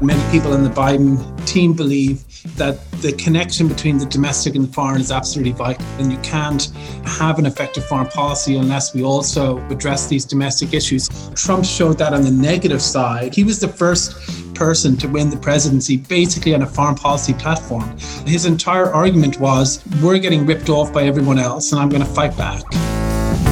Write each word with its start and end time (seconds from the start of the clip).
Many 0.00 0.30
people 0.30 0.54
in 0.54 0.62
the 0.62 0.70
Biden 0.70 1.18
team 1.46 1.72
believe 1.72 2.24
that 2.56 2.78
the 3.00 3.12
connection 3.12 3.66
between 3.66 3.98
the 3.98 4.06
domestic 4.06 4.54
and 4.54 4.68
the 4.68 4.72
foreign 4.72 5.00
is 5.00 5.10
absolutely 5.10 5.52
vital, 5.52 5.84
and 5.98 6.12
you 6.12 6.18
can't 6.18 6.70
have 7.04 7.38
an 7.38 7.46
effective 7.46 7.84
foreign 7.86 8.06
policy 8.06 8.56
unless 8.56 8.94
we 8.94 9.02
also 9.02 9.58
address 9.70 10.06
these 10.06 10.24
domestic 10.24 10.72
issues. 10.72 11.08
Trump 11.34 11.64
showed 11.64 11.98
that 11.98 12.12
on 12.12 12.22
the 12.22 12.30
negative 12.30 12.80
side. 12.80 13.34
He 13.34 13.42
was 13.42 13.58
the 13.58 13.68
first 13.68 14.54
person 14.54 14.96
to 14.98 15.08
win 15.08 15.30
the 15.30 15.36
presidency 15.36 15.96
basically 15.96 16.54
on 16.54 16.62
a 16.62 16.66
foreign 16.66 16.94
policy 16.94 17.34
platform. 17.34 17.96
His 18.24 18.46
entire 18.46 18.92
argument 18.92 19.40
was 19.40 19.84
we're 20.00 20.18
getting 20.18 20.46
ripped 20.46 20.68
off 20.68 20.92
by 20.92 21.04
everyone 21.04 21.38
else, 21.38 21.72
and 21.72 21.80
I'm 21.80 21.88
going 21.88 22.02
to 22.02 22.08
fight 22.08 22.36
back. 22.36 22.62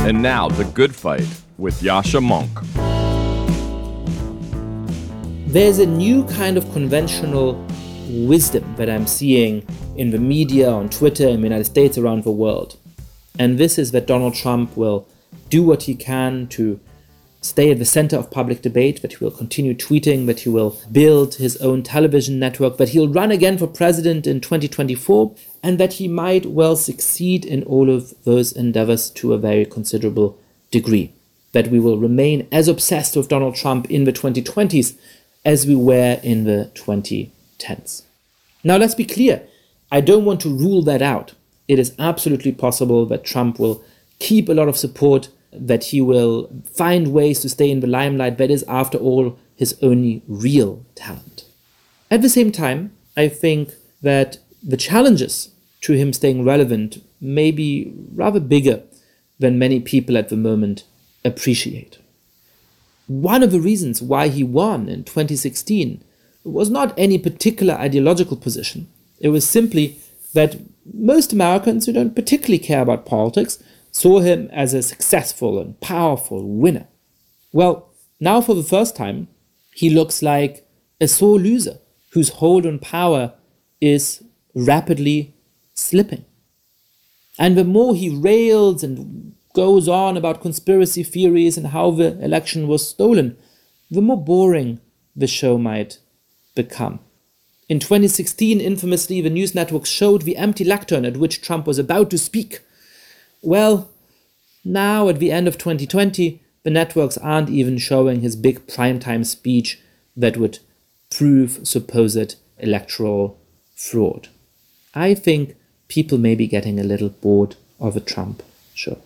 And 0.06 0.22
now, 0.22 0.48
The 0.48 0.64
Good 0.64 0.94
Fight 0.94 1.26
with 1.58 1.80
Yascha 1.80 2.20
Mounk. 2.20 2.95
There's 5.56 5.78
a 5.78 5.86
new 5.86 6.22
kind 6.26 6.58
of 6.58 6.70
conventional 6.74 7.54
wisdom 8.10 8.76
that 8.76 8.90
I'm 8.90 9.06
seeing 9.06 9.66
in 9.96 10.10
the 10.10 10.18
media, 10.18 10.70
on 10.70 10.90
Twitter, 10.90 11.26
in 11.26 11.40
the 11.40 11.46
United 11.46 11.64
States, 11.64 11.96
around 11.96 12.24
the 12.24 12.30
world. 12.30 12.76
And 13.38 13.56
this 13.56 13.78
is 13.78 13.90
that 13.92 14.06
Donald 14.06 14.34
Trump 14.34 14.76
will 14.76 15.08
do 15.48 15.62
what 15.62 15.84
he 15.84 15.94
can 15.94 16.46
to 16.48 16.78
stay 17.40 17.70
at 17.70 17.78
the 17.78 17.86
center 17.86 18.18
of 18.18 18.30
public 18.30 18.60
debate, 18.60 19.00
that 19.00 19.14
he 19.14 19.24
will 19.24 19.30
continue 19.30 19.72
tweeting, 19.72 20.26
that 20.26 20.40
he 20.40 20.50
will 20.50 20.78
build 20.92 21.36
his 21.36 21.56
own 21.62 21.82
television 21.82 22.38
network, 22.38 22.76
that 22.76 22.90
he'll 22.90 23.08
run 23.08 23.30
again 23.30 23.56
for 23.56 23.66
president 23.66 24.26
in 24.26 24.42
2024, 24.42 25.34
and 25.62 25.80
that 25.80 25.94
he 25.94 26.06
might 26.06 26.44
well 26.44 26.76
succeed 26.76 27.46
in 27.46 27.62
all 27.62 27.88
of 27.88 28.12
those 28.24 28.52
endeavors 28.52 29.08
to 29.08 29.32
a 29.32 29.38
very 29.38 29.64
considerable 29.64 30.38
degree. 30.70 31.14
That 31.52 31.68
we 31.68 31.80
will 31.80 31.96
remain 31.96 32.46
as 32.52 32.68
obsessed 32.68 33.16
with 33.16 33.28
Donald 33.28 33.54
Trump 33.54 33.90
in 33.90 34.04
the 34.04 34.12
2020s 34.12 34.98
as 35.46 35.64
we 35.64 35.76
were 35.76 36.18
in 36.24 36.44
the 36.44 36.70
2010s. 36.74 38.02
Now, 38.64 38.76
let's 38.76 38.96
be 38.96 39.04
clear. 39.04 39.46
I 39.92 40.00
don't 40.00 40.24
want 40.24 40.40
to 40.40 40.48
rule 40.48 40.82
that 40.82 41.00
out. 41.00 41.34
It 41.68 41.78
is 41.78 41.94
absolutely 42.00 42.50
possible 42.50 43.06
that 43.06 43.24
Trump 43.24 43.60
will 43.60 43.82
keep 44.18 44.48
a 44.48 44.54
lot 44.54 44.66
of 44.66 44.76
support, 44.76 45.28
that 45.52 45.84
he 45.84 46.00
will 46.00 46.50
find 46.74 47.12
ways 47.12 47.40
to 47.40 47.48
stay 47.48 47.70
in 47.70 47.78
the 47.78 47.86
limelight. 47.86 48.38
That 48.38 48.50
is, 48.50 48.64
after 48.66 48.98
all, 48.98 49.38
his 49.54 49.78
only 49.80 50.22
real 50.26 50.84
talent. 50.96 51.44
At 52.10 52.22
the 52.22 52.28
same 52.28 52.50
time, 52.50 52.92
I 53.16 53.28
think 53.28 53.72
that 54.02 54.38
the 54.62 54.76
challenges 54.76 55.50
to 55.82 55.92
him 55.92 56.12
staying 56.12 56.44
relevant 56.44 57.02
may 57.20 57.52
be 57.52 57.92
rather 58.12 58.40
bigger 58.40 58.82
than 59.38 59.60
many 59.60 59.78
people 59.78 60.18
at 60.18 60.28
the 60.28 60.36
moment 60.36 60.82
appreciate. 61.24 61.98
One 63.06 63.42
of 63.42 63.52
the 63.52 63.60
reasons 63.60 64.02
why 64.02 64.28
he 64.28 64.42
won 64.42 64.88
in 64.88 65.04
2016 65.04 66.02
was 66.44 66.70
not 66.70 66.94
any 66.96 67.18
particular 67.18 67.74
ideological 67.74 68.36
position. 68.36 68.88
It 69.20 69.28
was 69.28 69.48
simply 69.48 69.98
that 70.34 70.56
most 70.92 71.32
Americans 71.32 71.86
who 71.86 71.92
don't 71.92 72.14
particularly 72.14 72.58
care 72.58 72.82
about 72.82 73.06
politics 73.06 73.62
saw 73.90 74.20
him 74.20 74.48
as 74.52 74.74
a 74.74 74.82
successful 74.82 75.58
and 75.58 75.80
powerful 75.80 76.46
winner. 76.46 76.86
Well, 77.52 77.90
now 78.20 78.40
for 78.40 78.54
the 78.54 78.62
first 78.62 78.96
time, 78.96 79.28
he 79.74 79.90
looks 79.90 80.22
like 80.22 80.66
a 81.00 81.08
sore 81.08 81.38
loser 81.38 81.78
whose 82.10 82.30
hold 82.30 82.66
on 82.66 82.78
power 82.78 83.34
is 83.80 84.22
rapidly 84.54 85.34
slipping. 85.74 86.24
And 87.38 87.56
the 87.56 87.64
more 87.64 87.94
he 87.94 88.08
rails 88.08 88.82
and 88.82 89.34
goes 89.56 89.88
on 89.88 90.18
about 90.18 90.42
conspiracy 90.42 91.02
theories 91.02 91.56
and 91.56 91.68
how 91.68 91.90
the 91.90 92.22
election 92.22 92.68
was 92.68 92.86
stolen, 92.86 93.38
the 93.90 94.02
more 94.02 94.22
boring 94.22 94.78
the 95.16 95.26
show 95.26 95.56
might 95.56 95.98
become. 96.54 97.00
In 97.66 97.80
2016, 97.80 98.60
infamously, 98.60 99.22
the 99.22 99.30
news 99.30 99.54
networks 99.54 99.88
showed 99.88 100.22
the 100.22 100.36
empty 100.36 100.62
lectern 100.62 101.06
at 101.06 101.16
which 101.16 101.40
Trump 101.40 101.66
was 101.66 101.78
about 101.78 102.10
to 102.10 102.18
speak. 102.18 102.60
Well, 103.40 103.90
now 104.62 105.08
at 105.08 105.20
the 105.20 105.32
end 105.32 105.48
of 105.48 105.56
2020, 105.56 106.42
the 106.62 106.70
networks 106.70 107.16
aren't 107.16 107.48
even 107.48 107.78
showing 107.78 108.20
his 108.20 108.36
big 108.36 108.66
primetime 108.66 109.24
speech 109.24 109.80
that 110.14 110.36
would 110.36 110.58
prove 111.10 111.66
supposed 111.66 112.36
electoral 112.58 113.40
fraud. 113.74 114.28
I 114.94 115.14
think 115.14 115.56
people 115.88 116.18
may 116.18 116.34
be 116.34 116.46
getting 116.46 116.78
a 116.78 116.84
little 116.84 117.08
bored 117.08 117.56
of 117.80 117.96
a 117.96 118.00
Trump 118.00 118.42
show. 118.74 118.98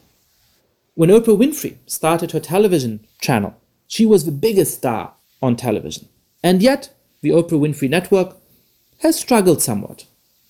When 1.00 1.08
Oprah 1.08 1.34
Winfrey 1.34 1.78
started 1.86 2.32
her 2.32 2.40
television 2.40 3.06
channel, 3.22 3.56
she 3.86 4.04
was 4.04 4.26
the 4.26 4.30
biggest 4.30 4.74
star 4.74 5.14
on 5.40 5.56
television. 5.56 6.10
And 6.44 6.60
yet, 6.60 6.94
the 7.22 7.30
Oprah 7.30 7.58
Winfrey 7.58 7.88
Network 7.88 8.36
has 8.98 9.18
struggled 9.18 9.62
somewhat. 9.62 10.04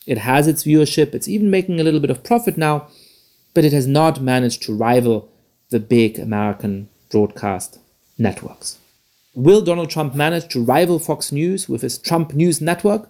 It 0.09 0.19
has 0.19 0.49
its 0.49 0.65
viewership, 0.65 1.15
it's 1.15 1.29
even 1.29 1.53
making 1.53 1.79
a 1.79 1.85
little 1.85 2.01
bit 2.01 2.11
of 2.11 2.25
profit 2.25 2.59
now, 2.59 2.89
but 3.55 3.65
it 3.65 3.73
has 3.73 3.87
not 3.87 4.21
managed 4.21 4.65
to 4.65 4.75
rival 4.75 5.31
the 5.69 5.79
big 5.79 6.19
American 6.19 6.89
broadcast 7.13 7.79
networks. 8.19 8.79
Will 9.37 9.61
Donald 9.61 9.91
Trump 9.91 10.17
manage 10.17 10.49
to 10.49 10.65
rival 10.65 10.99
Fox 10.99 11.31
News 11.31 11.69
with 11.69 11.83
his 11.83 11.97
Trump 11.97 12.35
News 12.35 12.61
Network? 12.61 13.09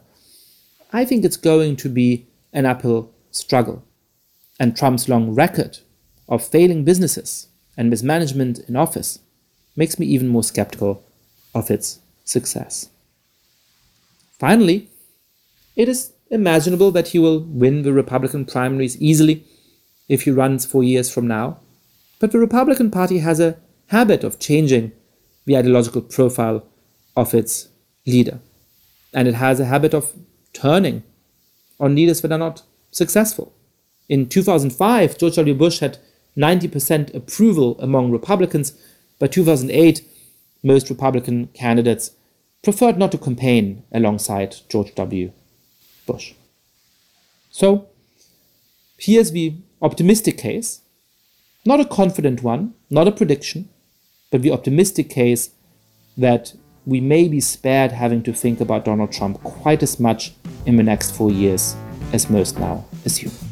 I 0.93 1.07
think 1.07 1.25
it's 1.25 1.39
going 1.39 1.77
to 1.77 1.89
be 1.89 2.27
an 2.53 2.67
uphill 2.67 3.11
struggle. 3.31 3.83
And 4.59 4.77
Trump's 4.77 5.09
long 5.09 5.35
record 5.35 5.79
of 6.31 6.47
failing 6.47 6.85
businesses 6.85 7.49
and 7.77 7.91
mismanagement 7.91 8.61
in 8.61 8.77
office 8.77 9.19
makes 9.77 9.99
me 9.99 10.07
even 10.07 10.29
more 10.29 10.45
skeptical 10.45 11.05
of 11.55 11.71
its 11.71 11.99
success. 12.25 12.89
Finally, 14.39 14.89
it 15.77 15.89
is 15.89 16.13
imaginable 16.31 16.91
that 16.93 17.09
he 17.09 17.19
will 17.19 17.41
win 17.41 17.83
the 17.83 17.93
Republican 17.93 18.47
primaries 18.47 19.01
easily 19.01 19.45
if 20.09 20.23
he 20.23 20.31
runs 20.31 20.65
four 20.65 20.85
years 20.85 21.13
from 21.13 21.27
now, 21.27 21.59
but 22.21 22.33
the 22.33 22.39
Republican 22.39 22.91
Party 22.91 23.19
has 23.19 23.41
a 23.41 23.57
habit 23.89 24.23
of 24.23 24.39
changing 24.39 24.93
the 25.47 25.57
ideological 25.57 26.03
profile 26.03 26.65
of 27.17 27.35
its 27.35 27.69
leader, 28.07 28.41
and 29.13 29.27
it 29.27 29.35
has 29.35 29.59
a 29.59 29.65
habit 29.65 29.93
of 29.93 30.15
turning 30.53 31.03
on 31.81 31.95
leaders 31.95 32.21
that 32.21 32.33
are 32.33 32.39
not 32.39 32.63
successful. 32.91 33.53
In 34.09 34.29
2005, 34.29 35.19
George 35.19 35.37
W. 35.37 35.55
Bush 35.55 35.79
had 35.81 35.99
90% 36.37 37.15
approval 37.15 37.77
among 37.81 38.11
Republicans. 38.11 38.73
By 39.19 39.27
2008, 39.27 40.03
most 40.63 40.91
Republican 40.91 41.49
candidates 41.49 42.13
preferred 42.63 42.99
not 42.99 43.13
to 43.13 43.19
campaign 43.19 43.85
alongside 43.93 44.57
George 44.69 44.95
W. 44.95 45.33
Bush. 46.07 46.35
So, 47.51 47.89
here's 48.99 49.33
the 49.33 49.55
optimistic 49.83 50.39
case, 50.39 50.83
not 51.65 51.81
a 51.81 51.85
confident 51.85 52.43
one, 52.43 52.75
not 52.91 53.09
a 53.09 53.13
prediction, 53.13 53.69
but 54.31 54.43
the 54.43 54.53
optimistic 54.53 55.11
case 55.11 55.51
that 56.17 56.55
we 56.87 57.01
may 57.01 57.29
be 57.29 57.41
spared 57.41 57.93
having 57.93 58.23
to 58.23 58.33
think 58.33 58.61
about 58.61 58.85
Donald 58.85 59.13
Trump 59.13 59.43
quite 59.43 59.83
as 59.83 60.01
much 60.01 60.33
in 60.67 60.77
the 60.77 60.83
next 60.83 61.15
four 61.15 61.31
years 61.31 61.75
as 62.13 62.31
most 62.31 62.59
now 62.59 62.85
assume. 63.05 63.50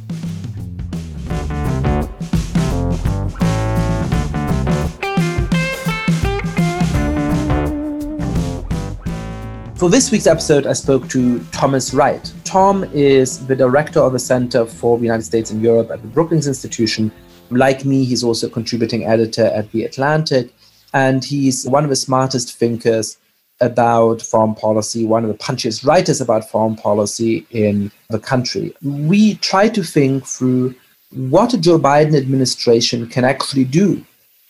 For 9.79 9.89
this 9.89 10.11
week's 10.11 10.27
episode, 10.27 10.67
I 10.67 10.73
spoke 10.73 11.09
to 11.11 11.39
Thomas 11.53 11.95
Wright. 11.95 12.33
Tom 12.43 12.83
is 12.93 13.47
the 13.47 13.55
director 13.55 14.01
of 14.01 14.13
the 14.13 14.19
Center 14.19 14.67
for 14.67 14.99
the 14.99 15.05
United 15.05 15.23
States 15.23 15.53
and 15.53 15.63
Europe 15.63 15.93
at 15.93 16.03
the 16.03 16.09
Brookings 16.09 16.49
Institution. 16.49 17.13
Like 17.51 17.85
me, 17.85 18.05
he's 18.05 18.25
also 18.25 18.49
a 18.49 18.51
contributing 18.51 19.05
editor 19.05 19.45
at 19.45 19.71
The 19.71 19.85
Atlantic, 19.85 20.53
and 20.95 21.25
he's 21.25 21.65
one 21.65 21.85
of 21.85 21.91
the 21.91 21.97
smartest 21.97 22.59
thinkers 22.59 23.19
about 23.61 24.21
foreign 24.21 24.57
policy, 24.57 25.05
one 25.05 25.23
of 25.23 25.31
the 25.31 25.39
punchiest 25.39 25.87
writers 25.87 26.21
about 26.21 26.51
foreign 26.51 26.75
policy 26.75 27.47
in 27.53 27.93
the 28.11 28.19
country. 28.19 28.75
We 28.83 29.37
try 29.37 29.69
to 29.69 29.85
think 29.85 30.27
through 30.27 30.75
what 31.13 31.55
a 31.55 31.57
Joe 31.57 31.79
Biden 31.79 32.17
administration 32.17 33.07
can 33.07 33.25
actually 33.25 33.65
do 33.65 34.05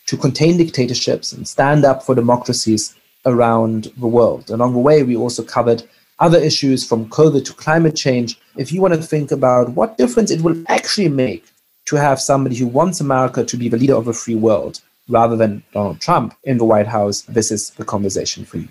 to 0.07 0.17
contain 0.17 0.57
dictatorships 0.57 1.33
and 1.33 1.47
stand 1.47 1.85
up 1.85 2.01
for 2.01 2.15
democracies 2.15 2.95
around 3.25 3.91
the 3.97 4.07
world. 4.07 4.49
Along 4.49 4.73
the 4.73 4.79
way, 4.79 5.03
we 5.03 5.15
also 5.15 5.43
covered 5.43 5.83
other 6.19 6.37
issues 6.37 6.85
from 6.85 7.09
COVID 7.09 7.45
to 7.45 7.53
climate 7.53 7.95
change. 7.95 8.39
If 8.57 8.71
you 8.71 8.81
want 8.81 8.93
to 8.93 9.01
think 9.01 9.31
about 9.31 9.69
what 9.69 9.97
difference 9.97 10.31
it 10.31 10.41
will 10.41 10.61
actually 10.67 11.09
make 11.09 11.45
to 11.85 11.95
have 11.95 12.21
somebody 12.21 12.55
who 12.55 12.67
wants 12.67 12.99
America 12.99 13.43
to 13.43 13.57
be 13.57 13.69
the 13.69 13.77
leader 13.77 13.95
of 13.95 14.07
a 14.07 14.13
free 14.13 14.35
world 14.35 14.81
rather 15.09 15.35
than 15.35 15.63
Donald 15.73 15.99
Trump 15.99 16.35
in 16.43 16.57
the 16.57 16.65
White 16.65 16.87
House, 16.87 17.21
this 17.21 17.51
is 17.51 17.71
the 17.71 17.85
conversation 17.85 18.45
for 18.45 18.57
you. 18.57 18.67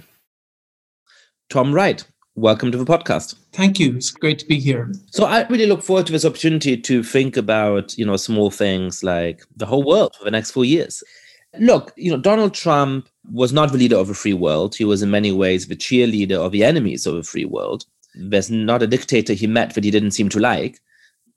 Tom 1.50 1.72
Wright, 1.72 2.04
welcome 2.36 2.70
to 2.70 2.78
the 2.78 2.84
podcast. 2.84 3.34
Thank 3.52 3.80
you. 3.80 3.96
It's 3.96 4.10
great 4.10 4.38
to 4.38 4.46
be 4.46 4.60
here. 4.60 4.92
So 5.10 5.24
I 5.24 5.46
really 5.48 5.66
look 5.66 5.82
forward 5.82 6.06
to 6.06 6.12
this 6.12 6.24
opportunity 6.24 6.76
to 6.76 7.02
think 7.02 7.36
about, 7.36 7.98
you 7.98 8.06
know, 8.06 8.16
small 8.16 8.50
things 8.50 9.02
like 9.02 9.44
the 9.56 9.66
whole 9.66 9.82
world 9.82 10.14
for 10.16 10.24
the 10.24 10.30
next 10.30 10.52
four 10.52 10.64
years. 10.64 11.02
Look, 11.58 11.92
you 11.96 12.10
know, 12.10 12.18
Donald 12.18 12.54
Trump 12.54 13.08
was 13.30 13.52
not 13.52 13.72
the 13.72 13.78
leader 13.78 13.96
of 13.96 14.10
a 14.10 14.14
free 14.14 14.34
world. 14.34 14.74
He 14.74 14.84
was 14.84 15.02
in 15.02 15.10
many 15.10 15.32
ways 15.32 15.66
the 15.66 15.76
cheerleader 15.76 16.36
of 16.36 16.52
the 16.52 16.64
enemies 16.64 17.06
of 17.06 17.14
a 17.14 17.22
free 17.22 17.46
world. 17.46 17.84
There's 18.14 18.50
not 18.50 18.82
a 18.82 18.86
dictator 18.86 19.32
he 19.32 19.46
met 19.46 19.74
that 19.74 19.84
he 19.84 19.90
didn't 19.90 20.10
seem 20.10 20.28
to 20.30 20.40
like. 20.40 20.80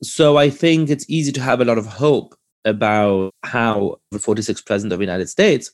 So 0.03 0.37
I 0.37 0.49
think 0.49 0.89
it's 0.89 1.09
easy 1.09 1.31
to 1.33 1.41
have 1.41 1.61
a 1.61 1.65
lot 1.65 1.77
of 1.77 1.85
hope 1.85 2.35
about 2.65 3.33
how 3.43 3.99
the 4.11 4.17
46th 4.17 4.65
president 4.65 4.93
of 4.93 4.99
the 4.99 5.05
United 5.05 5.29
States 5.29 5.71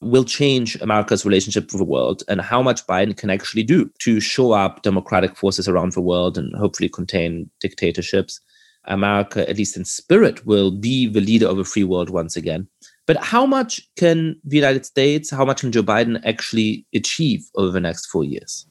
will 0.00 0.24
change 0.24 0.76
America's 0.80 1.24
relationship 1.24 1.64
with 1.72 1.78
the 1.78 1.84
world 1.84 2.22
and 2.28 2.40
how 2.40 2.62
much 2.62 2.86
Biden 2.86 3.16
can 3.16 3.30
actually 3.30 3.64
do 3.64 3.90
to 4.00 4.20
show 4.20 4.52
up 4.52 4.82
democratic 4.82 5.36
forces 5.36 5.66
around 5.66 5.92
the 5.92 6.00
world 6.00 6.38
and 6.38 6.54
hopefully 6.54 6.88
contain 6.88 7.50
dictatorships. 7.60 8.40
America, 8.84 9.48
at 9.48 9.56
least 9.56 9.76
in 9.76 9.84
spirit, 9.84 10.46
will 10.46 10.70
be 10.70 11.08
the 11.08 11.20
leader 11.20 11.46
of 11.46 11.58
a 11.58 11.64
free 11.64 11.84
world 11.84 12.10
once 12.10 12.36
again. 12.36 12.68
But 13.08 13.16
how 13.16 13.46
much 13.46 13.80
can 13.96 14.38
the 14.44 14.56
United 14.56 14.84
States, 14.84 15.30
how 15.30 15.46
much 15.46 15.62
can 15.62 15.72
Joe 15.72 15.82
Biden 15.82 16.20
actually 16.26 16.86
achieve 16.94 17.42
over 17.54 17.72
the 17.72 17.80
next 17.80 18.06
four 18.06 18.22
years? 18.22 18.66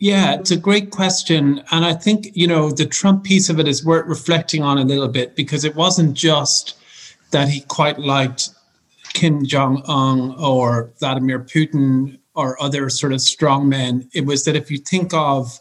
Yeah, 0.00 0.34
it's 0.34 0.50
a 0.50 0.56
great 0.56 0.90
question. 0.90 1.62
And 1.70 1.84
I 1.84 1.94
think, 1.94 2.26
you 2.34 2.48
know, 2.48 2.72
the 2.72 2.84
Trump 2.84 3.22
piece 3.22 3.48
of 3.48 3.60
it 3.60 3.68
is 3.68 3.84
worth 3.84 4.06
reflecting 4.08 4.64
on 4.64 4.78
a 4.78 4.84
little 4.84 5.06
bit 5.06 5.36
because 5.36 5.64
it 5.64 5.76
wasn't 5.76 6.14
just 6.14 6.76
that 7.30 7.48
he 7.48 7.60
quite 7.60 8.00
liked 8.00 8.50
Kim 9.14 9.46
Jong 9.46 9.80
un 9.86 10.34
or 10.38 10.92
Vladimir 10.98 11.38
Putin 11.38 12.18
or 12.34 12.60
other 12.60 12.90
sort 12.90 13.12
of 13.12 13.20
strongmen. 13.20 14.08
It 14.12 14.26
was 14.26 14.44
that 14.44 14.56
if 14.56 14.72
you 14.72 14.78
think 14.78 15.14
of 15.14 15.58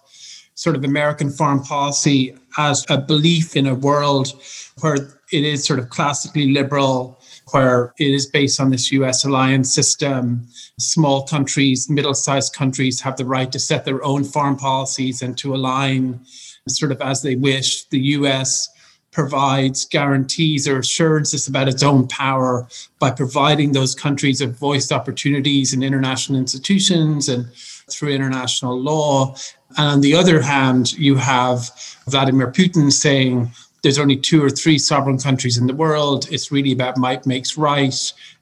sort 0.56 0.76
of 0.76 0.84
American 0.84 1.30
foreign 1.30 1.62
policy 1.62 2.36
as 2.58 2.84
a 2.90 2.98
belief 2.98 3.56
in 3.56 3.68
a 3.68 3.76
world 3.76 4.34
where 4.82 4.96
it 4.96 5.44
is 5.44 5.64
sort 5.64 5.78
of 5.78 5.90
classically 5.90 6.52
liberal, 6.52 7.22
where 7.52 7.94
it 8.00 8.12
is 8.12 8.26
based 8.26 8.60
on 8.60 8.72
this 8.72 8.92
US 8.92 9.26
alliance 9.26 9.74
system. 9.74 10.48
Small 10.80 11.28
countries, 11.28 11.90
middle 11.90 12.14
sized 12.14 12.54
countries 12.54 13.02
have 13.02 13.18
the 13.18 13.26
right 13.26 13.52
to 13.52 13.60
set 13.60 13.86
their 13.86 14.04
own 14.04 14.24
foreign 14.24 14.56
policies 14.56 15.22
and 15.22 15.38
to 15.38 15.54
align 15.56 16.20
sort 16.68 16.92
of 16.92 17.02
as 17.02 17.22
they 17.22 17.36
wish. 17.36 17.86
The 17.86 18.00
US 18.00 18.70
provides 19.12 19.86
guarantees 19.86 20.68
or 20.68 20.80
assurances 20.80 21.48
about 21.48 21.70
its 21.70 21.84
own 21.84 22.08
power 22.08 22.68
by 23.00 23.10
providing 23.10 23.72
those 23.72 23.96
countries 23.96 24.42
with 24.42 24.60
voiced 24.60 24.92
opportunities 24.92 25.74
in 25.74 25.82
international 25.82 26.38
institutions 26.38 27.30
and 27.30 27.48
through 27.90 28.10
international 28.10 28.78
law. 28.78 29.34
And 29.78 29.88
on 29.88 30.02
the 30.02 30.16
other 30.16 30.42
hand, 30.42 30.94
you 30.94 31.16
have 31.16 31.70
Vladimir 32.08 32.52
Putin 32.52 32.92
saying 32.92 33.52
there's 33.86 34.00
only 34.00 34.18
two 34.18 34.44
or 34.44 34.50
three 34.50 34.80
sovereign 34.80 35.20
countries 35.20 35.60
in 35.60 35.68
the 35.68 35.76
world. 35.76 36.28
It's 36.32 36.52
really 36.52 36.72
about 36.72 36.98
might 36.98 37.28
makes 37.28 37.56
right. 37.56 37.94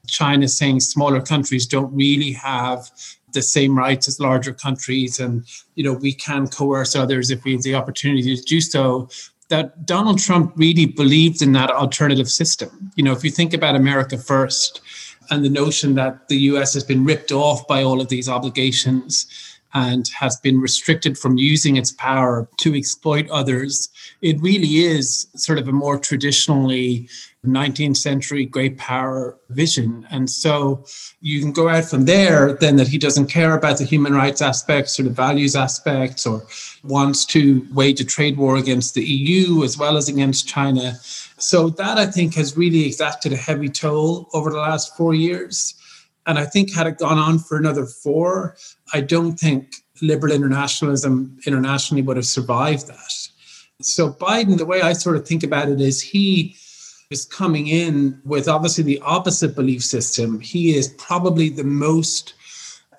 China 0.06 0.48
saying 0.48 0.80
smaller 0.80 1.20
countries 1.20 1.66
don't 1.66 1.94
really 1.94 2.32
have 2.32 2.90
the 3.34 3.42
same 3.42 3.76
rights 3.76 4.08
as 4.08 4.18
larger 4.18 4.54
countries, 4.54 5.20
and 5.20 5.44
you 5.74 5.84
know 5.84 5.92
we 5.92 6.14
can 6.14 6.48
coerce 6.48 6.96
others 6.96 7.30
if 7.30 7.44
we 7.44 7.52
have 7.52 7.62
the 7.62 7.74
opportunity 7.74 8.34
to 8.34 8.42
do 8.42 8.58
so. 8.62 9.10
That 9.50 9.84
Donald 9.84 10.18
Trump 10.18 10.54
really 10.56 10.86
believed 10.86 11.42
in 11.42 11.52
that 11.52 11.70
alternative 11.70 12.30
system. 12.30 12.90
You 12.96 13.04
know, 13.04 13.12
if 13.12 13.22
you 13.22 13.30
think 13.30 13.52
about 13.52 13.76
America 13.76 14.16
first 14.16 14.80
and 15.28 15.44
the 15.44 15.50
notion 15.50 15.94
that 15.96 16.28
the 16.28 16.38
US 16.52 16.72
has 16.72 16.84
been 16.84 17.04
ripped 17.04 17.32
off 17.32 17.68
by 17.68 17.82
all 17.82 18.00
of 18.00 18.08
these 18.08 18.30
obligations 18.30 19.26
and 19.74 20.08
has 20.08 20.36
been 20.36 20.60
restricted 20.60 21.18
from 21.18 21.36
using 21.36 21.76
its 21.76 21.92
power 21.92 22.48
to 22.58 22.74
exploit 22.74 23.28
others, 23.30 23.88
it 24.22 24.40
really 24.40 24.84
is 24.84 25.26
sort 25.34 25.58
of 25.58 25.68
a 25.68 25.72
more 25.72 25.98
traditionally 25.98 27.08
19th 27.44 27.96
century 27.96 28.44
great 28.44 28.78
power 28.78 29.36
vision. 29.50 30.06
And 30.10 30.30
so 30.30 30.84
you 31.20 31.40
can 31.40 31.52
go 31.52 31.68
out 31.68 31.84
from 31.84 32.04
there 32.06 32.54
then 32.54 32.76
that 32.76 32.88
he 32.88 32.98
doesn't 32.98 33.26
care 33.26 33.54
about 33.54 33.78
the 33.78 33.84
human 33.84 34.14
rights 34.14 34.40
aspects 34.40 34.98
or 34.98 35.02
the 35.02 35.10
values 35.10 35.54
aspects 35.54 36.26
or 36.26 36.42
wants 36.82 37.24
to 37.26 37.66
wage 37.72 38.00
a 38.00 38.04
trade 38.04 38.36
war 38.36 38.56
against 38.56 38.94
the 38.94 39.04
EU 39.04 39.62
as 39.64 39.76
well 39.76 39.96
as 39.96 40.08
against 40.08 40.48
China. 40.48 40.94
So 41.38 41.68
that 41.70 41.98
I 41.98 42.06
think 42.06 42.34
has 42.34 42.56
really 42.56 42.86
exacted 42.86 43.32
a 43.32 43.36
heavy 43.36 43.68
toll 43.68 44.28
over 44.32 44.50
the 44.50 44.58
last 44.58 44.96
four 44.96 45.14
years. 45.14 45.74
And 46.26 46.38
I 46.38 46.44
think 46.44 46.72
had 46.72 46.86
it 46.86 46.98
gone 46.98 47.18
on 47.18 47.38
for 47.38 47.56
another 47.56 47.86
four, 47.86 48.56
I 48.92 49.00
don't 49.00 49.38
think 49.38 49.74
liberal 50.00 50.32
internationalism 50.32 51.38
internationally 51.46 52.02
would 52.02 52.16
have 52.16 52.26
survived 52.26 52.86
that. 52.88 53.12
So 53.82 54.12
Biden, 54.12 54.56
the 54.56 54.64
way 54.64 54.80
I 54.82 54.92
sort 54.92 55.16
of 55.16 55.26
think 55.26 55.42
about 55.42 55.68
it 55.68 55.80
is 55.80 56.00
he 56.00 56.56
is 57.10 57.24
coming 57.24 57.66
in 57.66 58.20
with 58.24 58.48
obviously 58.48 58.84
the 58.84 59.00
opposite 59.00 59.54
belief 59.54 59.82
system. 59.82 60.40
He 60.40 60.76
is 60.76 60.88
probably 60.96 61.48
the 61.48 61.64
most 61.64 62.34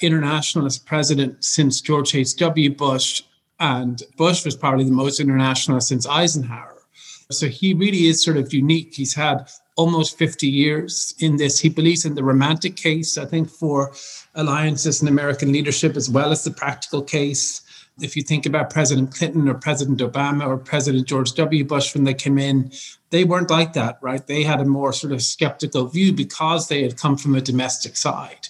internationalist 0.02 0.86
president 0.86 1.44
since 1.44 1.82
George 1.82 2.14
H.W. 2.14 2.76
Bush, 2.76 3.24
and 3.60 4.04
Bush 4.18 4.46
was 4.46 4.56
probably 4.56 4.86
the 4.86 4.92
most 4.92 5.20
internationalist 5.20 5.88
since 5.88 6.06
Eisenhower. 6.08 6.84
So 7.32 7.48
he 7.48 7.74
really 7.74 8.06
is 8.08 8.24
sort 8.24 8.38
of 8.38 8.54
unique. 8.54 8.94
He's 8.94 9.16
had 9.16 9.50
almost 9.76 10.18
50 10.18 10.48
years 10.48 11.14
in 11.20 11.38
this. 11.38 11.60
He 11.60 11.70
believes 11.70 12.06
in 12.06 12.16
the 12.16 12.24
romantic 12.24 12.76
case, 12.76 13.18
I 13.18 13.26
think, 13.26 13.50
for 13.50 13.94
alliances 14.36 15.02
and 15.02 15.10
American 15.10 15.52
leadership, 15.52 15.96
as 15.96 16.10
well 16.10 16.32
as 16.32 16.44
the 16.44 16.52
practical 16.52 17.02
case. 17.02 17.62
If 18.02 18.16
you 18.16 18.24
think 18.24 18.46
about 18.46 18.70
President 18.70 19.14
Clinton 19.14 19.48
or 19.48 19.54
President 19.54 20.00
Obama 20.00 20.48
or 20.48 20.58
President 20.58 21.08
George 21.08 21.34
W. 21.34 21.64
Bush 21.64 21.94
when 21.94 22.04
they 22.04 22.14
came 22.14 22.38
in, 22.38 22.72
they 23.10 23.24
weren't 23.24 23.50
like 23.50 23.74
that, 23.74 23.98
right? 24.02 24.26
They 24.26 24.44
had 24.44 24.60
a 24.60 24.66
more 24.66 24.92
sort 24.92 25.14
of 25.14 25.22
skeptical 25.22 25.88
view 25.88 26.12
because 26.12 26.68
they 26.68 26.84
had 26.84 26.98
come 26.98 27.18
from 27.18 27.36
a 27.36 27.42
domestic 27.42 27.96
side. 27.96 28.50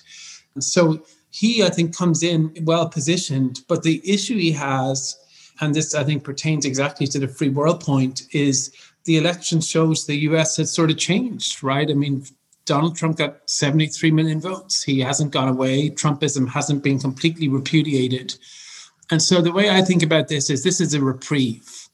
And 0.55 0.63
so 0.63 1.05
he, 1.29 1.63
I 1.63 1.69
think, 1.69 1.95
comes 1.95 2.23
in 2.23 2.55
well 2.61 2.89
positioned. 2.89 3.59
But 3.67 3.83
the 3.83 4.01
issue 4.09 4.37
he 4.37 4.51
has, 4.53 5.17
and 5.61 5.75
this 5.75 5.93
I 5.93 6.03
think 6.03 6.23
pertains 6.23 6.65
exactly 6.65 7.05
to 7.07 7.19
the 7.19 7.27
free 7.27 7.49
world 7.49 7.81
point, 7.81 8.23
is 8.31 8.71
the 9.05 9.17
election 9.17 9.61
shows 9.61 10.05
the 10.05 10.17
US 10.29 10.57
has 10.57 10.73
sort 10.73 10.91
of 10.91 10.97
changed, 10.97 11.63
right? 11.63 11.89
I 11.89 11.93
mean, 11.93 12.25
Donald 12.65 12.95
Trump 12.95 13.17
got 13.17 13.47
73 13.49 14.11
million 14.11 14.41
votes. 14.41 14.83
He 14.83 14.99
hasn't 14.99 15.31
gone 15.31 15.47
away. 15.47 15.89
Trumpism 15.91 16.49
hasn't 16.49 16.83
been 16.83 16.99
completely 16.99 17.47
repudiated. 17.47 18.35
And 19.11 19.21
so 19.21 19.41
the 19.41 19.51
way 19.51 19.69
I 19.69 19.83
think 19.83 20.01
about 20.01 20.27
this 20.27 20.49
is 20.49 20.63
this 20.63 20.81
is 20.81 20.95
a 20.95 21.01
reprieve. 21.01 21.87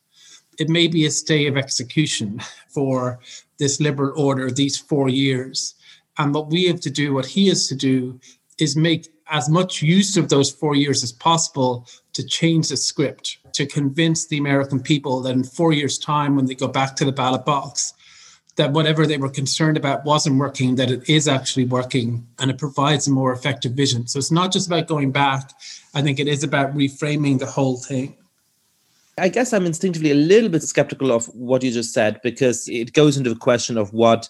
It 0.58 0.70
may 0.70 0.88
be 0.88 1.06
a 1.06 1.12
stay 1.12 1.48
of 1.48 1.58
execution 1.58 2.42
for 2.70 3.20
this 3.60 3.82
liberal 3.82 4.18
order 4.20 4.50
these 4.50 4.78
four 4.78 5.10
years. 5.10 5.76
And 6.18 6.34
what 6.34 6.48
we 6.48 6.66
have 6.66 6.80
to 6.82 6.90
do, 6.90 7.14
what 7.14 7.26
he 7.26 7.50
has 7.50 7.68
to 7.68 7.76
do, 7.76 8.20
is 8.58 8.76
make 8.76 9.10
as 9.28 9.50
much 9.50 9.82
use 9.82 10.18
of 10.18 10.30
those 10.30 10.52
four 10.52 10.76
years 10.76 11.04
as 11.04 11.12
possible 11.12 11.88
to 12.14 12.24
change 12.24 12.70
the 12.70 12.78
script, 12.78 13.38
to 13.54 13.66
convince 13.66 14.28
the 14.28 14.38
American 14.38 14.80
people 14.82 15.22
that 15.22 15.32
in 15.32 15.44
four 15.44 15.74
years' 15.74 15.98
time, 15.98 16.36
when 16.36 16.46
they 16.46 16.56
go 16.56 16.68
back 16.68 16.96
to 16.98 17.06
the 17.06 17.12
ballot 17.12 17.46
box, 17.46 17.94
that 18.58 18.74
whatever 18.74 19.08
they 19.08 19.18
were 19.18 19.30
concerned 19.30 19.78
about 19.78 20.04
wasn't 20.06 20.38
working, 20.38 20.76
that 20.76 20.92
it 20.92 21.10
is 21.10 21.28
actually 21.28 21.66
working 21.66 22.28
and 22.40 22.52
it 22.52 22.58
provides 22.58 23.08
a 23.08 23.12
more 23.12 23.32
effective 23.32 23.74
vision. 23.74 24.08
So 24.08 24.20
it's 24.20 24.32
not 24.32 24.52
just 24.52 24.68
about 24.68 24.88
going 24.88 25.12
back. 25.12 25.52
I 25.94 26.02
think 26.02 26.20
it 26.20 26.28
is 26.28 26.44
about 26.44 26.76
reframing 26.76 27.40
the 27.40 27.46
whole 27.46 27.78
thing. 27.78 28.16
I 29.18 29.30
guess 29.30 29.54
I'm 29.54 29.66
instinctively 29.66 30.12
a 30.12 30.16
little 30.16 30.50
bit 30.50 30.64
skeptical 30.64 31.12
of 31.12 31.26
what 31.28 31.64
you 31.64 31.72
just 31.72 31.94
said 31.94 32.20
because 32.24 32.68
it 32.68 32.94
goes 32.94 33.18
into 33.18 33.30
the 33.30 33.40
question 33.40 33.78
of 33.78 33.94
what 33.94 34.30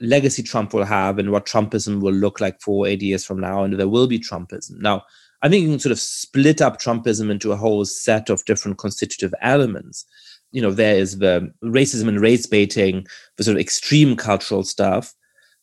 legacy 0.00 0.42
Trump 0.42 0.72
will 0.72 0.84
have 0.84 1.18
and 1.18 1.30
what 1.30 1.46
Trumpism 1.46 2.00
will 2.00 2.12
look 2.12 2.40
like 2.40 2.60
for 2.60 2.86
eight 2.86 3.02
years 3.02 3.24
from 3.24 3.40
now, 3.40 3.64
and 3.64 3.78
there 3.78 3.88
will 3.88 4.06
be 4.06 4.18
Trumpism. 4.18 4.80
Now, 4.80 5.04
I 5.42 5.48
think 5.48 5.62
you 5.62 5.70
can 5.70 5.78
sort 5.78 5.92
of 5.92 6.00
split 6.00 6.60
up 6.60 6.80
Trumpism 6.80 7.30
into 7.30 7.52
a 7.52 7.56
whole 7.56 7.84
set 7.84 8.28
of 8.28 8.44
different 8.44 8.78
constitutive 8.78 9.32
elements. 9.40 10.04
You 10.50 10.62
know, 10.62 10.72
there 10.72 10.96
is 10.96 11.18
the 11.18 11.52
racism 11.62 12.08
and 12.08 12.20
race 12.20 12.46
baiting, 12.46 13.06
the 13.36 13.44
sort 13.44 13.56
of 13.56 13.60
extreme 13.60 14.16
cultural 14.16 14.64
stuff 14.64 15.14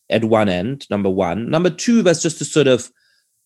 at 0.10 0.24
one 0.24 0.50
end, 0.50 0.88
number 0.90 1.10
one. 1.10 1.50
Number 1.50 1.70
two, 1.70 2.02
there's 2.02 2.22
just 2.22 2.42
a 2.42 2.46
sort 2.46 2.68
of 2.68 2.92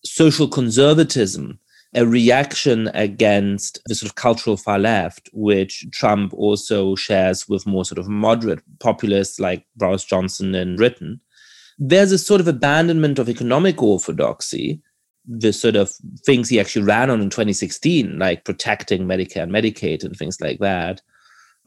social 0.04 0.46
conservatism, 0.46 1.58
a 1.94 2.06
reaction 2.06 2.88
against 2.94 3.80
the 3.86 3.94
sort 3.94 4.10
of 4.10 4.14
cultural 4.14 4.56
far 4.56 4.78
left, 4.78 5.28
which 5.32 5.86
Trump 5.90 6.32
also 6.34 6.94
shares 6.94 7.48
with 7.48 7.66
more 7.66 7.84
sort 7.84 7.98
of 7.98 8.08
moderate 8.08 8.62
populists 8.78 9.40
like 9.40 9.64
Boris 9.76 10.04
Johnson 10.04 10.54
in 10.54 10.76
Britain. 10.76 11.20
There's 11.78 12.12
a 12.12 12.18
sort 12.18 12.40
of 12.40 12.48
abandonment 12.48 13.18
of 13.18 13.28
economic 13.28 13.82
orthodoxy 13.82 14.82
the 15.32 15.52
sort 15.52 15.76
of 15.76 15.90
things 16.26 16.48
he 16.48 16.58
actually 16.58 16.82
ran 16.82 17.08
on 17.08 17.20
in 17.20 17.30
2016, 17.30 18.18
like 18.18 18.44
protecting 18.44 19.06
Medicare 19.06 19.44
and 19.44 19.52
Medicaid 19.52 20.02
and 20.02 20.16
things 20.16 20.40
like 20.40 20.58
that. 20.58 21.00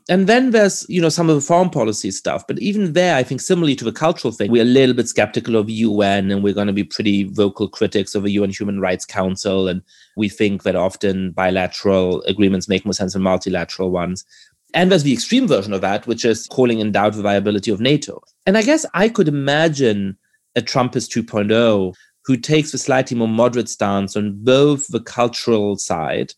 And 0.09 0.27
then 0.27 0.51
there's, 0.51 0.85
you 0.89 1.01
know, 1.01 1.07
some 1.07 1.29
of 1.29 1.35
the 1.35 1.41
foreign 1.41 1.69
policy 1.69 2.11
stuff. 2.11 2.45
But 2.45 2.59
even 2.59 2.91
there, 2.91 3.15
I 3.15 3.23
think 3.23 3.39
similarly 3.39 3.75
to 3.77 3.85
the 3.85 3.93
cultural 3.93 4.33
thing, 4.33 4.51
we're 4.51 4.63
a 4.63 4.65
little 4.65 4.93
bit 4.93 5.07
skeptical 5.07 5.55
of 5.55 5.69
UN 5.69 6.29
and 6.29 6.43
we're 6.43 6.53
going 6.53 6.67
to 6.67 6.73
be 6.73 6.83
pretty 6.83 7.23
vocal 7.23 7.69
critics 7.69 8.13
of 8.13 8.23
the 8.23 8.31
UN 8.31 8.49
Human 8.49 8.81
Rights 8.81 9.05
Council. 9.05 9.69
And 9.69 9.81
we 10.17 10.27
think 10.27 10.63
that 10.63 10.75
often 10.75 11.31
bilateral 11.31 12.21
agreements 12.23 12.67
make 12.67 12.83
more 12.83 12.93
sense 12.93 13.13
than 13.13 13.21
multilateral 13.21 13.91
ones. 13.91 14.25
And 14.73 14.91
there's 14.91 15.03
the 15.03 15.13
extreme 15.13 15.47
version 15.47 15.71
of 15.71 15.81
that, 15.81 16.05
which 16.05 16.25
is 16.25 16.47
calling 16.47 16.79
in 16.79 16.91
doubt 16.91 17.13
the 17.13 17.21
viability 17.21 17.71
of 17.71 17.79
NATO. 17.79 18.21
And 18.45 18.57
I 18.57 18.61
guess 18.63 18.85
I 18.93 19.07
could 19.07 19.29
imagine 19.29 20.17
a 20.55 20.61
Trumpist 20.61 21.15
2.0 21.15 21.95
who 22.25 22.37
takes 22.37 22.73
a 22.73 22.77
slightly 22.77 23.17
more 23.17 23.27
moderate 23.27 23.69
stance 23.69 24.15
on 24.15 24.43
both 24.43 24.87
the 24.87 25.01
cultural 25.01 25.77
side, 25.77 26.33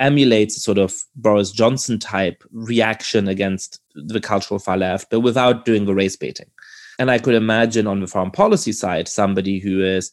emulates 0.00 0.56
a 0.56 0.60
sort 0.60 0.78
of 0.78 0.94
Boris 1.14 1.50
Johnson 1.50 1.98
type 1.98 2.42
reaction 2.52 3.28
against 3.28 3.80
the 3.94 4.20
cultural 4.20 4.58
far 4.58 4.76
left, 4.76 5.08
but 5.10 5.20
without 5.20 5.64
doing 5.64 5.86
the 5.86 5.94
race 5.94 6.16
baiting. 6.16 6.50
And 6.98 7.10
I 7.10 7.18
could 7.18 7.34
imagine 7.34 7.86
on 7.86 8.00
the 8.00 8.06
foreign 8.06 8.30
policy 8.30 8.72
side, 8.72 9.08
somebody 9.08 9.58
who 9.58 9.82
is 9.82 10.10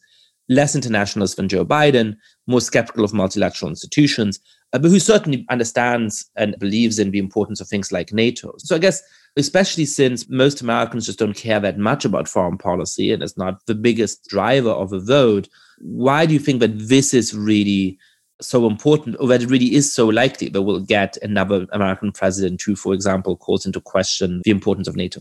less 0.48 0.74
internationalist 0.74 1.36
than 1.36 1.48
Joe 1.48 1.64
Biden, 1.64 2.16
more 2.46 2.60
skeptical 2.60 3.04
of 3.04 3.14
multilateral 3.14 3.70
institutions, 3.70 4.38
uh, 4.72 4.78
but 4.78 4.90
who 4.90 5.00
certainly 5.00 5.46
understands 5.48 6.30
and 6.36 6.58
believes 6.58 6.98
in 6.98 7.10
the 7.10 7.18
importance 7.18 7.60
of 7.60 7.68
things 7.68 7.92
like 7.92 8.12
NATO. 8.12 8.54
So 8.58 8.76
I 8.76 8.78
guess, 8.78 9.02
especially 9.36 9.84
since 9.84 10.28
most 10.28 10.60
Americans 10.60 11.06
just 11.06 11.18
don't 11.18 11.36
care 11.36 11.60
that 11.60 11.78
much 11.78 12.04
about 12.04 12.28
foreign 12.28 12.58
policy 12.58 13.12
and 13.12 13.22
it's 13.22 13.36
not 13.36 13.64
the 13.66 13.74
biggest 13.74 14.28
driver 14.28 14.70
of 14.70 14.92
a 14.92 15.00
vote, 15.00 15.48
why 15.78 16.24
do 16.24 16.32
you 16.32 16.38
think 16.38 16.60
that 16.60 16.78
this 16.78 17.12
is 17.12 17.34
really 17.36 17.98
so 18.40 18.66
important, 18.66 19.16
or 19.20 19.28
that 19.28 19.42
it 19.42 19.48
really 19.48 19.74
is 19.74 19.92
so 19.92 20.06
likely 20.06 20.48
that 20.48 20.62
we'll 20.62 20.80
get 20.80 21.16
another 21.22 21.66
American 21.72 22.12
president 22.12 22.60
who, 22.62 22.74
for 22.74 22.92
example, 22.92 23.36
calls 23.36 23.64
into 23.64 23.80
question 23.80 24.42
the 24.44 24.50
importance 24.50 24.88
of 24.88 24.96
NATO? 24.96 25.20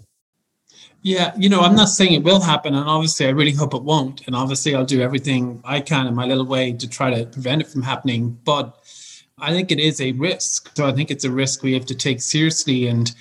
Yeah, 1.03 1.33
you 1.37 1.49
know, 1.49 1.59
I'm 1.61 1.75
not 1.75 1.89
saying 1.89 2.13
it 2.13 2.23
will 2.23 2.41
happen, 2.41 2.73
and 2.73 2.87
obviously, 2.87 3.27
I 3.27 3.29
really 3.29 3.51
hope 3.51 3.73
it 3.73 3.83
won't. 3.83 4.25
And 4.25 4.35
obviously, 4.35 4.73
I'll 4.73 4.85
do 4.85 5.01
everything 5.01 5.61
I 5.63 5.79
can 5.81 6.07
in 6.07 6.15
my 6.15 6.25
little 6.25 6.45
way 6.45 6.73
to 6.73 6.87
try 6.89 7.13
to 7.13 7.25
prevent 7.25 7.61
it 7.61 7.67
from 7.67 7.81
happening. 7.81 8.39
But 8.45 8.75
I 9.37 9.51
think 9.51 9.71
it 9.71 9.79
is 9.79 9.99
a 10.01 10.13
risk. 10.13 10.75
So 10.75 10.87
I 10.87 10.91
think 10.91 11.11
it's 11.11 11.25
a 11.25 11.31
risk 11.31 11.61
we 11.61 11.73
have 11.73 11.85
to 11.87 11.95
take 11.95 12.21
seriously. 12.21 12.87
And, 12.87 13.13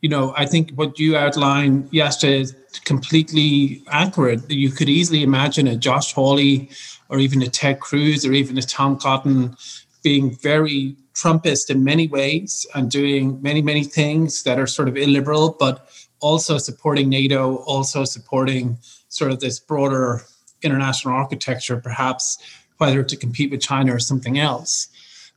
you 0.00 0.08
know, 0.08 0.34
I 0.36 0.46
think 0.46 0.70
what 0.72 0.98
you 0.98 1.16
outlined 1.16 1.90
Yascha 1.90 2.40
is 2.40 2.54
completely 2.84 3.82
accurate. 3.88 4.50
You 4.50 4.70
could 4.70 4.88
easily 4.88 5.22
imagine 5.22 5.66
a 5.66 5.76
Josh 5.76 6.14
Hawley 6.14 6.70
or 7.08 7.18
even 7.18 7.42
a 7.42 7.48
Ted 7.48 7.80
Cruz 7.80 8.24
or 8.24 8.32
even 8.32 8.56
a 8.56 8.62
Tom 8.62 8.98
Cotton 8.98 9.56
being 10.02 10.36
very 10.36 10.96
Trumpist 11.14 11.68
in 11.68 11.84
many 11.84 12.08
ways 12.08 12.66
and 12.74 12.90
doing 12.90 13.42
many, 13.42 13.60
many 13.60 13.84
things 13.84 14.42
that 14.44 14.58
are 14.58 14.66
sort 14.66 14.88
of 14.88 14.96
illiberal, 14.96 15.56
but 15.58 15.90
also 16.20 16.56
supporting 16.56 17.08
NATO, 17.08 17.56
also 17.56 18.04
supporting 18.04 18.78
sort 19.08 19.30
of 19.30 19.40
this 19.40 19.58
broader 19.58 20.22
international 20.62 21.14
architecture, 21.14 21.76
perhaps 21.76 22.38
whether 22.78 23.02
to 23.02 23.16
compete 23.16 23.50
with 23.50 23.60
China 23.60 23.94
or 23.94 23.98
something 23.98 24.38
else. 24.38 24.88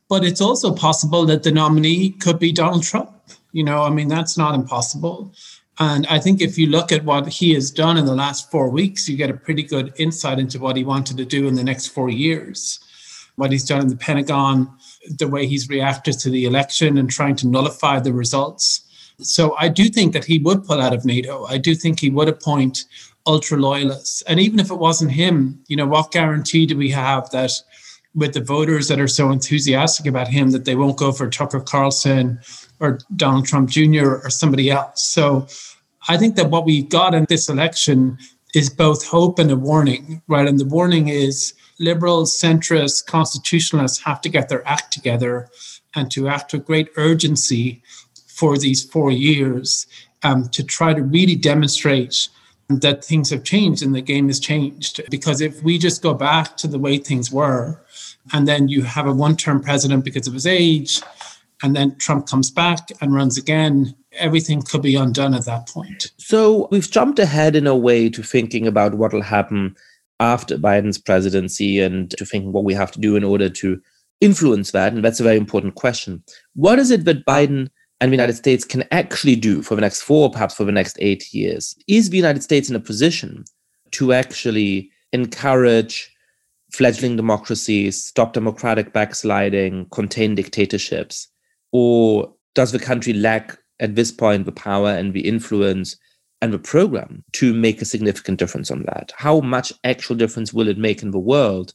But 0.08 0.24
it's 0.24 0.42
also 0.42 0.74
possible 0.74 1.26
that 1.26 1.44
the 1.44 1.52
nominee 1.52 2.12
could 2.12 2.40
be 2.40 2.54
Donald 2.54 2.84
Trump. 2.84 3.10
You 3.54 3.64
know, 3.64 3.84
I 3.84 3.90
mean, 3.90 4.10
that's 4.10 4.38
not 4.38 4.56
impossible. 4.56 5.34
And 5.80 6.06
I 6.08 6.20
think 6.20 6.42
if 6.42 6.58
you 6.58 6.68
look 6.68 6.92
at 6.92 7.06
what 7.06 7.28
he 7.28 7.54
has 7.54 7.72
done 7.72 7.98
in 7.98 8.06
the 8.06 8.16
last 8.16 8.52
four 8.52 8.70
weeks, 8.70 9.08
you 9.08 9.16
get 9.16 9.30
a 9.30 9.34
pretty 9.34 9.64
good 9.64 9.94
insight 9.98 10.38
into 10.38 10.60
what 10.60 10.76
he 10.76 10.84
wanted 10.84 11.18
to 11.18 11.26
do 11.26 11.48
in 11.48 11.56
the 11.56 11.64
next 11.64 11.88
four 11.88 12.10
years. 12.10 12.80
What 13.38 13.52
he's 13.52 13.66
done 13.66 13.82
in 13.82 13.88
the 13.88 13.96
Pentagon, 13.96 14.70
the 15.18 15.28
way 15.28 15.48
he's 15.48 15.70
reacted 15.70 16.20
to 16.20 16.30
the 16.30 16.46
election 16.46 16.98
and 16.98 17.10
trying 17.10 17.36
to 17.38 17.48
nullify 17.48 18.00
the 18.00 18.14
results 18.14 18.84
so 19.20 19.56
I 19.58 19.70
do 19.70 19.90
think 19.90 20.14
that 20.14 20.26
he 20.26 20.40
would 20.40 20.66
pull 20.66 20.82
out 20.82 20.94
of 20.94 21.06
NATO. 21.06 21.46
I 21.46 21.58
do 21.58 21.76
think 21.76 22.00
he 22.00 22.10
would 22.10 22.28
appoint 22.28 22.86
ultra 23.26 23.58
loyalists. 23.58 24.22
And 24.24 24.40
even 24.40 24.60
if 24.60 24.72
it 24.72 24.76
wasn't 24.76 25.12
him, 25.12 25.64
you 25.68 25.76
know, 25.76 25.88
what 25.88 26.12
guarantee 26.12 26.66
do 26.66 26.78
we 26.78 26.90
have 26.92 27.30
that 27.32 27.52
with 28.16 28.34
the 28.34 28.42
voters 28.42 28.88
that 28.88 29.00
are 29.00 29.08
so 29.08 29.32
enthusiastic 29.32 30.06
about 30.06 30.28
him 30.28 30.52
that 30.52 30.66
they 30.66 30.76
won't 30.76 30.98
go 30.98 31.12
for 31.12 31.30
Tucker 31.30 31.62
Carlson 31.62 32.40
or 32.80 33.00
Donald 33.16 33.46
Trump 33.46 33.70
Jr. 33.70 34.16
or 34.24 34.30
somebody 34.30 34.70
else? 34.70 35.04
So 35.04 35.48
I 36.08 36.18
think 36.18 36.36
that 36.36 36.50
what 36.50 36.66
we 36.66 36.84
got 36.84 37.14
in 37.14 37.26
this 37.30 37.50
election 37.50 38.18
is 38.54 38.70
both 38.70 39.06
hope 39.06 39.40
and 39.40 39.52
a 39.52 39.56
warning, 39.56 40.22
right? 40.28 40.48
And 40.48 40.60
the 40.60 40.66
warning 40.66 41.08
is 41.08 41.54
liberals, 41.80 42.40
centrists, 42.40 43.06
constitutionalists 43.06 44.04
have 44.04 44.22
to 44.22 44.30
get 44.30 44.50
their 44.50 44.68
act 44.68 44.94
together 44.94 45.50
and 45.96 46.12
to 46.12 46.28
act 46.28 46.54
with 46.54 46.66
great 46.66 46.90
urgency 46.96 47.82
for 48.28 48.58
these 48.58 48.84
four 48.84 49.12
years 49.12 49.88
um, 50.24 50.48
to 50.50 50.64
try 50.64 50.94
to 50.94 51.04
really 51.04 51.36
demonstrate 51.36 52.30
that 52.70 53.04
things 53.04 53.30
have 53.30 53.44
changed 53.44 53.84
and 53.84 53.94
the 53.94 54.02
game 54.02 54.28
has 54.28 54.40
changed. 54.40 55.02
Because 55.10 55.42
if 55.42 55.62
we 55.64 55.78
just 55.78 56.02
go 56.02 56.14
back 56.14 56.58
to 56.58 56.68
the 56.68 56.80
way 56.80 56.98
things 56.98 57.32
were, 57.32 57.80
and 58.32 58.48
then 58.48 58.68
you 58.68 58.84
have 58.84 59.06
a 59.06 59.14
one 59.14 59.36
term 59.36 59.62
president 59.62 60.06
because 60.06 60.28
of 60.28 60.34
his 60.34 60.48
age, 60.48 61.02
and 61.64 61.76
then 61.76 61.96
Trump 61.96 62.28
comes 62.28 62.52
back 62.52 62.90
and 63.02 63.14
runs 63.14 63.38
again, 63.38 63.96
everything 64.14 64.62
could 64.62 64.82
be 64.82 64.96
undone 64.96 65.34
at 65.34 65.46
that 65.46 65.68
point. 65.68 66.12
So 66.18 66.68
we've 66.70 66.92
jumped 66.92 67.20
ahead 67.20 67.56
in 67.56 67.66
a 67.66 67.76
way 67.76 68.10
to 68.10 68.22
thinking 68.22 68.68
about 68.68 68.96
what 68.96 69.14
will 69.14 69.22
happen 69.22 69.76
after 70.20 70.58
Biden's 70.58 70.98
presidency 70.98 71.80
and 71.80 72.12
to 72.12 72.26
thinking 72.26 72.52
what 72.52 72.66
we 72.66 72.74
have 72.74 72.92
to 72.92 73.00
do 73.00 73.16
in 73.16 73.24
order 73.24 73.50
to 73.50 73.82
influence 74.22 74.72
that. 74.72 74.94
And 74.94 75.04
that's 75.04 75.20
a 75.20 75.24
very 75.24 75.38
important 75.38 75.76
question. 75.76 76.24
What 76.54 76.80
is 76.80 76.92
it 76.92 77.06
that 77.06 77.26
Biden 77.26 77.70
and 78.00 78.12
the 78.12 78.16
United 78.16 78.36
States 78.36 78.66
can 78.66 78.84
actually 78.92 79.36
do 79.36 79.62
for 79.62 79.76
the 79.76 79.82
next 79.82 80.02
four, 80.02 80.30
perhaps 80.30 80.54
for 80.54 80.66
the 80.66 80.72
next 80.72 80.98
eight 81.00 81.34
years? 81.34 81.76
Is 81.88 82.10
the 82.10 82.18
United 82.18 82.44
States 82.44 82.70
in 82.70 82.76
a 82.76 82.80
position 82.80 83.46
to 83.92 84.12
actually 84.14 84.92
encourage 85.14 86.10
fledgling 86.72 87.16
democracies, 87.16 88.04
stop 88.04 88.34
democratic 88.34 88.92
backsliding, 88.94 89.88
contain 89.92 90.36
dictatorships? 90.36 91.30
Or 91.74 92.34
does 92.56 92.72
the 92.72 92.80
country 92.80 93.12
lack 93.12 93.58
at 93.82 93.96
this 93.96 94.12
point 94.12 94.46
the 94.46 94.54
power 94.54 94.92
and 94.92 95.14
the 95.14 95.28
influence 95.28 95.98
and 96.42 96.54
the 96.54 96.60
program 96.60 97.26
to 97.34 97.54
make 97.54 97.82
a 97.82 97.86
significant 97.86 98.40
difference 98.40 98.72
on 98.72 98.84
that? 98.84 99.12
How 99.18 99.42
much 99.42 99.74
actual 99.84 100.16
difference 100.16 100.54
will 100.54 100.70
it 100.70 100.78
make 100.78 101.04
in 101.04 101.12
the 101.12 101.20
world 101.20 101.74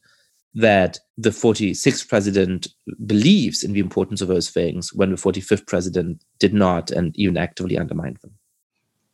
that 0.54 0.98
the 1.16 1.30
46th 1.30 2.08
president 2.08 2.68
believes 3.06 3.62
in 3.62 3.72
the 3.72 3.80
importance 3.80 4.20
of 4.20 4.28
those 4.28 4.50
things 4.50 4.92
when 4.92 5.10
the 5.10 5.16
45th 5.16 5.66
president 5.66 6.22
did 6.38 6.54
not 6.54 6.90
and 6.90 7.16
even 7.16 7.36
actively 7.36 7.78
undermined 7.78 8.16
them. 8.18 8.32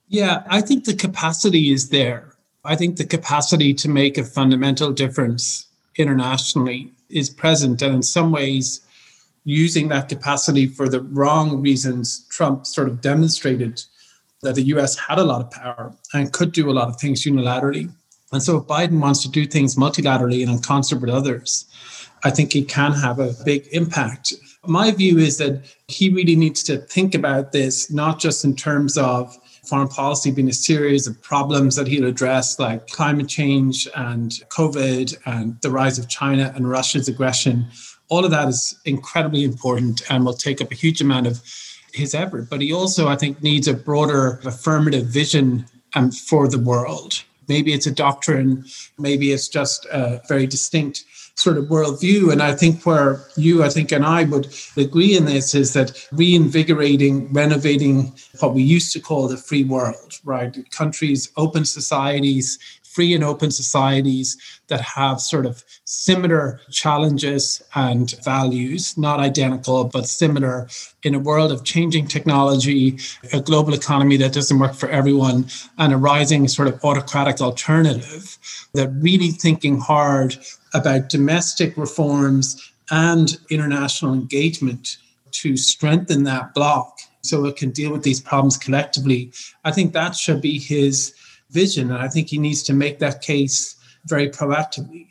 Yeah, 0.09 0.43
I 0.49 0.61
think 0.61 0.85
the 0.85 0.95
capacity 0.95 1.73
is 1.73 1.89
there. 1.89 2.35
I 2.65 2.77
think 2.77 2.97
the 2.97 3.05
capacity 3.05 3.75
to 3.75 3.89
make 3.89 4.17
a 4.17 4.25
fundamental 4.25 4.93
difference 4.93 5.67
internationally 5.97 6.91
is 7.11 7.31
present. 7.31 7.83
And 7.83 7.97
in 7.97 8.03
some 8.03 8.33
ways, 8.33 8.81
using 9.45 9.89
that 9.89 10.09
capacity 10.09 10.67
for 10.67 10.89
the 10.89 11.01
wrong 11.01 11.61
reasons, 11.61 12.27
Trump 12.31 12.67
sort 12.67 12.89
of 12.89 13.01
demonstrated 13.01 13.83
that 14.43 14.55
the 14.55 14.63
US 14.75 14.97
had 14.99 15.19
a 15.19 15.25
lot 15.25 15.41
of 15.41 15.51
power 15.51 15.95
and 16.13 16.33
could 16.33 16.53
do 16.53 16.71
a 16.71 16.73
lot 16.73 16.89
of 16.89 17.01
things 17.01 17.25
unilaterally. 17.25 17.91
And 18.33 18.43
so 18.43 18.57
if 18.57 18.65
Biden 18.65 19.01
wants 19.01 19.23
to 19.23 19.29
do 19.29 19.47
things 19.47 19.77
multilaterally 19.77 20.43
and 20.43 20.51
in 20.51 20.59
concert 20.61 21.01
with 21.01 21.11
others, 21.11 21.67
I 22.25 22.31
think 22.31 22.53
he 22.53 22.65
can 22.65 22.93
have 22.93 23.19
a 23.21 23.35
big 23.45 23.69
impact. 23.73 24.33
My 24.67 24.91
view 24.91 25.19
is 25.19 25.37
that 25.39 25.63
he 25.89 26.09
really 26.09 26.37
needs 26.37 26.63
to 26.65 26.79
think 26.79 27.15
about 27.15 27.53
this, 27.53 27.91
not 27.93 28.19
just 28.19 28.45
in 28.45 28.57
terms 28.57 28.97
of 28.97 29.37
foreign 29.67 29.89
policy 29.89 30.31
being 30.31 30.49
a 30.49 30.55
series 30.55 31.07
of 31.07 31.21
problems 31.23 31.77
that 31.77 31.87
he'll 31.87 32.07
address, 32.07 32.59
like 32.59 32.87
climate 32.89 33.29
change 33.29 33.89
and 33.95 34.33
COVID 34.49 35.17
and 35.27 35.61
the 35.61 35.71
rise 35.71 35.99
of 35.99 36.09
China 36.09 36.53
and 36.55 36.69
Russia's 36.69 37.09
aggression. 37.09 37.67
All 38.09 38.25
of 38.25 38.31
that 38.31 38.49
is 38.49 38.75
incredibly 38.85 39.45
important 39.45 40.03
and 40.11 40.25
will 40.25 40.35
take 40.35 40.61
up 40.61 40.71
a 40.71 40.75
huge 40.75 41.01
amount 41.01 41.27
of 41.27 41.43
his 41.93 42.15
effort. 42.15 42.51
But 42.51 42.61
he 42.61 42.73
also, 42.73 43.09
I 43.09 43.17
think, 43.17 43.43
needs 43.43 43.69
a 43.69 43.75
broader 43.75 44.41
affirmative 44.45 45.07
vision 45.07 45.67
um, 45.95 46.11
for 46.11 46.49
the 46.49 46.59
world. 46.59 47.23
Maybe 47.49 47.73
it's 47.73 47.87
a 47.87 47.93
doctrine, 47.93 48.65
maybe 48.99 49.33
it's 49.33 49.49
just 49.49 49.87
a 49.87 50.21
very 50.29 50.47
distinct 50.47 51.05
sort 51.37 51.59
of 51.59 51.65
worldview. 51.65 52.33
And 52.33 52.43
I 52.43 52.55
think 52.55 52.87
where 52.87 53.25
you, 53.37 53.63
I 53.65 53.69
think, 53.69 53.93
and 53.93 54.05
I 54.05 54.25
would 54.25 54.55
agree 54.77 55.17
in 55.17 55.25
this 55.25 55.55
is 55.55 55.73
that 55.73 56.07
reinvigorating, 56.13 57.33
renovating 57.33 58.13
what 58.41 58.55
we 58.55 58.63
used 58.63 58.93
to 58.93 59.01
call 59.01 59.29
the 59.29 59.37
free 59.37 59.65
world, 59.65 60.21
right? 60.25 60.57
Countries, 60.71 61.31
open 61.37 61.65
societies, 61.65 62.59
free 62.95 63.13
and 63.13 63.25
open 63.25 63.51
societies 63.51 64.37
that 64.69 64.81
have 64.81 65.21
sort 65.21 65.45
of 65.45 65.65
similar 65.85 66.61
challenges 66.71 67.61
and 67.75 68.15
values, 68.25 68.97
not 68.97 69.19
identical, 69.19 69.85
but 69.85 70.07
similar 70.07 70.69
in 71.03 71.15
a 71.15 71.19
world 71.19 71.51
of 71.51 71.65
changing 71.65 72.07
technology, 72.07 72.97
a 73.33 73.41
global 73.41 73.75
economy 73.75 74.17
that 74.17 74.33
doesn't 74.33 74.61
work 74.61 74.75
for 74.75 74.89
everyone, 74.89 75.45
and 75.79 75.93
a 75.93 75.97
rising 75.97 76.47
sort 76.47 76.69
of 76.69 76.83
autocratic 76.85 77.41
alternative, 77.41 78.39
that 78.75 78.89
really 79.01 79.31
thinking 79.31 79.79
hard 79.79 80.37
about 80.73 81.09
domestic 81.09 81.77
reforms 81.77 82.73
and 82.91 83.39
international 83.51 84.15
engagement 84.15 84.99
to 85.33 85.57
strengthen 85.57 86.23
that 86.23 86.55
block 86.55 87.01
so 87.23 87.45
it 87.47 87.57
can 87.57 87.71
deal 87.71 87.91
with 87.91 88.03
these 88.03 88.21
problems 88.21 88.57
collectively. 88.57 89.33
I 89.65 89.73
think 89.73 89.93
that 89.93 90.15
should 90.15 90.41
be 90.41 90.59
his 90.59 91.15
vision. 91.55 91.91
And 91.91 92.03
I 92.03 92.09
think 92.09 92.29
he 92.29 92.39
needs 92.39 92.63
to 92.65 92.75
make 92.75 92.99
that 92.99 93.23
case 93.23 93.77
very 94.07 94.29
proactively. 94.29 95.07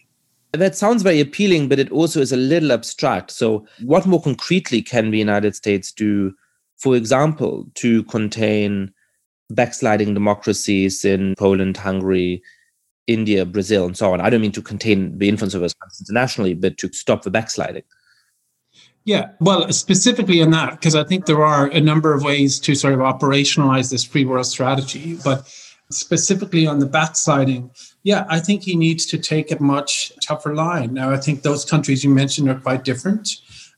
That 0.51 0.75
sounds 0.75 1.01
very 1.01 1.19
appealing, 1.19 1.67
but 1.67 1.79
it 1.79 1.91
also 1.91 2.21
is 2.21 2.31
a 2.31 2.37
little 2.37 2.71
abstract. 2.71 3.31
So, 3.31 3.65
what 3.81 4.05
more 4.05 4.21
concretely 4.21 4.83
can 4.83 5.09
the 5.09 5.17
United 5.17 5.55
States 5.55 5.91
do, 5.91 6.35
for 6.77 6.95
example, 6.95 7.65
to 7.75 8.03
contain 8.03 8.93
backsliding 9.49 10.13
democracies 10.13 11.03
in 11.03 11.33
Poland, 11.39 11.77
Hungary, 11.77 12.43
India, 13.07 13.45
Brazil, 13.45 13.85
and 13.85 13.97
so 13.97 14.13
on. 14.13 14.21
I 14.21 14.29
don't 14.29 14.41
mean 14.41 14.51
to 14.53 14.61
contain 14.61 15.17
the 15.17 15.27
influence 15.27 15.53
of 15.53 15.61
those 15.61 15.73
countries 15.73 16.05
internationally, 16.07 16.53
but 16.53 16.77
to 16.77 16.93
stop 16.93 17.23
the 17.23 17.31
backsliding. 17.31 17.83
Yeah, 19.05 19.31
well, 19.41 19.69
specifically 19.73 20.39
in 20.39 20.51
that, 20.51 20.71
because 20.71 20.95
I 20.95 21.03
think 21.03 21.25
there 21.25 21.43
are 21.43 21.67
a 21.67 21.81
number 21.81 22.13
of 22.13 22.23
ways 22.23 22.57
to 22.61 22.73
sort 22.73 22.93
of 22.93 23.01
operationalize 23.01 23.91
this 23.91 24.05
free 24.05 24.23
world 24.23 24.45
strategy, 24.45 25.17
but 25.25 25.53
specifically 25.91 26.65
on 26.65 26.79
the 26.79 26.85
backsliding, 26.85 27.69
yeah, 28.03 28.25
I 28.29 28.39
think 28.39 28.63
he 28.63 28.75
needs 28.75 29.05
to 29.07 29.17
take 29.17 29.51
a 29.51 29.61
much 29.61 30.11
tougher 30.25 30.55
line. 30.55 30.93
Now, 30.93 31.11
I 31.11 31.17
think 31.17 31.41
those 31.41 31.65
countries 31.65 32.03
you 32.03 32.09
mentioned 32.09 32.49
are 32.49 32.59
quite 32.59 32.83
different, 32.83 33.29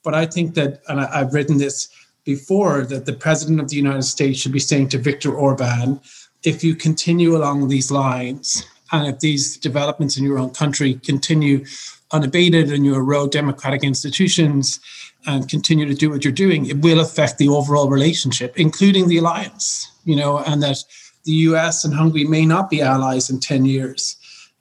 but 0.04 0.14
I 0.14 0.26
think 0.26 0.56
that, 0.56 0.82
and 0.88 1.02
I, 1.02 1.22
I've 1.22 1.34
written 1.34 1.58
this 1.58 1.90
before, 2.24 2.86
that 2.86 3.06
the 3.06 3.14
president 3.14 3.60
of 3.60 3.70
the 3.70 3.76
United 3.76 4.04
States 4.04 4.40
should 4.40 4.52
be 4.52 4.60
saying 4.60 4.90
to 4.90 4.98
Viktor 4.98 5.34
Orban, 5.34 6.00
if 6.44 6.64
you 6.64 6.76
continue 6.76 7.36
along 7.36 7.68
these 7.68 7.92
lines, 7.92 8.66
and 8.92 9.08
if 9.08 9.20
these 9.20 9.58
developments 9.58 10.18
in 10.18 10.24
your 10.24 10.38
own 10.38 10.52
country 10.52 10.94
continue 10.96 11.66
unabated 12.12 12.72
and 12.72 12.86
you 12.86 12.96
erode 12.96 13.32
democratic 13.32 13.84
institutions, 13.84 14.80
and 15.28 15.50
continue 15.50 15.86
to 15.86 15.94
do 15.94 16.10
what 16.10 16.24
you're 16.24 16.34
doing, 16.34 16.66
it 16.68 16.78
will 16.78 17.00
affect 17.00 17.38
the 17.38 17.48
overall 17.48 17.90
relationship, 17.90 18.58
including 18.58 19.08
the 19.08 19.18
alliance, 19.18 19.92
you 20.04 20.16
know, 20.16 20.40
and 20.40 20.62
that 20.62 20.78
the 21.26 21.34
US 21.50 21.84
and 21.84 21.94
Hungary 21.94 22.26
may 22.26 22.46
not 22.46 22.70
be 22.70 22.82
allies 22.82 23.30
in 23.30 23.40
10 23.40 23.66
years 23.66 24.18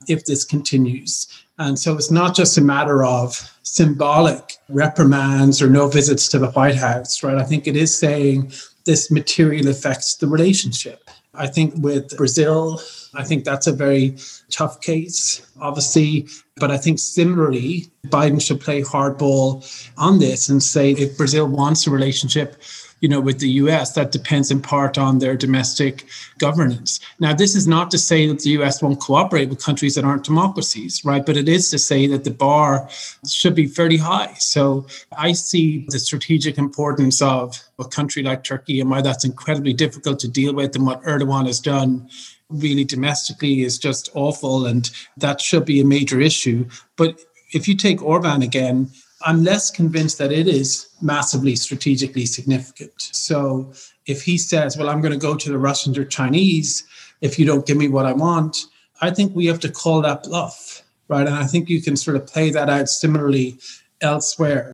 if 0.07 0.25
this 0.25 0.43
continues. 0.43 1.27
And 1.57 1.79
so 1.79 1.95
it's 1.95 2.11
not 2.11 2.35
just 2.35 2.57
a 2.57 2.61
matter 2.61 3.03
of 3.03 3.51
symbolic 3.63 4.57
reprimands 4.69 5.61
or 5.61 5.69
no 5.69 5.87
visits 5.87 6.27
to 6.29 6.39
the 6.39 6.51
White 6.51 6.75
House, 6.75 7.23
right? 7.23 7.37
I 7.37 7.43
think 7.43 7.67
it 7.67 7.75
is 7.75 7.95
saying 7.95 8.51
this 8.85 9.09
material 9.09 9.67
affects 9.67 10.15
the 10.15 10.27
relationship. 10.27 11.09
I 11.33 11.47
think 11.47 11.73
with 11.77 12.15
Brazil, 12.17 12.81
I 13.13 13.23
think 13.23 13.43
that's 13.43 13.67
a 13.67 13.73
very 13.73 14.17
tough 14.49 14.81
case, 14.81 15.41
obviously. 15.59 16.27
But 16.57 16.71
I 16.71 16.77
think 16.77 16.99
similarly, 16.99 17.87
Biden 18.07 18.41
should 18.41 18.61
play 18.61 18.81
hardball 18.81 19.65
on 19.97 20.19
this 20.19 20.49
and 20.49 20.61
say 20.61 20.91
if 20.91 21.17
Brazil 21.17 21.47
wants 21.47 21.87
a 21.87 21.91
relationship, 21.91 22.61
you 23.01 23.09
know, 23.09 23.19
with 23.19 23.39
the 23.39 23.49
US, 23.49 23.93
that 23.93 24.11
depends 24.11 24.51
in 24.51 24.61
part 24.61 24.97
on 24.97 25.19
their 25.19 25.35
domestic 25.35 26.05
governance. 26.37 26.99
Now, 27.19 27.33
this 27.33 27.55
is 27.55 27.67
not 27.67 27.91
to 27.91 27.97
say 27.97 28.27
that 28.27 28.39
the 28.39 28.51
US 28.51 28.81
won't 28.81 28.99
cooperate 28.99 29.49
with 29.49 29.63
countries 29.63 29.95
that 29.95 30.05
aren't 30.05 30.23
democracies, 30.23 31.03
right? 31.03 31.25
But 31.25 31.37
it 31.37 31.49
is 31.49 31.69
to 31.71 31.77
say 31.77 32.07
that 32.07 32.23
the 32.23 32.31
bar 32.31 32.89
should 33.29 33.55
be 33.55 33.67
fairly 33.67 33.97
high. 33.97 34.33
So 34.39 34.87
I 35.17 35.33
see 35.33 35.85
the 35.89 35.99
strategic 35.99 36.57
importance 36.57 37.21
of 37.21 37.61
a 37.77 37.85
country 37.85 38.23
like 38.23 38.43
Turkey 38.43 38.79
and 38.79 38.89
why 38.89 39.01
that's 39.01 39.25
incredibly 39.25 39.73
difficult 39.73 40.19
to 40.19 40.27
deal 40.27 40.53
with 40.53 40.75
and 40.75 40.85
what 40.85 41.03
Erdogan 41.03 41.47
has 41.47 41.59
done 41.59 42.09
really 42.49 42.83
domestically 42.83 43.61
is 43.61 43.77
just 43.77 44.09
awful 44.13 44.65
and 44.65 44.91
that 45.17 45.41
should 45.41 45.65
be 45.65 45.81
a 45.81 45.85
major 45.85 46.21
issue. 46.21 46.65
But 46.95 47.19
if 47.53 47.67
you 47.67 47.75
take 47.75 48.01
Orban 48.01 48.41
again, 48.41 48.89
I'm 49.21 49.43
less 49.43 49.71
convinced 49.71 50.17
that 50.17 50.31
it 50.31 50.47
is 50.47 50.89
massively 51.01 51.55
strategically 51.55 52.25
significant. 52.25 52.93
So 52.97 53.71
if 54.05 54.21
he 54.21 54.37
says, 54.37 54.77
well, 54.77 54.89
I'm 54.89 55.01
going 55.01 55.13
to 55.13 55.17
go 55.17 55.35
to 55.35 55.49
the 55.49 55.57
Russians 55.57 55.97
or 55.97 56.05
Chinese 56.05 56.85
if 57.21 57.39
you 57.39 57.45
don't 57.45 57.65
give 57.65 57.77
me 57.77 57.87
what 57.87 58.05
I 58.05 58.13
want, 58.13 58.65
I 59.01 59.11
think 59.11 59.35
we 59.35 59.45
have 59.47 59.59
to 59.61 59.71
call 59.71 60.01
that 60.01 60.23
bluff, 60.23 60.83
right? 61.07 61.25
And 61.25 61.35
I 61.35 61.45
think 61.45 61.69
you 61.69 61.81
can 61.81 61.95
sort 61.95 62.17
of 62.17 62.27
play 62.27 62.49
that 62.51 62.69
out 62.69 62.89
similarly 62.89 63.57
elsewhere. 64.01 64.71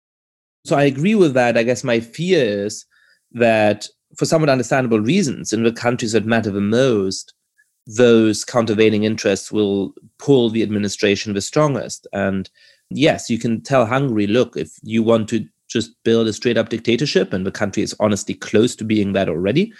So 0.65 0.75
I 0.75 0.83
agree 0.83 1.15
with 1.15 1.33
that. 1.33 1.57
I 1.57 1.63
guess 1.63 1.83
my 1.83 1.99
fear 1.99 2.65
is 2.65 2.85
that 3.31 3.87
for 4.15 4.25
somewhat 4.25 4.49
understandable 4.49 4.99
reasons, 4.99 5.53
in 5.53 5.63
the 5.63 5.71
countries 5.71 6.11
that 6.11 6.25
matter 6.25 6.51
the 6.51 6.61
most, 6.61 7.33
those 7.87 8.43
countervailing 8.43 9.03
interests 9.03 9.51
will 9.51 9.93
pull 10.19 10.49
the 10.49 10.63
administration 10.63 11.33
the 11.33 11.41
strongest. 11.41 12.07
And 12.13 12.49
yes, 12.97 13.29
you 13.29 13.39
can 13.39 13.61
tell 13.61 13.85
Hungary, 13.85 14.27
look, 14.27 14.55
if 14.55 14.71
you 14.83 15.03
want 15.03 15.29
to 15.29 15.45
just 15.67 15.91
build 16.03 16.27
a 16.27 16.33
straight 16.33 16.57
up 16.57 16.69
dictatorship, 16.69 17.33
and 17.33 17.45
the 17.45 17.51
country 17.51 17.81
is 17.83 17.95
honestly 17.99 18.33
close 18.33 18.75
to 18.75 18.83
being 18.83 19.13
that 19.13 19.29
already. 19.29 19.73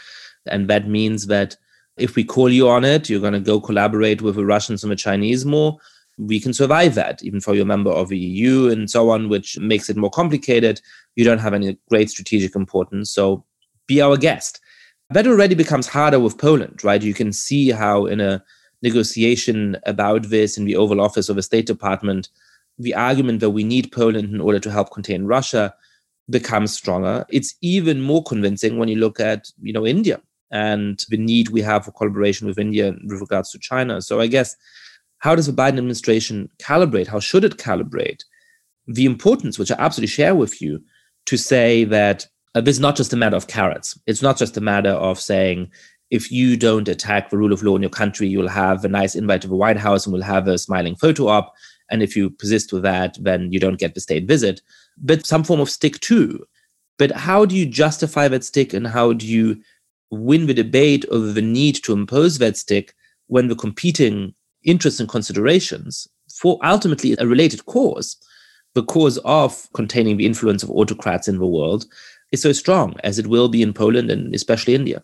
And 0.48 0.70
that 0.70 0.88
means 0.88 1.28
that 1.28 1.56
if 1.98 2.16
we 2.16 2.24
call 2.24 2.50
you 2.50 2.70
on 2.70 2.86
it, 2.86 3.10
you're 3.10 3.20
going 3.20 3.34
to 3.34 3.40
go 3.40 3.60
collaborate 3.60 4.22
with 4.22 4.36
the 4.36 4.46
Russians 4.46 4.84
and 4.84 4.92
the 4.92 4.96
Chinese 4.96 5.46
more. 5.46 5.78
We 6.18 6.40
can 6.40 6.54
survive 6.54 6.96
that, 6.96 7.22
even 7.24 7.42
for 7.42 7.54
your 7.54 7.66
member 7.66 7.92
of 7.92 8.10
the 8.10 8.18
EU 8.18 8.70
and 8.70 8.90
so 8.90 9.10
on, 9.10 9.30
which 9.30 9.60
makes 9.60 9.90
it 9.90 9.98
more 9.98 10.10
complicated. 10.10 10.82
You 11.16 11.26
don't 11.26 11.40
have 11.40 11.54
any 11.54 11.78
great 11.90 12.10
strategic 12.10 12.56
importance. 12.56 13.12
So 13.12 13.44
be 13.88 14.02
our 14.02 14.18
guest. 14.18 14.60
That 15.10 15.28
already 15.28 15.56
becomes 15.56 15.88
harder 15.88 16.20
with 16.20 16.38
Poland, 16.38 16.84
right? 16.84 17.02
You 17.02 17.14
can 17.14 17.34
see 17.34 17.72
how 17.72 18.06
in 18.06 18.22
a 18.22 18.44
negotiation 18.82 19.78
about 19.86 20.30
this 20.30 20.58
in 20.58 20.66
the 20.66 20.76
Oval 20.76 21.02
Office 21.02 21.28
of 21.28 21.36
the 21.36 21.44
State 21.44 21.66
Department, 21.66 22.30
the 22.82 22.94
argument 22.94 23.40
that 23.40 23.52
we 23.52 23.64
need 23.64 23.92
Poland 23.92 24.34
in 24.34 24.42
order 24.42 24.60
to 24.60 24.72
help 24.72 24.92
contain 24.92 25.26
Russia 25.26 25.74
becomes 26.30 26.74
stronger. 26.74 27.26
It's 27.30 27.56
even 27.62 28.02
more 28.02 28.24
convincing 28.24 28.78
when 28.78 28.90
you 28.90 28.96
look 28.96 29.20
at, 29.20 29.48
you 29.62 29.74
know, 29.74 29.86
India 29.86 30.20
and 30.52 31.00
the 31.10 31.18
need 31.18 31.50
we 31.50 31.62
have 31.62 31.86
for 31.86 31.92
collaboration 31.92 32.48
with 32.48 32.60
India 32.60 32.94
with 33.08 33.22
regards 33.22 33.52
to 33.52 33.60
China. 33.60 34.02
So 34.02 34.20
I 34.20 34.28
guess 34.28 34.56
how 35.20 35.36
does 35.36 35.48
the 35.48 35.54
Biden 35.54 35.78
administration 35.78 36.50
calibrate? 36.60 37.08
How 37.08 37.20
should 37.20 37.44
it 37.44 37.58
calibrate 37.58 38.24
the 38.88 39.06
importance, 39.06 39.60
which 39.60 39.72
I 39.72 39.76
absolutely 39.78 40.08
share 40.08 40.36
with 40.36 40.62
you, 40.62 40.84
to 41.28 41.38
say 41.38 41.84
that 41.86 42.28
uh, 42.56 42.62
this 42.62 42.76
is 42.76 42.82
not 42.82 42.96
just 42.96 43.14
a 43.14 43.18
matter 43.18 43.38
of 43.38 43.48
carrots. 43.48 43.98
It's 44.08 44.22
not 44.22 44.38
just 44.38 44.58
a 44.58 44.62
matter 44.62 44.90
of 44.90 45.20
saying, 45.20 45.72
if 46.10 46.32
you 46.32 46.58
don't 46.58 46.90
attack 46.90 47.30
the 47.30 47.38
rule 47.38 47.54
of 47.54 47.64
law 47.64 47.76
in 47.76 47.82
your 47.82 47.90
country, 47.90 48.28
you'll 48.28 48.50
have 48.50 48.84
a 48.84 48.90
nice 48.90 49.16
invite 49.16 49.42
to 49.44 49.48
the 49.48 49.56
White 49.56 49.78
House 49.78 50.06
and 50.06 50.12
we'll 50.12 50.24
have 50.24 50.48
a 50.48 50.58
smiling 50.58 50.96
photo 50.96 51.28
op. 51.28 51.54
And 51.92 52.02
if 52.02 52.16
you 52.16 52.30
persist 52.30 52.74
with 52.74 52.84
that, 52.84 53.18
then 53.20 53.52
you 53.52 53.60
don't 53.60 53.80
get 53.80 53.94
the 53.94 54.02
state 54.02 54.26
visit. 54.26 54.62
But 54.98 55.26
some 55.26 55.44
form 55.44 55.60
of 55.60 55.70
stick 55.70 56.00
too. 56.00 56.46
But 56.98 57.12
how 57.12 57.46
do 57.46 57.56
you 57.56 57.66
justify 57.66 58.28
that 58.30 58.44
stick 58.44 58.74
and 58.74 58.88
how 58.88 59.14
do 59.14 59.28
you 59.28 59.62
win 60.10 60.48
the 60.48 60.54
debate 60.54 61.06
over 61.10 61.32
the 61.32 61.42
need 61.42 61.76
to 61.84 61.94
impose 61.94 62.38
that 62.38 62.58
stick 62.58 62.94
when 63.28 63.48
the 63.48 63.56
competing 63.56 64.34
interests 64.64 65.00
and 65.00 65.10
considerations 65.10 66.08
for 66.34 66.60
ultimately 66.64 67.16
a 67.18 67.28
related 67.28 67.66
cause, 67.66 68.18
the 68.74 68.84
cause 68.84 69.18
of 69.20 69.68
containing 69.74 70.18
the 70.18 70.26
influence 70.26 70.64
of 70.64 70.72
autocrats 70.72 71.28
in 71.28 71.40
the 71.40 71.46
world, 71.46 71.86
is 72.32 72.42
so 72.42 72.52
strong 72.52 72.96
as 73.04 73.20
it 73.20 73.28
will 73.28 73.50
be 73.50 73.62
in 73.62 73.74
Poland 73.74 74.10
and 74.10 74.34
especially 74.34 74.76
India? 74.76 75.04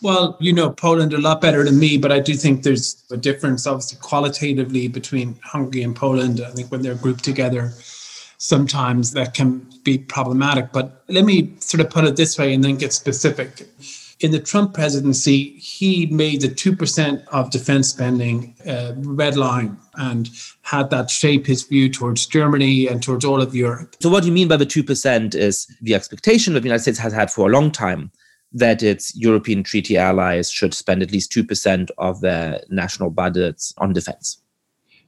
Well, 0.00 0.36
you 0.40 0.52
know 0.52 0.70
Poland 0.70 1.12
a 1.12 1.18
lot 1.18 1.40
better 1.40 1.64
than 1.64 1.78
me, 1.78 1.98
but 1.98 2.12
I 2.12 2.20
do 2.20 2.34
think 2.34 2.62
there's 2.62 3.02
a 3.10 3.16
difference, 3.16 3.66
obviously, 3.66 3.98
qualitatively 4.00 4.88
between 4.88 5.38
Hungary 5.42 5.82
and 5.82 5.96
Poland. 5.96 6.40
I 6.40 6.50
think 6.50 6.70
when 6.70 6.82
they're 6.82 6.94
grouped 6.94 7.24
together, 7.24 7.72
sometimes 8.38 9.12
that 9.12 9.34
can 9.34 9.66
be 9.82 9.98
problematic. 9.98 10.72
But 10.72 11.02
let 11.08 11.24
me 11.24 11.54
sort 11.58 11.80
of 11.80 11.90
put 11.90 12.04
it 12.04 12.16
this 12.16 12.38
way 12.38 12.54
and 12.54 12.62
then 12.62 12.76
get 12.76 12.92
specific 12.92 13.66
in 14.20 14.32
the 14.32 14.40
Trump 14.40 14.74
presidency, 14.74 15.50
he 15.58 16.06
made 16.06 16.40
the 16.40 16.48
2% 16.48 17.26
of 17.28 17.50
defense 17.50 17.88
spending 17.88 18.54
uh, 18.66 18.92
red 18.96 19.36
line 19.36 19.76
and 19.94 20.30
had 20.62 20.90
that 20.90 21.10
shape 21.10 21.46
his 21.46 21.62
view 21.62 21.88
towards 21.88 22.26
Germany 22.26 22.88
and 22.88 23.02
towards 23.02 23.24
all 23.24 23.40
of 23.40 23.54
Europe. 23.54 23.94
So, 24.00 24.08
what 24.08 24.22
do 24.22 24.26
you 24.26 24.32
mean 24.32 24.48
by 24.48 24.56
the 24.56 24.66
2% 24.66 25.34
is 25.34 25.66
the 25.80 25.94
expectation 25.94 26.54
that 26.54 26.60
the 26.60 26.66
United 26.68 26.82
States 26.82 26.98
has 26.98 27.12
had 27.12 27.30
for 27.30 27.48
a 27.48 27.52
long 27.52 27.70
time 27.70 28.10
that 28.52 28.82
its 28.82 29.14
European 29.14 29.62
treaty 29.62 29.96
allies 29.96 30.50
should 30.50 30.74
spend 30.74 31.02
at 31.02 31.12
least 31.12 31.32
2% 31.32 31.90
of 31.98 32.20
their 32.20 32.60
national 32.70 33.10
budgets 33.10 33.74
on 33.78 33.92
defense. 33.92 34.38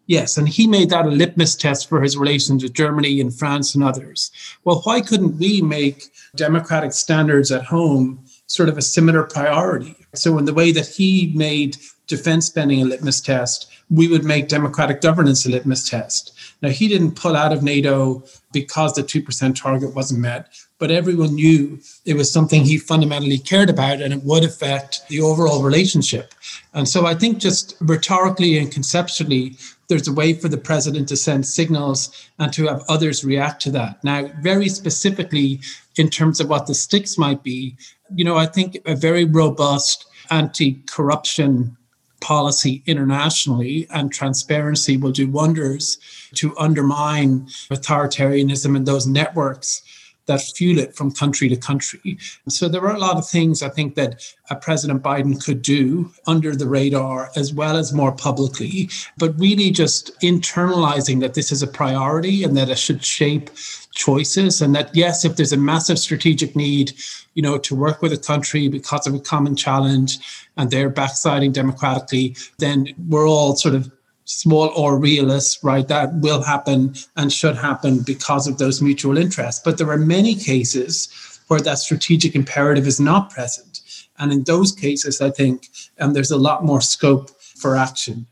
Yes, 0.06 0.36
and 0.36 0.48
he 0.48 0.66
made 0.66 0.90
that 0.90 1.06
a 1.06 1.10
litmus 1.10 1.54
test 1.54 1.88
for 1.88 2.02
his 2.02 2.16
relations 2.16 2.62
with 2.62 2.72
Germany 2.72 3.20
and 3.20 3.32
France 3.32 3.74
and 3.74 3.84
others. 3.84 4.32
Well, 4.64 4.80
why 4.82 5.00
couldn't 5.00 5.38
we 5.38 5.62
make 5.62 6.10
democratic 6.34 6.92
standards 6.92 7.52
at 7.52 7.64
home 7.64 8.24
sort 8.50 8.68
of 8.68 8.76
a 8.76 8.82
similar 8.82 9.22
priority. 9.22 9.94
So, 10.14 10.36
in 10.36 10.44
the 10.44 10.54
way 10.54 10.72
that 10.72 10.88
he 10.88 11.32
made 11.36 11.76
defense 12.08 12.46
spending 12.46 12.82
a 12.82 12.84
litmus 12.84 13.20
test, 13.20 13.70
we 13.88 14.08
would 14.08 14.24
make 14.24 14.48
democratic 14.48 15.00
governance 15.00 15.46
a 15.46 15.50
litmus 15.50 15.88
test. 15.88 16.32
Now, 16.62 16.68
he 16.68 16.88
didn't 16.88 17.12
pull 17.12 17.36
out 17.36 17.52
of 17.52 17.62
NATO 17.62 18.22
because 18.52 18.94
the 18.94 19.02
2% 19.02 19.54
target 19.54 19.94
wasn't 19.94 20.20
met, 20.20 20.52
but 20.78 20.90
everyone 20.90 21.34
knew 21.34 21.80
it 22.04 22.14
was 22.14 22.32
something 22.32 22.64
he 22.64 22.78
fundamentally 22.78 23.38
cared 23.38 23.70
about 23.70 24.02
and 24.02 24.12
it 24.12 24.22
would 24.24 24.44
affect 24.44 25.06
the 25.08 25.20
overall 25.20 25.62
relationship. 25.62 26.34
And 26.74 26.88
so 26.88 27.06
I 27.06 27.14
think 27.14 27.38
just 27.38 27.76
rhetorically 27.80 28.58
and 28.58 28.70
conceptually, 28.70 29.56
there's 29.88 30.08
a 30.08 30.12
way 30.12 30.34
for 30.34 30.48
the 30.48 30.58
president 30.58 31.08
to 31.08 31.16
send 31.16 31.46
signals 31.46 32.28
and 32.38 32.52
to 32.52 32.66
have 32.66 32.82
others 32.88 33.24
react 33.24 33.62
to 33.62 33.70
that. 33.72 34.02
Now, 34.04 34.30
very 34.40 34.68
specifically, 34.68 35.60
in 35.96 36.08
terms 36.08 36.40
of 36.40 36.48
what 36.48 36.66
the 36.66 36.74
sticks 36.74 37.18
might 37.18 37.42
be, 37.42 37.76
you 38.14 38.24
know, 38.24 38.36
I 38.36 38.46
think 38.46 38.78
a 38.86 38.94
very 38.94 39.24
robust 39.24 40.06
anti 40.30 40.82
corruption 40.86 41.76
policy 42.20 42.82
internationally 42.86 43.86
and 43.90 44.12
transparency 44.12 44.96
will 44.96 45.12
do 45.12 45.28
wonders 45.28 45.98
to 46.34 46.56
undermine 46.58 47.46
authoritarianism 47.70 48.76
and 48.76 48.86
those 48.86 49.06
networks 49.06 49.82
that 50.30 50.40
fuel 50.40 50.78
it 50.78 50.94
from 50.94 51.10
country 51.10 51.48
to 51.48 51.56
country. 51.56 52.18
So 52.48 52.68
there 52.68 52.84
are 52.86 52.94
a 52.94 52.98
lot 52.98 53.16
of 53.16 53.28
things 53.28 53.62
I 53.62 53.68
think 53.68 53.94
that 53.96 54.10
uh, 54.48 54.54
President 54.54 55.02
Biden 55.02 55.44
could 55.44 55.60
do 55.60 56.10
under 56.26 56.54
the 56.54 56.68
radar 56.68 57.30
as 57.36 57.52
well 57.52 57.76
as 57.76 57.92
more 57.92 58.12
publicly, 58.12 58.88
but 59.18 59.38
really 59.38 59.70
just 59.70 60.18
internalizing 60.20 61.20
that 61.20 61.34
this 61.34 61.52
is 61.52 61.62
a 61.62 61.66
priority 61.66 62.44
and 62.44 62.56
that 62.56 62.70
it 62.70 62.78
should 62.78 63.04
shape 63.04 63.50
choices 63.92 64.62
and 64.62 64.74
that 64.74 64.94
yes 64.94 65.24
if 65.24 65.34
there's 65.34 65.52
a 65.52 65.56
massive 65.56 65.98
strategic 65.98 66.54
need 66.54 66.92
you 67.34 67.42
know 67.42 67.58
to 67.58 67.74
work 67.74 68.00
with 68.00 68.12
a 68.12 68.16
country 68.16 68.68
because 68.68 69.04
of 69.04 69.14
a 69.14 69.18
common 69.18 69.56
challenge 69.56 70.18
and 70.56 70.70
they're 70.70 70.88
backsliding 70.88 71.50
democratically 71.50 72.36
then 72.58 72.86
we're 73.08 73.28
all 73.28 73.56
sort 73.56 73.74
of 73.74 73.90
small 74.30 74.68
or 74.76 74.98
realists, 74.98 75.62
right? 75.64 75.86
That 75.88 76.14
will 76.14 76.42
happen 76.42 76.94
and 77.16 77.32
should 77.32 77.56
happen 77.56 78.00
because 78.00 78.46
of 78.46 78.58
those 78.58 78.80
mutual 78.80 79.18
interests. 79.18 79.60
But 79.64 79.78
there 79.78 79.90
are 79.90 79.98
many 79.98 80.34
cases 80.34 81.08
where 81.48 81.60
that 81.60 81.78
strategic 81.78 82.34
imperative 82.34 82.86
is 82.86 83.00
not 83.00 83.30
present. 83.30 83.80
And 84.18 84.32
in 84.32 84.44
those 84.44 84.72
cases, 84.72 85.20
I 85.20 85.30
think 85.30 85.68
um, 85.98 86.12
there's 86.12 86.30
a 86.30 86.36
lot 86.36 86.64
more 86.64 86.80
scope 86.80 87.30
for 87.40 87.76
action. 87.76 88.26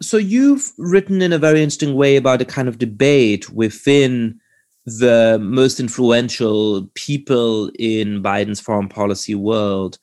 So 0.00 0.16
you've 0.16 0.72
written 0.78 1.22
in 1.22 1.32
a 1.32 1.38
very 1.38 1.62
interesting 1.62 1.94
way 1.94 2.16
about 2.16 2.40
a 2.40 2.44
kind 2.44 2.68
of 2.68 2.78
debate 2.78 3.50
within 3.50 4.40
the 4.86 5.38
most 5.40 5.80
influential 5.80 6.88
people 6.94 7.70
in 7.78 8.22
Biden's 8.22 8.60
foreign 8.60 8.88
policy 8.88 9.34
world 9.34 9.98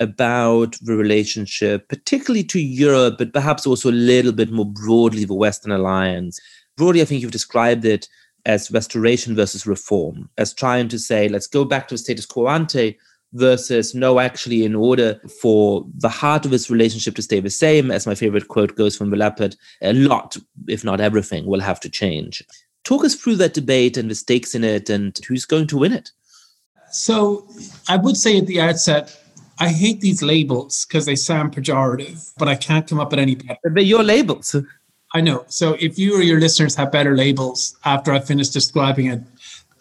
about 0.00 0.76
the 0.82 0.94
relationship, 0.94 1.88
particularly 1.88 2.44
to 2.44 2.60
Europe, 2.60 3.16
but 3.18 3.32
perhaps 3.32 3.66
also 3.66 3.90
a 3.90 3.92
little 3.92 4.32
bit 4.32 4.50
more 4.50 4.66
broadly 4.66 5.24
the 5.24 5.34
Western 5.34 5.72
alliance. 5.72 6.40
Broadly, 6.76 7.02
I 7.02 7.04
think 7.04 7.22
you've 7.22 7.30
described 7.30 7.84
it 7.84 8.08
as 8.46 8.70
restoration 8.70 9.34
versus 9.34 9.66
reform, 9.66 10.28
as 10.36 10.52
trying 10.52 10.88
to 10.88 10.98
say, 10.98 11.28
let's 11.28 11.46
go 11.46 11.64
back 11.64 11.88
to 11.88 11.94
the 11.94 11.98
status 11.98 12.26
quo 12.26 12.48
ante 12.48 12.98
versus 13.32 13.94
no, 13.94 14.20
actually, 14.20 14.64
in 14.64 14.74
order 14.74 15.20
for 15.40 15.86
the 15.98 16.08
heart 16.08 16.44
of 16.44 16.50
this 16.50 16.70
relationship 16.70 17.14
to 17.16 17.22
stay 17.22 17.40
the 17.40 17.50
same, 17.50 17.90
as 17.90 18.06
my 18.06 18.14
favorite 18.14 18.48
quote 18.48 18.76
goes 18.76 18.96
from 18.96 19.10
the 19.10 19.16
Leopard, 19.16 19.56
a 19.82 19.92
lot, 19.92 20.36
if 20.68 20.84
not 20.84 21.00
everything, 21.00 21.46
will 21.46 21.60
have 21.60 21.80
to 21.80 21.88
change. 21.88 22.44
Talk 22.84 23.04
us 23.04 23.14
through 23.14 23.36
that 23.36 23.54
debate 23.54 23.96
and 23.96 24.10
the 24.10 24.14
stakes 24.14 24.54
in 24.54 24.62
it 24.62 24.90
and 24.90 25.18
who's 25.26 25.46
going 25.46 25.66
to 25.68 25.78
win 25.78 25.92
it. 25.92 26.10
So 26.90 27.48
I 27.88 27.96
would 27.96 28.16
say 28.16 28.38
at 28.38 28.46
the 28.46 28.60
outset, 28.60 29.23
I 29.58 29.68
hate 29.68 30.00
these 30.00 30.22
labels 30.22 30.84
because 30.84 31.06
they 31.06 31.16
sound 31.16 31.54
pejorative, 31.54 32.32
but 32.38 32.48
I 32.48 32.56
can't 32.56 32.88
come 32.88 33.00
up 33.00 33.10
with 33.10 33.20
any 33.20 33.36
better. 33.36 33.58
They're 33.64 33.82
your 33.82 34.02
labels. 34.02 34.56
I 35.14 35.20
know. 35.20 35.44
So 35.48 35.76
if 35.78 35.98
you 35.98 36.16
or 36.16 36.22
your 36.22 36.40
listeners 36.40 36.74
have 36.74 36.90
better 36.90 37.16
labels 37.16 37.76
after 37.84 38.12
I 38.12 38.18
finish 38.18 38.48
describing 38.48 39.06
it, 39.06 39.22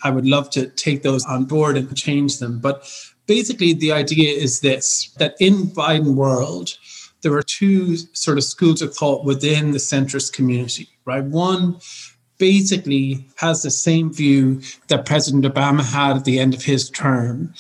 I 0.04 0.12
would 0.12 0.28
love 0.28 0.50
to 0.52 0.68
take 0.68 1.02
those 1.02 1.26
on 1.26 1.46
board 1.46 1.78
and 1.78 1.96
change 1.98 2.38
them. 2.40 2.60
But 2.60 2.88
basically, 3.26 3.74
the 3.74 3.92
idea 3.92 4.38
is 4.38 4.60
this 4.60 5.10
that 5.18 5.36
in 5.40 5.68
Biden 5.68 6.16
world, 6.16 6.78
there 7.22 7.34
are 7.34 7.44
two 7.44 7.96
sort 8.14 8.38
of 8.38 8.44
schools 8.44 8.82
of 8.82 8.94
thought 8.96 9.26
within 9.26 9.72
the 9.72 9.78
centrist 9.78 10.34
community, 10.34 10.90
right? 11.06 11.24
One 11.24 11.80
basically 12.38 13.26
has 13.38 13.64
the 13.64 13.72
same 13.72 14.14
view 14.14 14.62
that 14.90 15.06
President 15.06 15.46
Obama 15.46 15.84
had 15.84 16.18
at 16.18 16.26
the 16.26 16.40
end 16.40 16.54
of 16.54 16.64
his 16.64 16.90
term, 16.90 17.54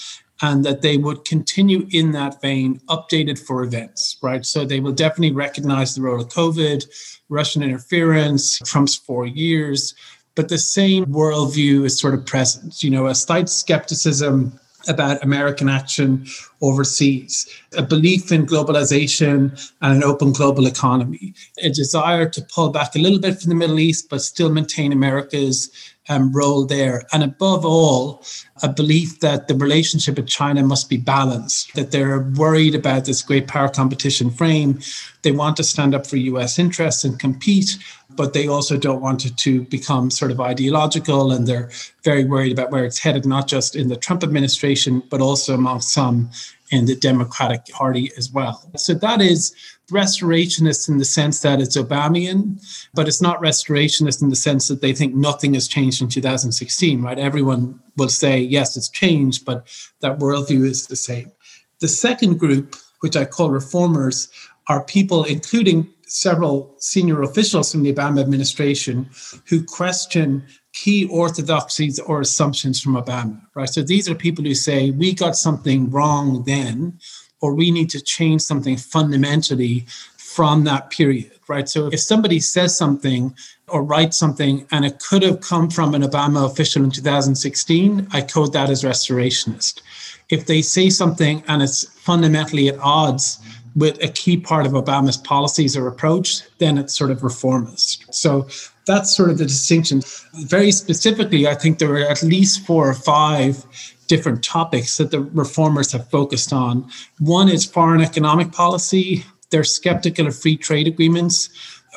and 0.43 0.65
that 0.65 0.81
they 0.81 0.97
would 0.97 1.23
continue 1.23 1.87
in 1.91 2.11
that 2.11 2.41
vein, 2.41 2.79
updated 2.89 3.39
for 3.39 3.63
events, 3.63 4.17
right? 4.21 4.45
So 4.45 4.65
they 4.65 4.81
will 4.81 4.91
definitely 4.91 5.31
recognize 5.31 5.95
the 5.95 6.01
role 6.01 6.21
of 6.21 6.27
COVID, 6.27 6.85
Russian 7.29 7.63
interference, 7.63 8.59
Trump's 8.59 8.95
four 8.95 9.25
years, 9.25 9.95
but 10.35 10.49
the 10.49 10.57
same 10.57 11.05
worldview 11.05 11.85
is 11.85 11.97
sort 11.97 12.13
of 12.13 12.25
present. 12.25 12.83
You 12.83 12.89
know, 12.89 13.07
a 13.07 13.15
slight 13.15 13.47
skepticism 13.47 14.59
about 14.89 15.23
American 15.23 15.69
action 15.69 16.25
overseas, 16.61 17.47
a 17.77 17.81
belief 17.81 18.29
in 18.29 18.45
globalization 18.45 19.71
and 19.81 19.95
an 19.95 20.03
open 20.03 20.33
global 20.33 20.67
economy, 20.67 21.33
a 21.61 21.69
desire 21.69 22.27
to 22.27 22.41
pull 22.53 22.67
back 22.69 22.93
a 22.95 22.99
little 22.99 23.19
bit 23.19 23.39
from 23.39 23.47
the 23.47 23.55
Middle 23.55 23.79
East, 23.79 24.09
but 24.09 24.21
still 24.21 24.51
maintain 24.51 24.91
America's 24.91 25.71
um, 26.09 26.31
role 26.33 26.65
there. 26.65 27.05
And 27.13 27.23
above 27.23 27.65
all, 27.65 28.23
a 28.61 28.69
belief 28.69 29.19
that 29.21 29.47
the 29.47 29.55
relationship 29.55 30.17
with 30.17 30.27
China 30.27 30.63
must 30.63 30.89
be 30.89 30.97
balanced, 30.97 31.73
that 31.75 31.91
they're 31.91 32.31
worried 32.35 32.75
about 32.75 33.05
this 33.05 33.21
great 33.21 33.47
power 33.47 33.69
competition 33.69 34.29
frame. 34.29 34.79
They 35.21 35.31
want 35.31 35.57
to 35.57 35.63
stand 35.63 35.95
up 35.95 36.05
for 36.05 36.17
US 36.17 36.59
interests 36.59 37.03
and 37.03 37.19
compete, 37.19 37.77
but 38.09 38.33
they 38.33 38.47
also 38.47 38.77
don't 38.77 39.01
want 39.01 39.25
it 39.25 39.37
to 39.37 39.61
become 39.63 40.11
sort 40.11 40.31
of 40.31 40.39
ideological. 40.39 41.31
And 41.31 41.47
they're 41.47 41.71
very 42.03 42.25
worried 42.25 42.51
about 42.51 42.71
where 42.71 42.85
it's 42.85 42.99
headed, 42.99 43.25
not 43.25 43.47
just 43.47 43.75
in 43.75 43.87
the 43.87 43.95
Trump 43.95 44.23
administration, 44.23 45.01
but 45.09 45.21
also 45.21 45.53
among 45.53 45.81
some 45.81 46.29
in 46.71 46.85
the 46.85 46.95
Democratic 46.95 47.65
Party 47.67 48.11
as 48.17 48.31
well. 48.31 48.61
So 48.75 48.93
that 48.95 49.21
is 49.21 49.53
restorationist 49.91 50.87
in 50.89 50.97
the 50.97 51.05
sense 51.05 51.41
that 51.41 51.59
it's 51.59 51.77
Obamian, 51.77 52.59
but 52.93 53.07
it's 53.07 53.21
not 53.21 53.41
restorationist 53.41 54.21
in 54.21 54.29
the 54.29 54.35
sense 54.35 54.67
that 54.67 54.81
they 54.81 54.93
think 54.93 55.13
nothing 55.13 55.53
has 55.53 55.67
changed 55.67 56.01
in 56.01 56.07
2016, 56.07 57.01
right? 57.01 57.19
Everyone 57.19 57.79
will 57.97 58.09
say, 58.09 58.39
yes, 58.39 58.77
it's 58.77 58.89
changed, 58.89 59.45
but 59.45 59.67
that 59.99 60.19
worldview 60.19 60.65
is 60.65 60.87
the 60.87 60.95
same. 60.95 61.31
The 61.79 61.87
second 61.87 62.39
group, 62.39 62.75
which 63.01 63.17
I 63.17 63.25
call 63.25 63.49
reformers, 63.49 64.29
are 64.67 64.83
people, 64.83 65.25
including 65.25 65.89
several 66.07 66.73
senior 66.77 67.21
officials 67.21 67.71
from 67.71 67.83
the 67.83 67.93
Obama 67.93 68.21
administration, 68.21 69.09
who 69.47 69.63
question 69.63 70.45
key 70.73 71.05
orthodoxies 71.05 71.99
or 71.99 72.21
assumptions 72.21 72.81
from 72.81 72.95
Obama, 72.95 73.41
right? 73.55 73.69
So 73.69 73.83
these 73.83 74.09
are 74.09 74.15
people 74.15 74.43
who 74.43 74.55
say, 74.55 74.91
we 74.91 75.13
got 75.13 75.35
something 75.35 75.89
wrong 75.91 76.43
then 76.45 76.99
or 77.43 77.53
we 77.53 77.71
need 77.71 77.89
to 77.89 77.99
change 77.99 78.41
something 78.41 78.77
fundamentally 78.77 79.85
from 80.15 80.63
that 80.63 80.89
period, 80.89 81.29
right? 81.49 81.67
So 81.67 81.87
if 81.87 81.99
somebody 81.99 82.39
says 82.39 82.77
something 82.77 83.35
or 83.67 83.83
writes 83.83 84.17
something 84.17 84.65
and 84.71 84.85
it 84.85 84.99
could 84.99 85.23
have 85.23 85.41
come 85.41 85.69
from 85.69 85.93
an 85.93 86.03
Obama 86.03 86.49
official 86.49 86.85
in 86.85 86.89
2016, 86.89 88.07
I 88.11 88.21
code 88.21 88.53
that 88.53 88.69
as 88.69 88.83
restorationist. 88.83 89.81
If 90.29 90.45
they 90.45 90.61
say 90.61 90.89
something 90.89 91.43
and 91.49 91.61
it's 91.61 91.83
fundamentally 91.99 92.69
at 92.69 92.79
odds 92.79 93.39
with 93.75 94.01
a 94.01 94.07
key 94.07 94.37
part 94.37 94.65
of 94.65 94.71
Obama's 94.71 95.17
policies 95.17 95.75
or 95.75 95.87
approach, 95.87 96.43
then 96.59 96.77
it's 96.77 96.95
sort 96.95 97.11
of 97.11 97.23
reformist. 97.23 98.05
So 98.13 98.47
that's 98.85 99.13
sort 99.13 99.31
of 99.31 99.37
the 99.37 99.45
distinction. 99.45 100.01
Very 100.45 100.71
specifically, 100.71 101.45
I 101.45 101.55
think 101.55 101.79
there 101.79 101.89
were 101.89 102.07
at 102.07 102.23
least 102.23 102.65
four 102.65 102.89
or 102.89 102.93
five 102.93 103.65
different 104.07 104.43
topics 104.43 104.97
that 104.97 105.11
the 105.11 105.21
reformers 105.21 105.91
have 105.91 106.09
focused 106.09 106.53
on. 106.53 106.89
One 107.19 107.49
is 107.49 107.65
foreign 107.65 108.01
economic 108.01 108.51
policy. 108.51 109.25
They're 109.49 109.63
skeptical 109.63 110.27
of 110.27 110.37
free 110.37 110.57
trade 110.57 110.87
agreements 110.87 111.49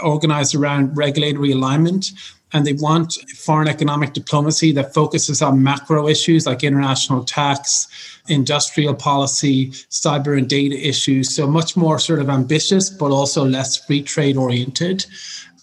organized 0.02 0.54
around 0.54 0.96
regulatory 0.96 1.52
alignment. 1.52 2.10
And 2.52 2.66
they 2.66 2.74
want 2.74 3.14
foreign 3.36 3.68
economic 3.68 4.12
diplomacy 4.12 4.72
that 4.72 4.94
focuses 4.94 5.42
on 5.42 5.62
macro 5.62 6.06
issues 6.08 6.46
like 6.46 6.62
international 6.62 7.24
tax, 7.24 7.88
industrial 8.28 8.94
policy, 8.94 9.70
cyber 9.90 10.38
and 10.38 10.48
data 10.48 10.76
issues. 10.76 11.34
So, 11.34 11.46
much 11.46 11.76
more 11.76 11.98
sort 11.98 12.20
of 12.20 12.30
ambitious, 12.30 12.88
but 12.88 13.10
also 13.10 13.44
less 13.44 13.84
free 13.84 14.02
trade 14.02 14.36
oriented 14.36 15.04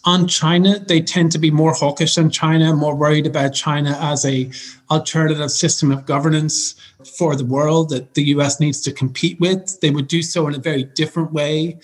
on 0.05 0.27
China, 0.27 0.79
they 0.79 1.01
tend 1.01 1.31
to 1.31 1.39
be 1.39 1.49
more 1.49 1.73
hawkish 1.73 2.17
on 2.17 2.29
China, 2.29 2.73
more 2.75 2.95
worried 2.95 3.25
about 3.25 3.53
China 3.53 3.97
as 4.01 4.25
a 4.25 4.51
alternative 4.91 5.49
system 5.49 5.91
of 5.91 6.05
governance 6.05 6.75
for 7.17 7.35
the 7.35 7.45
world 7.45 7.89
that 7.89 8.13
the 8.13 8.23
US 8.35 8.59
needs 8.59 8.81
to 8.81 8.91
compete 8.91 9.39
with. 9.39 9.79
They 9.79 9.91
would 9.91 10.07
do 10.07 10.21
so 10.21 10.47
in 10.47 10.55
a 10.55 10.59
very 10.59 10.83
different 10.83 11.31
way 11.31 11.79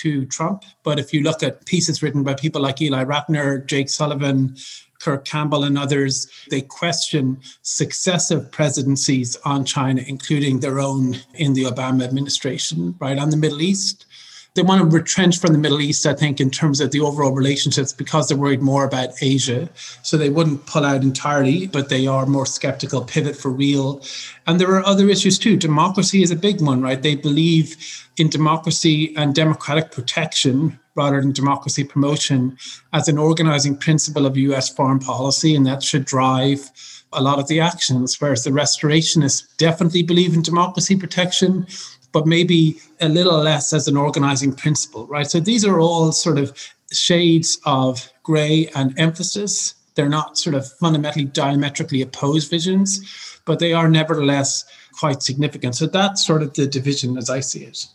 to 0.00 0.26
Trump. 0.26 0.64
But 0.82 0.98
if 0.98 1.12
you 1.12 1.22
look 1.22 1.42
at 1.42 1.64
pieces 1.66 2.02
written 2.02 2.22
by 2.22 2.34
people 2.34 2.62
like 2.62 2.80
Ely 2.82 3.04
Ratner, 3.04 3.64
Jake 3.66 3.88
Sullivan, 3.88 4.56
Kurt 5.00 5.24
Campbell, 5.24 5.64
and 5.64 5.76
others, 5.76 6.30
they 6.50 6.60
question 6.60 7.40
successive 7.62 8.50
presidencies 8.52 9.36
on 9.44 9.64
China, 9.64 10.02
including 10.06 10.60
their 10.60 10.78
own 10.78 11.16
in 11.34 11.54
the 11.54 11.64
Obama 11.64 12.04
administration, 12.04 12.94
right 13.00 13.18
on 13.18 13.30
the 13.30 13.36
Middle 13.36 13.62
East 13.62 14.06
they 14.54 14.62
want 14.62 14.82
to 14.82 14.96
retrench 14.96 15.38
from 15.38 15.52
the 15.52 15.58
Middle 15.58 15.80
East, 15.80 16.04
I 16.04 16.12
think, 16.12 16.38
in 16.38 16.50
terms 16.50 16.80
of 16.80 16.90
the 16.90 17.00
overall 17.00 17.32
relationships 17.32 17.92
because 17.92 18.28
they're 18.28 18.36
worried 18.36 18.60
more 18.60 18.84
about 18.84 19.22
Asia. 19.22 19.68
So 20.02 20.18
they 20.18 20.28
wouldn't 20.28 20.66
pull 20.66 20.84
out 20.84 21.02
entirely, 21.02 21.68
but 21.68 21.88
they 21.88 22.06
are 22.06 22.26
more 22.26 22.44
skeptical, 22.44 23.02
pivot 23.02 23.34
for 23.34 23.50
real. 23.50 24.02
And 24.46 24.60
there 24.60 24.70
are 24.76 24.84
other 24.84 25.08
issues 25.08 25.38
too. 25.38 25.56
Democracy 25.56 26.22
is 26.22 26.30
a 26.30 26.36
big 26.36 26.60
one, 26.60 26.82
right? 26.82 27.00
They 27.00 27.16
believe 27.16 27.76
in 28.18 28.28
democracy 28.28 29.16
and 29.16 29.34
democratic 29.34 29.90
protection 29.90 30.78
rather 30.94 31.22
than 31.22 31.32
democracy 31.32 31.84
promotion 31.84 32.58
as 32.92 33.08
an 33.08 33.16
organizing 33.16 33.74
principle 33.74 34.26
of 34.26 34.36
US 34.36 34.68
foreign 34.68 34.98
policy, 34.98 35.56
and 35.56 35.64
that 35.64 35.82
should 35.82 36.04
drive 36.04 36.70
a 37.14 37.22
lot 37.22 37.38
of 37.38 37.48
the 37.48 37.60
actions, 37.60 38.20
whereas 38.20 38.44
the 38.44 38.50
restorationists 38.50 39.44
definitely 39.56 40.02
believe 40.02 40.34
in 40.34 40.42
democracy 40.42 40.94
protection 40.96 41.66
but 42.12 42.26
maybe 42.26 42.78
a 43.00 43.08
little 43.08 43.38
less 43.38 43.72
as 43.72 43.88
an 43.88 43.96
organizing 43.96 44.52
principle, 44.54 45.06
right? 45.06 45.26
So 45.26 45.40
these 45.40 45.64
are 45.64 45.80
all 45.80 46.12
sort 46.12 46.38
of 46.38 46.56
shades 46.92 47.58
of 47.64 48.10
gray 48.22 48.68
and 48.74 48.98
emphasis. 48.98 49.74
They're 49.94 50.08
not 50.08 50.38
sort 50.38 50.54
of 50.54 50.70
fundamentally 50.74 51.24
diametrically 51.24 52.02
opposed 52.02 52.50
visions, 52.50 53.40
but 53.44 53.58
they 53.58 53.72
are 53.72 53.88
nevertheless 53.88 54.64
quite 54.98 55.22
significant. 55.22 55.74
So 55.74 55.86
that's 55.86 56.24
sort 56.24 56.42
of 56.42 56.54
the 56.54 56.66
division 56.66 57.16
as 57.16 57.30
I 57.30 57.40
see 57.40 57.64
it. 57.64 57.86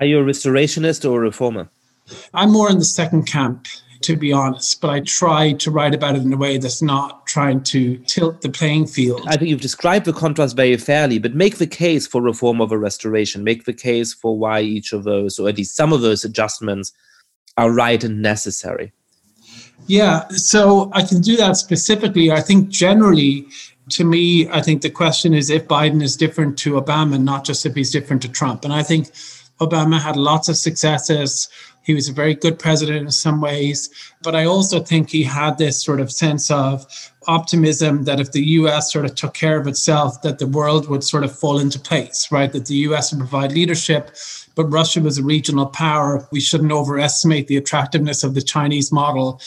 Are 0.00 0.06
you 0.06 0.18
a 0.18 0.24
restorationist 0.24 1.08
or 1.08 1.18
a 1.18 1.20
reformer? 1.20 1.68
I'm 2.34 2.50
more 2.50 2.70
in 2.70 2.78
the 2.78 2.84
second 2.84 3.24
camp, 3.24 3.66
to 4.04 4.16
be 4.16 4.32
honest, 4.32 4.80
but 4.80 4.90
I 4.90 5.00
try 5.00 5.52
to 5.52 5.70
write 5.70 5.94
about 5.94 6.14
it 6.14 6.22
in 6.22 6.32
a 6.32 6.36
way 6.36 6.58
that's 6.58 6.82
not 6.82 7.26
trying 7.26 7.62
to 7.64 7.96
tilt 8.06 8.42
the 8.42 8.50
playing 8.50 8.86
field. 8.86 9.22
I 9.26 9.36
think 9.36 9.48
you've 9.48 9.60
described 9.60 10.04
the 10.04 10.12
contrast 10.12 10.54
very 10.56 10.76
fairly, 10.76 11.18
but 11.18 11.34
make 11.34 11.56
the 11.56 11.66
case 11.66 12.06
for 12.06 12.20
reform 12.20 12.60
over 12.60 12.78
restoration. 12.78 13.44
Make 13.44 13.64
the 13.64 13.72
case 13.72 14.12
for 14.12 14.38
why 14.38 14.60
each 14.60 14.92
of 14.92 15.04
those, 15.04 15.38
or 15.38 15.48
at 15.48 15.56
least 15.56 15.74
some 15.74 15.92
of 15.92 16.02
those 16.02 16.22
adjustments, 16.24 16.92
are 17.56 17.70
right 17.70 18.04
and 18.04 18.20
necessary. 18.20 18.92
Yeah, 19.86 20.28
so 20.28 20.90
I 20.92 21.02
can 21.02 21.20
do 21.20 21.36
that 21.36 21.56
specifically. 21.56 22.30
I 22.30 22.40
think 22.40 22.68
generally, 22.68 23.46
to 23.90 24.04
me, 24.04 24.48
I 24.50 24.60
think 24.60 24.82
the 24.82 24.90
question 24.90 25.32
is 25.32 25.48
if 25.48 25.66
Biden 25.66 26.02
is 26.02 26.16
different 26.16 26.58
to 26.58 26.80
Obama, 26.80 27.20
not 27.20 27.44
just 27.44 27.64
if 27.64 27.74
he's 27.74 27.90
different 27.90 28.22
to 28.22 28.28
Trump. 28.28 28.64
And 28.64 28.72
I 28.72 28.82
think 28.82 29.08
Obama 29.60 30.00
had 30.00 30.16
lots 30.16 30.48
of 30.48 30.56
successes. 30.56 31.48
He 31.84 31.94
was 31.94 32.08
a 32.08 32.12
very 32.12 32.34
good 32.34 32.58
president 32.58 33.04
in 33.04 33.10
some 33.10 33.40
ways. 33.40 33.90
But 34.22 34.34
I 34.34 34.44
also 34.44 34.80
think 34.80 35.10
he 35.10 35.22
had 35.22 35.58
this 35.58 35.82
sort 35.82 36.00
of 36.00 36.10
sense 36.10 36.50
of 36.50 36.86
optimism 37.26 38.04
that 38.04 38.20
if 38.20 38.32
the 38.32 38.44
US 38.58 38.92
sort 38.92 39.04
of 39.04 39.14
took 39.14 39.34
care 39.34 39.58
of 39.58 39.66
itself, 39.66 40.22
that 40.22 40.38
the 40.38 40.46
world 40.46 40.88
would 40.88 41.04
sort 41.04 41.24
of 41.24 41.38
fall 41.38 41.58
into 41.58 41.78
place, 41.78 42.28
right? 42.32 42.50
That 42.52 42.66
the 42.66 42.76
US 42.88 43.12
would 43.12 43.20
provide 43.20 43.52
leadership, 43.52 44.16
but 44.54 44.64
Russia 44.64 45.00
was 45.00 45.18
a 45.18 45.22
regional 45.22 45.66
power. 45.66 46.26
We 46.32 46.40
shouldn't 46.40 46.72
overestimate 46.72 47.46
the 47.46 47.56
attractiveness 47.56 48.24
of 48.24 48.34
the 48.34 48.42
Chinese 48.42 48.90
model. 48.90 49.40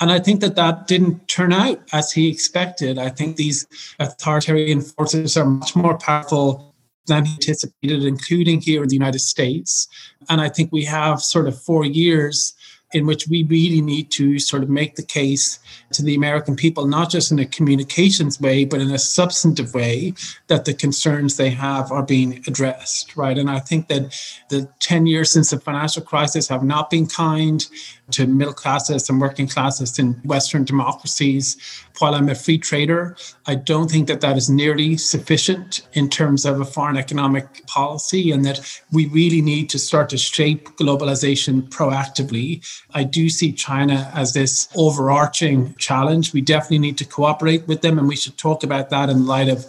And 0.00 0.10
I 0.10 0.18
think 0.18 0.40
that 0.40 0.56
that 0.56 0.88
didn't 0.88 1.28
turn 1.28 1.52
out 1.52 1.80
as 1.92 2.10
he 2.10 2.28
expected. 2.28 2.98
I 2.98 3.10
think 3.10 3.36
these 3.36 3.66
authoritarian 4.00 4.80
forces 4.80 5.36
are 5.36 5.44
much 5.44 5.76
more 5.76 5.96
powerful 5.96 6.73
than 7.06 7.26
anticipated, 7.26 8.04
including 8.04 8.60
here 8.60 8.82
in 8.82 8.88
the 8.88 8.94
United 8.94 9.20
States. 9.20 9.88
And 10.28 10.40
I 10.40 10.48
think 10.48 10.72
we 10.72 10.84
have 10.84 11.22
sort 11.22 11.46
of 11.46 11.60
four 11.60 11.84
years 11.84 12.54
in 12.94 13.06
which 13.06 13.26
we 13.26 13.42
really 13.42 13.80
need 13.80 14.10
to 14.12 14.38
sort 14.38 14.62
of 14.62 14.70
make 14.70 14.94
the 14.94 15.02
case 15.02 15.58
to 15.92 16.02
the 16.02 16.14
American 16.14 16.54
people, 16.54 16.86
not 16.86 17.10
just 17.10 17.32
in 17.32 17.38
a 17.40 17.44
communications 17.44 18.40
way, 18.40 18.64
but 18.64 18.80
in 18.80 18.90
a 18.92 18.98
substantive 18.98 19.74
way, 19.74 20.14
that 20.46 20.64
the 20.64 20.72
concerns 20.72 21.36
they 21.36 21.50
have 21.50 21.90
are 21.90 22.04
being 22.04 22.42
addressed, 22.46 23.16
right? 23.16 23.36
And 23.36 23.50
I 23.50 23.58
think 23.58 23.88
that 23.88 24.14
the 24.48 24.68
10 24.78 25.06
years 25.06 25.32
since 25.32 25.50
the 25.50 25.58
financial 25.58 26.02
crisis 26.02 26.46
have 26.48 26.62
not 26.62 26.88
been 26.88 27.06
kind 27.06 27.66
to 28.10 28.26
middle 28.26 28.52
classes 28.52 29.08
and 29.08 29.20
working 29.20 29.48
classes 29.48 29.98
in 29.98 30.12
Western 30.24 30.64
democracies. 30.64 31.56
While 31.98 32.14
I'm 32.14 32.28
a 32.28 32.34
free 32.34 32.58
trader, 32.58 33.16
I 33.46 33.54
don't 33.54 33.90
think 33.90 34.08
that 34.08 34.20
that 34.20 34.36
is 34.36 34.50
nearly 34.50 34.96
sufficient 34.96 35.82
in 35.92 36.10
terms 36.10 36.44
of 36.44 36.60
a 36.60 36.64
foreign 36.64 36.96
economic 36.96 37.66
policy, 37.66 38.30
and 38.30 38.44
that 38.44 38.60
we 38.92 39.06
really 39.06 39.40
need 39.40 39.70
to 39.70 39.78
start 39.78 40.08
to 40.10 40.18
shape 40.18 40.68
globalization 40.76 41.68
proactively. 41.70 42.66
I 42.92 43.04
do 43.04 43.28
see 43.30 43.52
China 43.52 44.10
as 44.14 44.32
this 44.32 44.68
overarching 44.74 45.74
challenge. 45.76 46.32
We 46.32 46.40
definitely 46.40 46.80
need 46.80 46.98
to 46.98 47.04
cooperate 47.04 47.66
with 47.68 47.80
them, 47.82 47.98
and 47.98 48.08
we 48.08 48.16
should 48.16 48.36
talk 48.36 48.64
about 48.64 48.90
that 48.90 49.08
in 49.08 49.26
light 49.26 49.48
of 49.48 49.64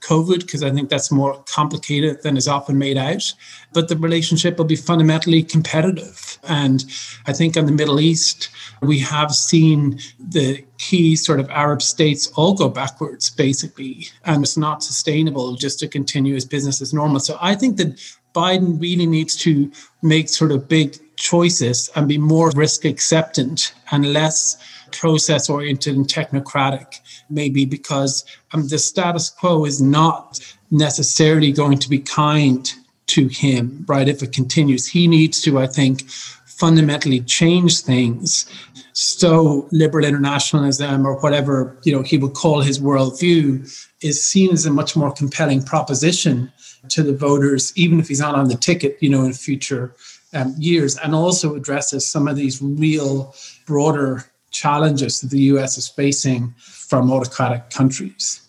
COVID, 0.00 0.40
because 0.40 0.62
I 0.62 0.70
think 0.70 0.88
that's 0.88 1.10
more 1.10 1.42
complicated 1.48 2.22
than 2.22 2.36
is 2.36 2.48
often 2.48 2.78
made 2.78 2.96
out. 2.96 3.32
But 3.72 3.88
the 3.88 3.96
relationship 3.96 4.56
will 4.58 4.64
be 4.64 4.76
fundamentally 4.76 5.42
competitive. 5.42 6.38
And 6.44 6.84
I 7.26 7.32
think 7.32 7.56
in 7.56 7.66
the 7.66 7.72
Middle 7.72 8.00
East, 8.00 8.48
we 8.80 8.98
have 9.00 9.32
seen 9.32 10.00
the 10.18 10.64
key 10.78 11.16
sort 11.16 11.40
of 11.40 11.50
Arab 11.50 11.82
states 11.82 12.32
all 12.36 12.54
go 12.54 12.68
backwards, 12.68 13.30
basically. 13.30 14.08
And 14.24 14.42
it's 14.42 14.56
not 14.56 14.82
sustainable 14.82 15.54
just 15.54 15.78
to 15.80 15.88
continue 15.88 16.34
as 16.34 16.44
business 16.44 16.80
as 16.80 16.94
normal. 16.94 17.20
So 17.20 17.36
I 17.40 17.54
think 17.54 17.76
that 17.76 17.96
Biden 18.34 18.80
really 18.80 19.06
needs 19.06 19.36
to 19.38 19.70
make 20.02 20.28
sort 20.28 20.52
of 20.52 20.68
big 20.68 20.96
choices 21.16 21.90
and 21.94 22.08
be 22.08 22.16
more 22.16 22.50
risk 22.52 22.84
acceptant 22.84 23.74
and 23.90 24.12
less 24.12 24.56
process 24.92 25.48
oriented 25.48 25.96
and 25.96 26.06
technocratic, 26.06 27.00
maybe 27.28 27.64
because 27.64 28.24
um, 28.52 28.68
the 28.68 28.78
status 28.78 29.30
quo 29.30 29.64
is 29.64 29.80
not 29.80 30.40
necessarily 30.70 31.52
going 31.52 31.78
to 31.78 31.88
be 31.88 31.98
kind 31.98 32.72
to 33.06 33.26
him, 33.28 33.84
right? 33.88 34.08
If 34.08 34.22
it 34.22 34.32
continues, 34.32 34.86
he 34.86 35.08
needs 35.08 35.40
to, 35.42 35.58
I 35.58 35.66
think, 35.66 36.08
fundamentally 36.46 37.20
change 37.20 37.80
things 37.80 38.46
so 38.92 39.66
liberal 39.72 40.04
internationalism 40.04 41.06
or 41.06 41.18
whatever 41.20 41.78
you 41.84 41.92
know 41.92 42.02
he 42.02 42.18
would 42.18 42.34
call 42.34 42.60
his 42.60 42.78
worldview 42.78 43.62
is 44.02 44.22
seen 44.22 44.50
as 44.52 44.66
a 44.66 44.70
much 44.70 44.94
more 44.94 45.10
compelling 45.10 45.62
proposition 45.62 46.52
to 46.88 47.02
the 47.02 47.14
voters 47.14 47.72
even 47.76 47.98
if 47.98 48.08
he's 48.08 48.20
not 48.20 48.34
on 48.34 48.48
the 48.48 48.56
ticket 48.56 48.98
you 49.00 49.08
know 49.08 49.24
in 49.24 49.32
future 49.32 49.94
um, 50.34 50.54
years 50.58 50.98
and 50.98 51.14
also 51.14 51.54
addresses 51.54 52.08
some 52.08 52.28
of 52.28 52.36
these 52.36 52.60
real 52.60 53.34
broader 53.66 54.29
challenges 54.50 55.20
that 55.20 55.30
the 55.30 55.40
US 55.54 55.78
is 55.78 55.88
facing 55.88 56.54
from 56.58 57.10
autocratic 57.12 57.70
countries. 57.70 58.42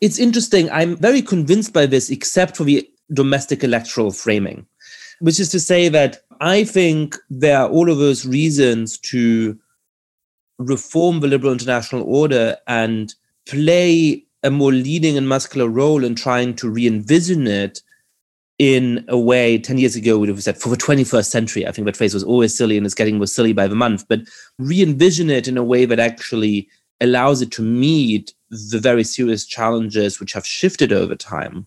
It's 0.00 0.18
interesting. 0.18 0.70
I'm 0.70 0.96
very 0.96 1.22
convinced 1.22 1.72
by 1.72 1.86
this, 1.86 2.10
except 2.10 2.56
for 2.56 2.64
the 2.64 2.88
domestic 3.12 3.62
electoral 3.62 4.12
framing, 4.12 4.66
which 5.20 5.38
is 5.38 5.50
to 5.50 5.60
say 5.60 5.88
that 5.88 6.22
I 6.40 6.64
think 6.64 7.16
there 7.28 7.58
are 7.58 7.68
all 7.68 7.90
of 7.90 7.98
those 7.98 8.26
reasons 8.26 8.98
to 8.98 9.58
reform 10.58 11.20
the 11.20 11.28
liberal 11.28 11.52
international 11.52 12.02
order 12.04 12.56
and 12.66 13.14
play 13.46 14.24
a 14.42 14.50
more 14.50 14.72
leading 14.72 15.18
and 15.18 15.28
muscular 15.28 15.68
role 15.68 16.04
in 16.04 16.14
trying 16.14 16.54
to 16.56 16.70
re 16.70 16.86
envision 16.86 17.46
it 17.46 17.82
in 18.60 19.02
a 19.08 19.18
way 19.18 19.58
10 19.58 19.78
years 19.78 19.96
ago 19.96 20.14
we 20.14 20.20
would 20.20 20.28
have 20.28 20.42
said 20.42 20.60
for 20.60 20.68
the 20.68 20.76
21st 20.76 21.30
century 21.30 21.66
i 21.66 21.72
think 21.72 21.86
that 21.86 21.96
phrase 21.96 22.12
was 22.12 22.22
always 22.22 22.54
silly 22.54 22.76
and 22.76 22.84
it's 22.84 22.94
getting 22.94 23.16
more 23.16 23.26
silly 23.26 23.54
by 23.54 23.66
the 23.66 23.74
month 23.74 24.06
but 24.06 24.20
re-envision 24.58 25.30
it 25.30 25.48
in 25.48 25.56
a 25.56 25.64
way 25.64 25.86
that 25.86 25.98
actually 25.98 26.68
allows 27.00 27.40
it 27.40 27.50
to 27.52 27.62
meet 27.62 28.34
the 28.50 28.78
very 28.78 29.04
serious 29.04 29.46
challenges 29.46 30.20
which 30.20 30.32
have 30.32 30.46
shifted 30.46 30.92
over 30.92 31.14
time. 31.14 31.66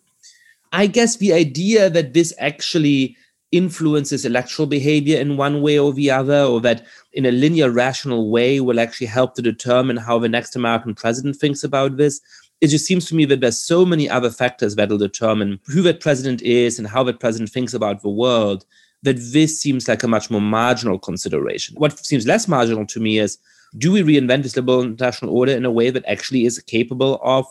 I 0.71 0.87
guess 0.87 1.17
the 1.17 1.33
idea 1.33 1.89
that 1.89 2.13
this 2.13 2.33
actually 2.39 3.15
influences 3.51 4.25
electoral 4.25 4.67
behavior 4.67 5.19
in 5.19 5.37
one 5.37 5.61
way 5.61 5.77
or 5.77 5.93
the 5.93 6.09
other 6.09 6.41
or 6.43 6.59
that 6.61 6.85
in 7.13 7.25
a 7.25 7.31
linear 7.31 7.69
rational 7.69 8.31
way 8.31 8.59
will 8.59 8.79
actually 8.79 9.07
help 9.07 9.35
to 9.35 9.43
determine 9.43 9.95
how 9.95 10.17
the 10.17 10.27
next 10.27 10.55
american 10.55 10.95
president 10.95 11.35
thinks 11.35 11.63
about 11.63 11.97
this 11.97 12.19
it 12.63 12.69
just 12.69 12.85
seems 12.85 13.03
to 13.05 13.13
me 13.13 13.25
that 13.25 13.41
there's 13.41 13.59
so 13.59 13.85
many 13.85 14.09
other 14.09 14.31
factors 14.31 14.75
that'll 14.75 14.97
determine 14.97 15.59
who 15.65 15.81
that 15.81 15.99
president 15.99 16.41
is 16.43 16.79
and 16.79 16.87
how 16.87 17.03
that 17.03 17.19
president 17.19 17.49
thinks 17.49 17.73
about 17.73 18.01
the 18.01 18.09
world 18.09 18.65
that 19.01 19.17
this 19.33 19.59
seems 19.59 19.89
like 19.89 20.01
a 20.01 20.07
much 20.07 20.31
more 20.31 20.39
marginal 20.39 20.97
consideration. 20.97 21.75
What 21.75 21.99
seems 21.99 22.25
less 22.25 22.47
marginal 22.47 22.85
to 22.85 23.01
me 23.01 23.19
is 23.19 23.37
do 23.77 23.91
we 23.91 24.01
reinvent 24.01 24.43
this 24.43 24.55
liberal 24.55 24.81
international 24.81 25.37
order 25.37 25.51
in 25.51 25.65
a 25.65 25.71
way 25.71 25.89
that 25.89 26.05
actually 26.05 26.45
is 26.45 26.57
capable 26.59 27.19
of 27.21 27.45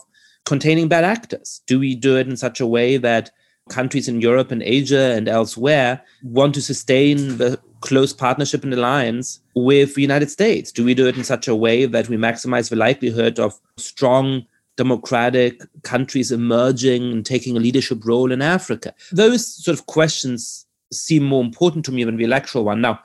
containing 0.45 0.87
bad 0.87 1.03
actors? 1.03 1.61
Do 1.67 1.77
we 1.77 1.93
do 1.93 2.17
it 2.17 2.27
in 2.27 2.35
such 2.35 2.59
a 2.59 2.65
way 2.65 2.97
that 2.97 3.29
countries 3.69 4.07
in 4.07 4.19
Europe 4.19 4.49
and 4.49 4.63
Asia 4.63 5.13
and 5.15 5.27
elsewhere 5.27 6.01
want 6.23 6.55
to 6.55 6.61
sustain 6.63 7.37
the 7.37 7.59
close 7.81 8.13
partnership 8.13 8.63
and 8.63 8.73
alliance 8.73 9.41
with 9.53 9.93
the 9.93 10.01
United 10.01 10.31
States? 10.31 10.71
Do 10.71 10.83
we 10.83 10.95
do 10.95 11.05
it 11.05 11.17
in 11.17 11.23
such 11.23 11.47
a 11.47 11.55
way 11.55 11.85
that 11.85 12.09
we 12.09 12.17
maximize 12.17 12.71
the 12.71 12.77
likelihood 12.77 13.37
of 13.37 13.59
strong 13.77 14.47
democratic 14.75 15.61
countries 15.83 16.31
emerging 16.31 17.11
and 17.11 17.25
taking 17.25 17.55
a 17.55 17.59
leadership 17.59 18.05
role 18.05 18.31
in 18.31 18.41
Africa? 18.41 18.93
Those 19.11 19.45
sort 19.45 19.77
of 19.77 19.85
questions 19.85 20.65
seem 20.91 21.23
more 21.23 21.43
important 21.43 21.85
to 21.85 21.91
me 21.91 22.03
than 22.03 22.17
the 22.17 22.23
electoral 22.23 22.65
one. 22.65 22.81
Now, 22.81 22.99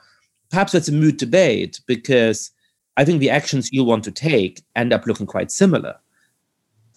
perhaps 0.49 0.71
that's 0.71 0.87
a 0.87 0.93
moot 0.93 1.17
debate 1.17 1.79
because 1.85 2.51
I 2.97 3.05
think 3.05 3.19
the 3.19 3.29
actions 3.29 3.71
you 3.71 3.83
want 3.83 4.03
to 4.05 4.11
take 4.11 4.61
end 4.75 4.93
up 4.93 5.05
looking 5.05 5.25
quite 5.25 5.51
similar. 5.51 5.95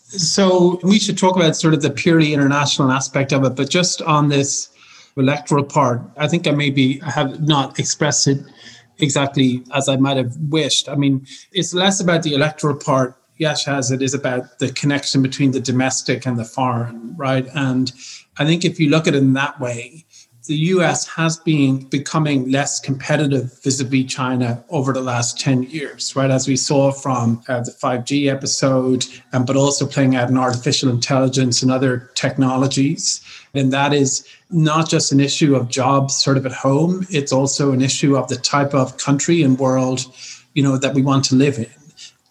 So 0.08 0.78
we 0.82 0.98
should 0.98 1.16
talk 1.16 1.36
about 1.36 1.56
sort 1.56 1.74
of 1.74 1.80
the 1.80 1.90
purely 1.90 2.34
international 2.34 2.90
aspect 2.90 3.32
of 3.32 3.44
it, 3.44 3.56
but 3.56 3.70
just 3.70 4.02
on 4.02 4.28
this 4.28 4.68
electoral 5.16 5.64
part, 5.64 6.02
I 6.16 6.28
think 6.28 6.46
I 6.46 6.50
maybe 6.50 6.98
have 6.98 7.40
not 7.42 7.78
expressed 7.78 8.26
it 8.26 8.38
exactly 8.98 9.62
as 9.74 9.88
I 9.88 9.96
might 9.96 10.16
have 10.16 10.36
wished. 10.48 10.88
I 10.88 10.96
mean, 10.96 11.26
it's 11.52 11.72
less 11.72 12.00
about 12.00 12.22
the 12.22 12.34
electoral 12.34 12.76
part 12.76 13.16
Yascha 13.42 13.78
as 13.78 13.90
it 13.90 14.02
is 14.02 14.14
about 14.14 14.58
the 14.58 14.72
connection 14.72 15.22
between 15.22 15.50
the 15.50 15.60
domestic 15.60 16.26
and 16.26 16.38
the 16.38 16.44
foreign, 16.44 17.14
right? 17.16 17.46
And 17.54 17.92
I 18.38 18.44
think 18.44 18.64
if 18.64 18.80
you 18.80 18.88
look 18.88 19.06
at 19.06 19.14
it 19.14 19.18
in 19.18 19.34
that 19.34 19.60
way, 19.60 20.04
the 20.46 20.56
US 20.56 21.06
has 21.06 21.36
been 21.36 21.84
becoming 21.88 22.50
less 22.50 22.80
competitive 22.80 23.62
vis 23.62 23.80
a 23.80 23.84
vis 23.84 24.12
China 24.12 24.64
over 24.70 24.92
the 24.92 25.00
last 25.00 25.38
10 25.38 25.64
years, 25.64 26.16
right? 26.16 26.30
As 26.30 26.48
we 26.48 26.56
saw 26.56 26.90
from 26.90 27.42
uh, 27.48 27.60
the 27.60 27.70
5G 27.70 28.28
episode, 28.28 29.06
um, 29.32 29.44
but 29.44 29.56
also 29.56 29.86
playing 29.86 30.16
out 30.16 30.28
in 30.28 30.36
artificial 30.36 30.90
intelligence 30.90 31.62
and 31.62 31.70
other 31.70 32.10
technologies. 32.14 33.20
And 33.54 33.72
that 33.72 33.92
is 33.92 34.26
not 34.50 34.88
just 34.88 35.12
an 35.12 35.20
issue 35.20 35.54
of 35.54 35.68
jobs 35.68 36.16
sort 36.16 36.36
of 36.36 36.44
at 36.44 36.52
home, 36.52 37.06
it's 37.08 37.32
also 37.32 37.72
an 37.72 37.80
issue 37.80 38.16
of 38.16 38.28
the 38.28 38.36
type 38.36 38.74
of 38.74 38.96
country 38.96 39.42
and 39.42 39.58
world, 39.58 40.04
you 40.54 40.62
know, 40.62 40.76
that 40.76 40.94
we 40.94 41.02
want 41.02 41.24
to 41.26 41.36
live 41.36 41.58
in. 41.58 41.70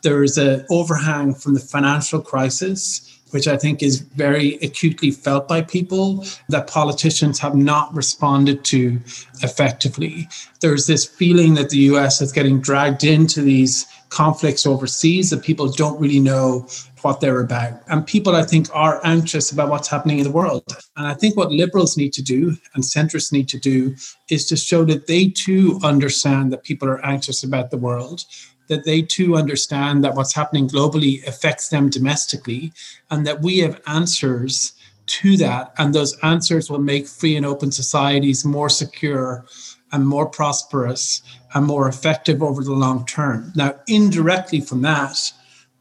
There 0.02 0.24
is 0.24 0.38
an 0.38 0.66
overhang 0.70 1.34
from 1.34 1.54
the 1.54 1.60
financial 1.60 2.22
crisis 2.22 3.08
which 3.32 3.48
I 3.48 3.58
think 3.58 3.82
is 3.82 4.00
very 4.00 4.56
acutely 4.56 5.12
felt 5.12 5.48
by 5.48 5.62
people 5.62 6.26
that 6.50 6.68
politicians 6.68 7.40
have 7.40 7.56
not 7.56 7.94
responded 7.94 8.64
to 8.66 9.00
effectively. 9.42 10.28
There's 10.60 10.86
this 10.86 11.06
feeling 11.06 11.56
that 11.56 11.70
the 11.70 11.80
US 11.94 12.22
is 12.22 12.32
getting 12.32 12.62
dragged 12.62 13.04
into 13.04 13.42
these 13.42 13.88
conflicts 14.10 14.66
overseas 14.66 15.30
that 15.30 15.44
people 15.44 15.70
don't 15.70 16.00
really 16.00 16.20
know 16.20 16.68
what 17.02 17.22
they're 17.22 17.40
about. 17.40 17.82
And 17.88 18.06
people, 18.06 18.36
I 18.36 18.44
think, 18.44 18.68
are 18.74 19.00
anxious 19.04 19.52
about 19.52 19.70
what's 19.70 19.88
happening 19.88 20.20
in 20.20 20.24
the 20.24 20.32
world. 20.32 20.64
And 20.98 21.08
I 21.08 21.14
think 21.14 21.36
what 21.36 21.52
liberals 21.52 21.98
need 21.98 22.14
to 22.14 22.22
do 22.22 22.58
and 22.76 22.84
centrists 22.84 23.32
need 23.32 23.48
to 23.50 23.60
do 23.60 23.96
is 24.30 24.46
to 24.48 24.58
show 24.58 24.86
that 24.86 25.08
they 25.08 25.30
too 25.30 25.80
understand 25.84 26.52
that 26.52 26.64
people 26.64 26.88
are 26.88 27.04
anxious 27.04 27.44
about 27.44 27.72
the 27.72 27.78
world, 27.78 28.26
that 28.72 28.86
they 28.86 29.02
too 29.02 29.36
understand 29.36 30.02
that 30.02 30.16
what's 30.16 30.34
happening 30.34 30.66
globally 30.66 31.28
affects 31.28 31.68
them 31.68 31.90
domestically, 31.90 32.72
and 33.10 33.28
that 33.28 33.42
we 33.42 33.60
have 33.60 33.82
answers 33.86 34.72
to 35.08 35.36
that. 35.36 35.74
And 35.78 35.94
those 35.94 36.18
answers 36.20 36.70
will 36.70 36.80
make 36.80 37.06
free 37.06 37.36
and 37.36 37.46
open 37.46 37.70
societies 37.74 38.46
more 38.46 38.70
secure 38.70 39.46
and 39.92 40.08
more 40.08 40.26
prosperous 40.26 41.22
and 41.54 41.66
more 41.66 41.90
effective 41.90 42.42
over 42.42 42.64
the 42.64 42.72
long 42.72 43.06
term. 43.06 43.52
Now, 43.58 43.76
indirectly 43.88 44.62
from 44.62 44.84
that, 44.84 45.34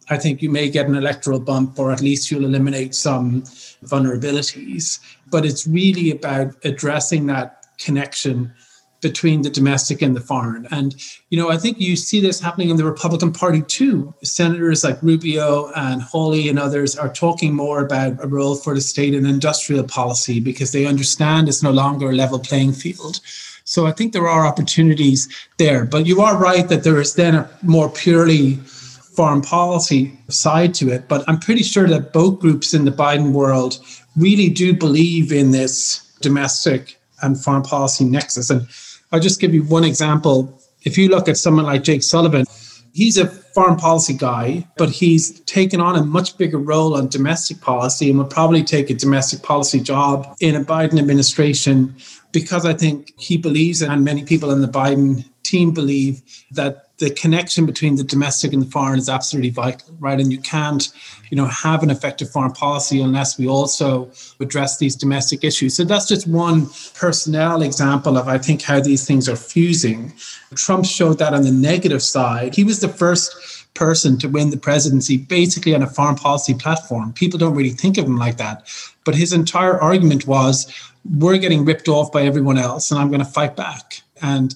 I 0.09 0.17
think 0.19 0.43
you 0.43 0.51
may 0.51 0.69
get 0.69 0.89
an 0.89 0.97
electoral 0.97 1.39
bump, 1.39 1.79
or 1.79 1.93
at 1.93 2.01
least 2.01 2.29
you'll 2.29 2.45
eliminate 2.45 2.97
some 2.97 3.43
vulnerabilities. 3.85 4.99
But 5.31 5.47
it's 5.47 5.65
really 5.65 6.11
about 6.11 6.57
addressing 6.65 7.27
that 7.27 7.67
connection 7.79 8.53
between 9.01 9.43
the 9.43 9.51
domestic 9.51 10.03
and 10.03 10.15
the 10.15 10.21
foreign. 10.21 10.67
And, 10.71 10.95
you 11.31 11.39
know, 11.39 11.51
I 11.51 11.57
think 11.57 11.81
you 11.81 11.97
see 11.97 12.21
this 12.21 12.41
happening 12.41 12.71
in 12.71 12.77
the 12.77 12.85
Republican 12.85 13.33
Party 13.33 13.63
too. 13.63 14.15
Senators 14.23 14.85
like 14.85 15.03
Rubio 15.03 15.71
and 15.75 16.03
Hawley 16.03 16.49
and 16.49 16.59
others 16.59 16.97
are 16.97 17.13
talking 17.13 17.55
more 17.55 17.81
about 17.81 18.23
a 18.23 18.29
role 18.29 18.55
for 18.55 18.75
the 18.75 18.81
state 18.81 19.15
in 19.15 19.27
industrial 19.27 19.85
policy 19.85 20.41
because 20.41 20.73
they 20.73 20.87
understand 20.87 21.49
it's 21.49 21.63
no 21.63 21.71
longer 21.71 22.11
a 22.11 22.15
level 22.15 22.39
playing 22.39 22.73
field. 22.73 23.21
So 23.65 23.87
I 23.87 23.93
think 23.93 24.13
there 24.13 24.29
are 24.29 24.47
opportunities 24.47 25.29
there. 25.59 25.85
But 25.85 26.07
you 26.07 26.21
are 26.21 26.37
right 26.37 26.69
that 26.69 26.83
there 26.83 27.01
is 27.01 27.15
then 27.15 27.35
a 27.37 27.51
more 27.63 27.89
purely 27.89 28.57
foreign 28.57 29.43
policy 29.43 30.19
side 30.29 30.75
to 30.75 30.91
it. 30.91 31.09
But 31.09 31.25
I'm 31.29 31.39
pretty 31.39 31.63
sure 31.63 31.89
that 31.89 32.13
both 32.13 32.41
groups 32.41 32.75
in 32.75 32.85
the 32.85 32.91
Biden 32.91 33.33
world 33.33 33.79
really 34.17 34.49
do 34.49 34.75
believe 34.75 35.33
in 35.33 35.53
this 35.53 36.01
domestic 36.21 36.99
and 37.23 37.43
foreign 37.43 37.63
policy 37.63 38.05
nexus. 38.05 38.51
And 38.51 38.67
I'll 39.13 39.21
just 39.21 39.41
give 39.41 39.55
you 39.55 39.65
one 39.65 39.85
example. 39.85 40.61
If 40.85 40.97
you 40.97 41.09
look 41.09 41.29
at 41.29 41.37
someone 41.37 41.65
like 41.65 41.83
Jake 41.83 42.03
Sullivan, 42.03 42.47
he's 42.93 43.19
a 43.19 43.27
foreign 43.27 43.77
policy 43.77 44.15
guy, 44.15 44.67
but 44.77 44.89
he's 44.89 45.41
taken 45.41 45.81
on 45.81 45.97
a 45.97 46.05
much 46.05 46.39
bigger 46.39 46.59
role 46.59 46.97
on 46.97 47.09
domestic 47.09 47.61
policy 47.61 48.11
and 48.11 48.19
will 48.19 48.27
probably 48.27 48.63
take 48.63 48.91
a 48.91 48.95
domestic 48.95 49.43
policy 49.43 49.81
job 49.81 50.37
in 50.41 50.55
a 50.55 50.65
Biden 50.65 50.99
administration 50.99 51.95
because 52.33 52.65
I 52.65 52.75
think 52.75 53.13
he 53.19 53.37
believes, 53.37 53.83
and 53.83 54.05
many 54.05 54.25
people 54.25 54.53
in 54.53 54.61
the 54.61 54.69
Biden 54.69 55.25
team 55.43 55.73
believe, 55.73 56.23
that 56.53 56.90
the 57.01 57.11
connection 57.11 57.67
between 57.67 57.97
the 57.97 58.05
domestic 58.05 58.53
and 58.53 58.63
the 58.63 58.71
foreign 58.71 58.99
is 58.99 59.09
absolutely 59.09 59.51
vital, 59.51 59.95
right? 59.99 60.21
And 60.21 60.31
you 60.31 60.39
can't, 60.39 60.89
you 61.31 61.37
know, 61.37 61.47
have 61.47 61.83
an 61.83 61.91
effective 61.91 62.31
foreign 62.31 62.53
policy 62.53 63.01
unless 63.01 63.39
we 63.39 63.49
also 63.49 64.11
address 64.39 64.79
these 64.79 64.95
domestic 64.95 65.43
issues. 65.43 65.75
So 65.75 65.85
that's 65.85 66.07
just 66.07 66.27
one 66.27 66.69
personnel 66.95 67.63
example 67.63 68.17
of, 68.19 68.29
I 68.29 68.39
think, 68.39 68.63
how 68.63 68.81
these 68.81 69.07
things 69.07 69.29
are 69.29 69.37
fusing. 69.37 70.13
Trump 70.55 70.85
showed 70.85 71.19
that 71.19 71.35
on 71.35 71.43
the 71.43 71.51
negative 71.51 72.03
side. 72.03 72.55
He 72.55 72.65
was 72.65 72.81
the 72.81 72.89
first 72.89 73.35
person 73.75 74.19
to 74.19 74.29
win 74.29 74.51
the 74.51 74.57
presidency 74.59 75.17
basically 75.17 75.75
on 75.75 75.83
a 75.83 75.87
foreign 75.87 76.17
policy 76.17 76.55
platform. 76.55 77.13
People 77.15 77.39
don't 77.39 77.55
really 77.55 77.71
think 77.71 77.97
of 77.97 78.05
him 78.05 78.19
like 78.19 78.37
that. 78.37 78.69
But 79.05 79.15
his 79.15 79.33
entire 79.33 79.81
argument 79.81 80.27
was, 80.27 80.71
we're 81.17 81.39
getting 81.39 81.65
ripped 81.65 81.89
off 81.89 82.13
by 82.13 82.23
everyone 82.25 82.59
else, 82.59 82.91
and 82.91 83.01
I'm 83.01 83.09
going 83.09 83.21
to 83.21 83.25
fight 83.25 83.57
back. 83.57 84.03
And 84.21 84.55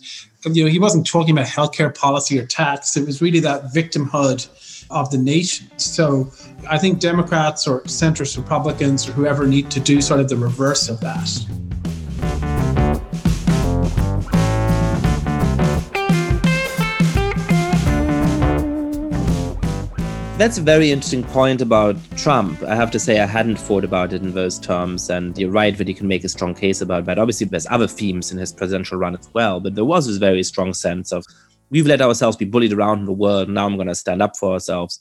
you 0.53 0.65
know, 0.65 0.71
he 0.71 0.79
wasn't 0.79 1.07
talking 1.07 1.31
about 1.31 1.47
healthcare 1.47 1.95
policy 1.95 2.39
or 2.39 2.47
tax. 2.47 2.97
It 2.97 3.07
was 3.07 3.23
really 3.23 3.41
that 3.41 3.65
victimhood 3.75 4.49
of 4.91 5.11
the 5.11 5.19
nation. 5.19 5.69
So 5.79 6.31
I 6.69 6.79
think 6.79 7.01
Democrats 7.01 7.67
or 7.67 7.83
centrist 7.83 8.37
Republicans 8.37 9.09
or 9.09 9.13
whoever 9.13 9.47
need 9.47 9.71
to 9.71 9.81
do 9.81 10.01
sort 10.01 10.21
of 10.21 10.29
the 10.29 10.37
reverse 10.37 10.89
of 10.89 11.01
that. 11.01 11.29
That's 20.37 20.59
a 20.59 20.63
very 20.63 20.91
interesting 20.91 21.23
point 21.23 21.61
about 21.61 21.97
Trump. 22.17 22.61
I 22.65 22.75
have 22.75 22.91
to 22.91 22.99
say, 22.99 23.21
I 23.21 23.25
hadn't 23.25 23.55
thought 23.57 23.85
about 23.85 24.13
it 24.13 24.21
in 24.21 24.35
those 24.35 24.59
terms. 24.59 25.09
And 25.09 25.39
you're 25.39 25.53
right 25.53 25.79
that 25.79 25.87
you 25.87 25.95
can 25.95 26.09
make 26.09 26.25
a 26.25 26.29
strong 26.29 26.57
case 26.57 26.81
about 26.81 27.05
that. 27.05 27.21
Obviously, 27.21 27.47
there's 27.47 27.69
other 27.71 27.87
themes 27.87 28.33
in 28.33 28.39
his 28.39 28.53
presidential 28.53 28.99
run 28.99 29.17
as 29.17 29.31
well. 29.33 29.61
But 29.61 29.77
there 29.77 29.85
was 29.85 30.09
this 30.09 30.17
very 30.17 30.43
strong 30.43 30.75
sense 30.75 31.13
of 31.13 31.25
we've 31.71 31.87
let 31.87 32.03
ourselves 32.03 32.37
be 32.37 32.47
bullied 32.47 32.73
around 32.73 32.99
in 32.99 33.05
the 33.05 33.13
world. 33.13 33.49
Now 33.49 33.65
I'm 33.65 33.77
going 33.77 33.87
to 33.87 33.95
stand 33.95 34.23
up 34.23 34.37
for 34.37 34.53
ourselves, 34.53 34.99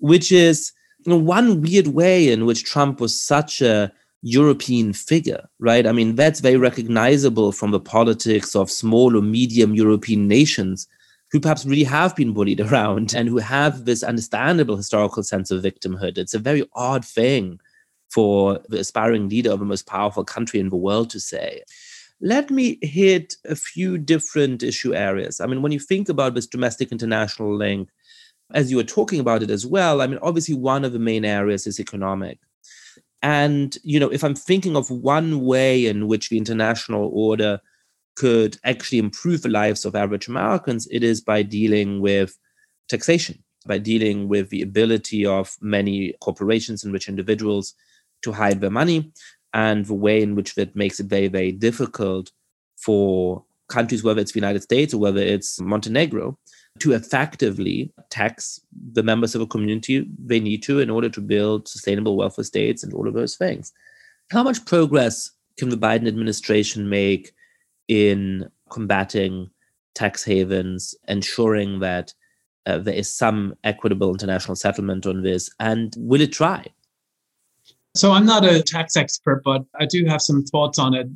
which 0.00 0.30
is 0.30 0.70
you 1.06 1.12
know, 1.12 1.18
one 1.18 1.62
weird 1.62 1.86
way 1.88 2.30
in 2.30 2.44
which 2.44 2.64
Trump 2.64 3.00
was 3.00 3.18
such 3.18 3.62
a 3.62 3.90
European 4.20 4.92
figure, 4.92 5.48
right? 5.60 5.86
I 5.86 5.92
mean, 5.92 6.14
that's 6.14 6.40
very 6.40 6.58
recognizable 6.58 7.52
from 7.52 7.70
the 7.70 7.80
politics 7.80 8.54
of 8.54 8.70
small 8.70 9.16
or 9.16 9.22
medium 9.22 9.74
European 9.74 10.28
nations 10.28 10.86
who 11.34 11.40
perhaps 11.40 11.66
really 11.66 11.82
have 11.82 12.14
been 12.14 12.32
bullied 12.32 12.60
around 12.68 13.12
and 13.12 13.28
who 13.28 13.38
have 13.38 13.86
this 13.86 14.04
understandable 14.04 14.76
historical 14.76 15.24
sense 15.24 15.50
of 15.50 15.64
victimhood. 15.64 16.16
It's 16.16 16.32
a 16.32 16.38
very 16.38 16.62
odd 16.74 17.04
thing 17.04 17.58
for 18.08 18.60
the 18.68 18.78
aspiring 18.78 19.28
leader 19.28 19.50
of 19.50 19.58
the 19.58 19.64
most 19.64 19.84
powerful 19.88 20.24
country 20.24 20.60
in 20.60 20.68
the 20.68 20.76
world 20.76 21.10
to 21.10 21.18
say. 21.18 21.64
Let 22.20 22.50
me 22.50 22.78
hit 22.82 23.34
a 23.46 23.56
few 23.56 23.98
different 23.98 24.62
issue 24.62 24.94
areas. 24.94 25.40
I 25.40 25.46
mean, 25.46 25.60
when 25.60 25.72
you 25.72 25.80
think 25.80 26.08
about 26.08 26.36
this 26.36 26.46
domestic 26.46 26.92
international 26.92 27.52
link, 27.52 27.88
as 28.52 28.70
you 28.70 28.76
were 28.76 28.84
talking 28.84 29.18
about 29.18 29.42
it 29.42 29.50
as 29.50 29.66
well, 29.66 30.02
I 30.02 30.06
mean, 30.06 30.20
obviously, 30.22 30.54
one 30.54 30.84
of 30.84 30.92
the 30.92 31.00
main 31.00 31.24
areas 31.24 31.66
is 31.66 31.80
economic. 31.80 32.38
And, 33.22 33.76
you 33.82 33.98
know, 33.98 34.08
if 34.08 34.22
I'm 34.22 34.36
thinking 34.36 34.76
of 34.76 34.88
one 34.88 35.40
way 35.40 35.86
in 35.86 36.06
which 36.06 36.28
the 36.28 36.38
international 36.38 37.10
order 37.12 37.60
could 38.16 38.58
actually 38.64 38.98
improve 38.98 39.42
the 39.42 39.48
lives 39.48 39.84
of 39.84 39.94
average 39.94 40.28
Americans, 40.28 40.86
it 40.90 41.02
is 41.02 41.20
by 41.20 41.42
dealing 41.42 42.00
with 42.00 42.38
taxation, 42.88 43.42
by 43.66 43.78
dealing 43.78 44.28
with 44.28 44.50
the 44.50 44.62
ability 44.62 45.26
of 45.26 45.56
many 45.60 46.14
corporations 46.20 46.84
and 46.84 46.92
rich 46.92 47.08
individuals 47.08 47.74
to 48.22 48.32
hide 48.32 48.60
their 48.60 48.70
money, 48.70 49.12
and 49.52 49.86
the 49.86 49.94
way 49.94 50.22
in 50.22 50.34
which 50.34 50.54
that 50.54 50.74
makes 50.74 51.00
it 51.00 51.06
very, 51.06 51.28
very 51.28 51.52
difficult 51.52 52.30
for 52.76 53.44
countries, 53.68 54.04
whether 54.04 54.20
it's 54.20 54.32
the 54.32 54.40
United 54.40 54.62
States 54.62 54.92
or 54.92 54.98
whether 54.98 55.20
it's 55.20 55.60
Montenegro, 55.60 56.38
to 56.80 56.92
effectively 56.92 57.92
tax 58.10 58.60
the 58.92 59.02
members 59.02 59.34
of 59.34 59.40
a 59.40 59.46
community 59.46 60.06
they 60.18 60.40
need 60.40 60.62
to 60.64 60.80
in 60.80 60.90
order 60.90 61.08
to 61.08 61.20
build 61.20 61.68
sustainable 61.68 62.16
welfare 62.16 62.44
states 62.44 62.82
and 62.82 62.92
all 62.92 63.06
of 63.06 63.14
those 63.14 63.36
things. 63.36 63.72
How 64.30 64.42
much 64.42 64.64
progress 64.66 65.30
can 65.56 65.68
the 65.68 65.76
Biden 65.76 66.08
administration 66.08 66.88
make 66.88 67.32
in 67.88 68.48
combating 68.70 69.50
tax 69.94 70.24
havens, 70.24 70.94
ensuring 71.08 71.80
that 71.80 72.12
uh, 72.66 72.78
there 72.78 72.94
is 72.94 73.12
some 73.12 73.54
equitable 73.64 74.10
international 74.10 74.56
settlement 74.56 75.06
on 75.06 75.22
this? 75.22 75.50
And 75.60 75.94
will 75.96 76.20
it 76.20 76.32
try? 76.32 76.66
So 77.96 78.10
I'm 78.10 78.26
not 78.26 78.44
a 78.44 78.60
tax 78.60 78.96
expert, 78.96 79.42
but 79.44 79.62
I 79.78 79.86
do 79.86 80.04
have 80.06 80.20
some 80.20 80.42
thoughts 80.44 80.80
on 80.80 80.94
it. 80.94 81.06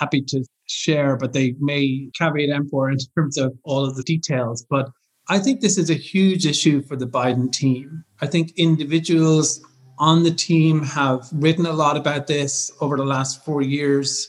Happy 0.00 0.20
to 0.22 0.44
share, 0.66 1.16
but 1.16 1.32
they 1.32 1.54
may 1.60 2.10
caveat 2.18 2.50
emptor 2.50 2.90
in 2.90 2.98
terms 3.16 3.38
of 3.38 3.56
all 3.62 3.84
of 3.84 3.96
the 3.96 4.02
details. 4.02 4.66
But 4.68 4.90
I 5.28 5.38
think 5.38 5.60
this 5.60 5.78
is 5.78 5.90
a 5.90 5.94
huge 5.94 6.44
issue 6.44 6.82
for 6.82 6.96
the 6.96 7.06
Biden 7.06 7.52
team. 7.52 8.04
I 8.20 8.26
think 8.26 8.52
individuals 8.56 9.64
on 9.98 10.24
the 10.24 10.32
team 10.32 10.82
have 10.82 11.28
written 11.32 11.66
a 11.66 11.72
lot 11.72 11.96
about 11.96 12.26
this 12.26 12.70
over 12.80 12.96
the 12.96 13.04
last 13.04 13.44
four 13.44 13.62
years. 13.62 14.28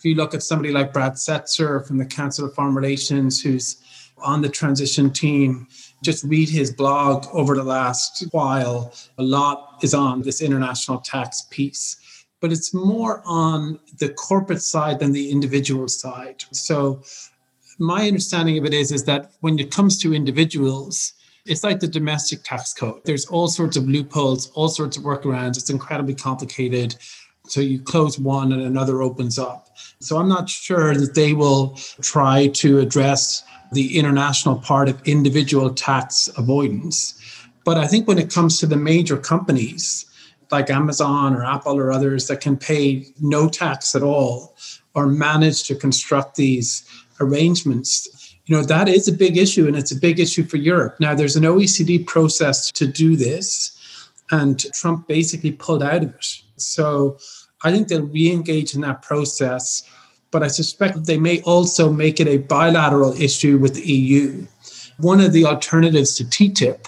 If 0.00 0.06
you 0.06 0.14
look 0.14 0.32
at 0.32 0.42
somebody 0.42 0.72
like 0.72 0.94
Brad 0.94 1.12
Setser 1.12 1.86
from 1.86 1.98
the 1.98 2.06
Council 2.06 2.46
of 2.46 2.54
Foreign 2.54 2.74
Relations, 2.74 3.38
who's 3.38 3.76
on 4.16 4.40
the 4.40 4.48
transition 4.48 5.10
team, 5.10 5.68
just 6.02 6.24
read 6.24 6.48
his 6.48 6.72
blog 6.72 7.26
over 7.34 7.54
the 7.54 7.62
last 7.62 8.24
while. 8.30 8.94
A 9.18 9.22
lot 9.22 9.76
is 9.82 9.92
on 9.92 10.22
this 10.22 10.40
international 10.40 11.00
tax 11.00 11.46
piece, 11.50 12.24
but 12.40 12.50
it's 12.50 12.72
more 12.72 13.22
on 13.26 13.78
the 13.98 14.08
corporate 14.14 14.62
side 14.62 15.00
than 15.00 15.12
the 15.12 15.30
individual 15.30 15.86
side. 15.86 16.44
So, 16.50 17.02
my 17.78 18.08
understanding 18.08 18.56
of 18.56 18.64
it 18.64 18.72
is, 18.72 18.92
is 18.92 19.04
that 19.04 19.32
when 19.40 19.58
it 19.58 19.70
comes 19.70 19.98
to 19.98 20.14
individuals, 20.14 21.12
it's 21.44 21.62
like 21.62 21.78
the 21.78 21.86
domestic 21.86 22.42
tax 22.42 22.72
code. 22.72 23.02
There's 23.04 23.26
all 23.26 23.48
sorts 23.48 23.76
of 23.76 23.86
loopholes, 23.86 24.50
all 24.52 24.68
sorts 24.68 24.96
of 24.96 25.02
workarounds. 25.02 25.58
It's 25.58 25.68
incredibly 25.68 26.14
complicated. 26.14 26.96
So 27.50 27.60
you 27.60 27.80
close 27.80 28.18
one 28.18 28.52
and 28.52 28.62
another 28.62 29.02
opens 29.02 29.38
up. 29.38 29.68
So 30.00 30.18
I'm 30.18 30.28
not 30.28 30.48
sure 30.48 30.94
that 30.94 31.14
they 31.14 31.32
will 31.32 31.76
try 32.00 32.48
to 32.48 32.78
address 32.78 33.42
the 33.72 33.98
international 33.98 34.56
part 34.56 34.88
of 34.88 35.00
individual 35.06 35.72
tax 35.72 36.28
avoidance. 36.36 37.14
But 37.64 37.76
I 37.76 37.86
think 37.86 38.08
when 38.08 38.18
it 38.18 38.32
comes 38.32 38.58
to 38.60 38.66
the 38.66 38.76
major 38.76 39.16
companies 39.16 40.06
like 40.50 40.70
Amazon 40.70 41.34
or 41.34 41.44
Apple 41.44 41.78
or 41.78 41.92
others 41.92 42.26
that 42.26 42.40
can 42.40 42.56
pay 42.56 43.06
no 43.20 43.48
tax 43.48 43.94
at 43.94 44.02
all 44.02 44.56
or 44.94 45.06
manage 45.06 45.64
to 45.64 45.74
construct 45.74 46.36
these 46.36 46.84
arrangements, 47.20 48.36
you 48.46 48.56
know, 48.56 48.62
that 48.64 48.88
is 48.88 49.06
a 49.06 49.12
big 49.12 49.36
issue 49.36 49.66
and 49.68 49.76
it's 49.76 49.92
a 49.92 49.96
big 49.96 50.18
issue 50.18 50.42
for 50.44 50.56
Europe. 50.56 50.96
Now, 50.98 51.14
there's 51.14 51.36
an 51.36 51.44
OECD 51.44 52.04
process 52.04 52.72
to 52.72 52.86
do 52.86 53.14
this, 53.14 53.76
and 54.32 54.58
Trump 54.72 55.06
basically 55.06 55.52
pulled 55.52 55.82
out 55.82 56.02
of 56.02 56.14
it. 56.14 56.42
So 56.56 57.18
I 57.62 57.70
think 57.70 57.88
they'll 57.88 58.06
re 58.06 58.30
engage 58.30 58.74
in 58.74 58.80
that 58.82 59.02
process. 59.02 59.82
But 60.30 60.42
I 60.42 60.48
suspect 60.48 61.06
they 61.06 61.18
may 61.18 61.40
also 61.42 61.92
make 61.92 62.20
it 62.20 62.28
a 62.28 62.38
bilateral 62.38 63.12
issue 63.20 63.58
with 63.58 63.74
the 63.74 63.82
EU. 63.82 64.46
One 64.98 65.20
of 65.20 65.32
the 65.32 65.44
alternatives 65.44 66.14
to 66.16 66.24
TTIP, 66.24 66.86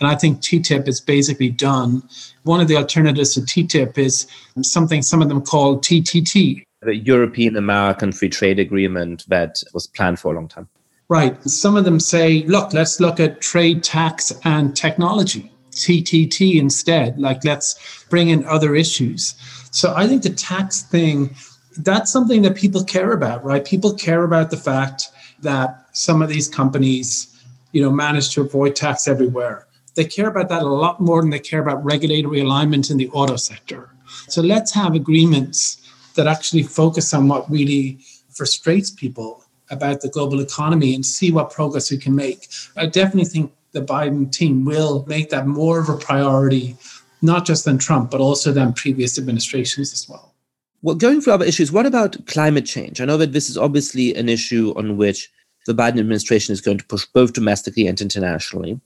and 0.00 0.08
I 0.08 0.14
think 0.14 0.40
TTIP 0.40 0.88
is 0.88 1.00
basically 1.00 1.50
done. 1.50 2.02
One 2.44 2.60
of 2.60 2.68
the 2.68 2.76
alternatives 2.76 3.34
to 3.34 3.40
TTIP 3.40 3.98
is 3.98 4.26
something 4.62 5.02
some 5.02 5.20
of 5.20 5.28
them 5.28 5.42
call 5.42 5.78
TTT. 5.78 6.62
The 6.80 6.96
European 6.96 7.56
American 7.56 8.12
Free 8.12 8.28
Trade 8.28 8.58
Agreement 8.58 9.24
that 9.28 9.62
was 9.74 9.86
planned 9.86 10.20
for 10.20 10.32
a 10.32 10.34
long 10.36 10.48
time. 10.48 10.68
Right. 11.08 11.42
Some 11.42 11.76
of 11.76 11.84
them 11.84 12.00
say, 12.00 12.44
look, 12.44 12.72
let's 12.72 13.00
look 13.00 13.18
at 13.18 13.40
trade, 13.40 13.82
tax, 13.82 14.32
and 14.44 14.76
technology. 14.76 15.50
TTT 15.72 16.58
instead. 16.58 17.18
Like, 17.18 17.44
let's 17.44 18.04
bring 18.10 18.28
in 18.28 18.44
other 18.44 18.74
issues. 18.74 19.34
So 19.70 19.94
I 19.94 20.06
think 20.06 20.22
the 20.22 20.30
tax 20.30 20.82
thing, 20.82 21.34
that's 21.78 22.10
something 22.12 22.42
that 22.42 22.56
people 22.56 22.84
care 22.84 23.12
about, 23.12 23.44
right? 23.44 23.64
People 23.64 23.94
care 23.94 24.24
about 24.24 24.50
the 24.50 24.56
fact 24.56 25.10
that 25.42 25.86
some 25.92 26.22
of 26.22 26.28
these 26.28 26.48
companies, 26.48 27.42
you 27.72 27.82
know, 27.82 27.90
manage 27.90 28.30
to 28.34 28.40
avoid 28.40 28.74
tax 28.74 29.06
everywhere. 29.06 29.66
They 29.94 30.04
care 30.04 30.28
about 30.28 30.48
that 30.48 30.62
a 30.62 30.68
lot 30.68 31.00
more 31.00 31.20
than 31.20 31.30
they 31.30 31.38
care 31.38 31.60
about 31.60 31.84
regulatory 31.84 32.40
alignment 32.40 32.90
in 32.90 32.96
the 32.96 33.08
auto 33.10 33.36
sector. 33.36 33.90
So 34.28 34.40
let's 34.42 34.72
have 34.72 34.94
agreements 34.94 35.76
that 36.14 36.26
actually 36.26 36.62
focus 36.62 37.12
on 37.14 37.28
what 37.28 37.50
really 37.50 37.98
frustrates 38.30 38.90
people 38.90 39.44
about 39.70 40.00
the 40.00 40.08
global 40.08 40.40
economy 40.40 40.94
and 40.94 41.04
see 41.04 41.30
what 41.30 41.50
progress 41.50 41.90
we 41.90 41.98
can 41.98 42.14
make. 42.14 42.48
I 42.76 42.86
definitely 42.86 43.26
think 43.26 43.52
the 43.72 43.82
Biden 43.82 44.30
team 44.32 44.64
will 44.64 45.04
make 45.06 45.30
that 45.30 45.46
more 45.46 45.78
of 45.78 45.88
a 45.88 45.96
priority, 45.96 46.76
not 47.22 47.44
just 47.44 47.64
than 47.64 47.78
Trump, 47.78 48.10
but 48.10 48.20
also 48.20 48.52
than 48.52 48.72
previous 48.72 49.18
administrations 49.18 49.92
as 49.92 50.08
well. 50.08 50.34
Well, 50.82 50.94
going 50.94 51.20
through 51.20 51.32
other 51.32 51.44
issues, 51.44 51.72
what 51.72 51.86
about 51.86 52.24
climate 52.26 52.66
change? 52.66 53.00
I 53.00 53.04
know 53.04 53.16
that 53.16 53.32
this 53.32 53.50
is 53.50 53.58
obviously 53.58 54.14
an 54.14 54.28
issue 54.28 54.72
on 54.76 54.96
which 54.96 55.30
the 55.66 55.74
Biden 55.74 55.98
administration 55.98 56.52
is 56.52 56.60
going 56.60 56.78
to 56.78 56.86
push 56.86 57.04
both 57.06 57.32
domestically 57.32 57.86
and 57.86 58.00
internationally. 58.00 58.80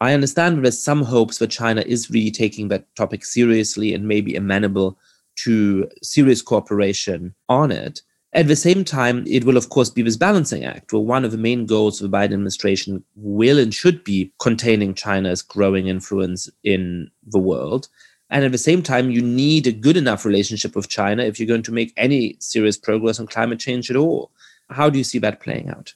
I 0.00 0.14
understand 0.14 0.64
there's 0.64 0.82
some 0.82 1.02
hopes 1.02 1.38
that 1.38 1.50
China 1.50 1.82
is 1.82 2.10
really 2.10 2.30
taking 2.30 2.68
that 2.68 2.86
topic 2.96 3.24
seriously 3.24 3.92
and 3.94 4.08
maybe 4.08 4.34
amenable 4.34 4.98
to 5.36 5.88
serious 6.02 6.42
cooperation 6.42 7.34
on 7.48 7.70
it. 7.70 8.02
At 8.34 8.48
the 8.48 8.56
same 8.56 8.82
time, 8.82 9.24
it 9.26 9.44
will, 9.44 9.58
of 9.58 9.68
course, 9.68 9.90
be 9.90 10.00
this 10.00 10.16
balancing 10.16 10.64
act 10.64 10.92
where 10.92 11.02
one 11.02 11.24
of 11.24 11.32
the 11.32 11.38
main 11.38 11.66
goals 11.66 12.00
of 12.00 12.10
the 12.10 12.16
Biden 12.16 12.32
administration 12.32 13.04
will 13.14 13.58
and 13.58 13.74
should 13.74 14.02
be 14.04 14.32
containing 14.40 14.94
China's 14.94 15.42
growing 15.42 15.86
influence 15.86 16.48
in 16.64 17.10
the 17.26 17.38
world. 17.38 17.88
And 18.30 18.42
at 18.42 18.52
the 18.52 18.58
same 18.58 18.82
time, 18.82 19.10
you 19.10 19.20
need 19.20 19.66
a 19.66 19.72
good 19.72 19.98
enough 19.98 20.24
relationship 20.24 20.74
with 20.74 20.88
China 20.88 21.22
if 21.22 21.38
you're 21.38 21.46
going 21.46 21.62
to 21.64 21.72
make 21.72 21.92
any 21.98 22.36
serious 22.40 22.78
progress 22.78 23.20
on 23.20 23.26
climate 23.26 23.60
change 23.60 23.90
at 23.90 23.96
all. 23.96 24.30
How 24.70 24.88
do 24.88 24.96
you 24.96 25.04
see 25.04 25.18
that 25.18 25.40
playing 25.40 25.68
out? 25.68 25.92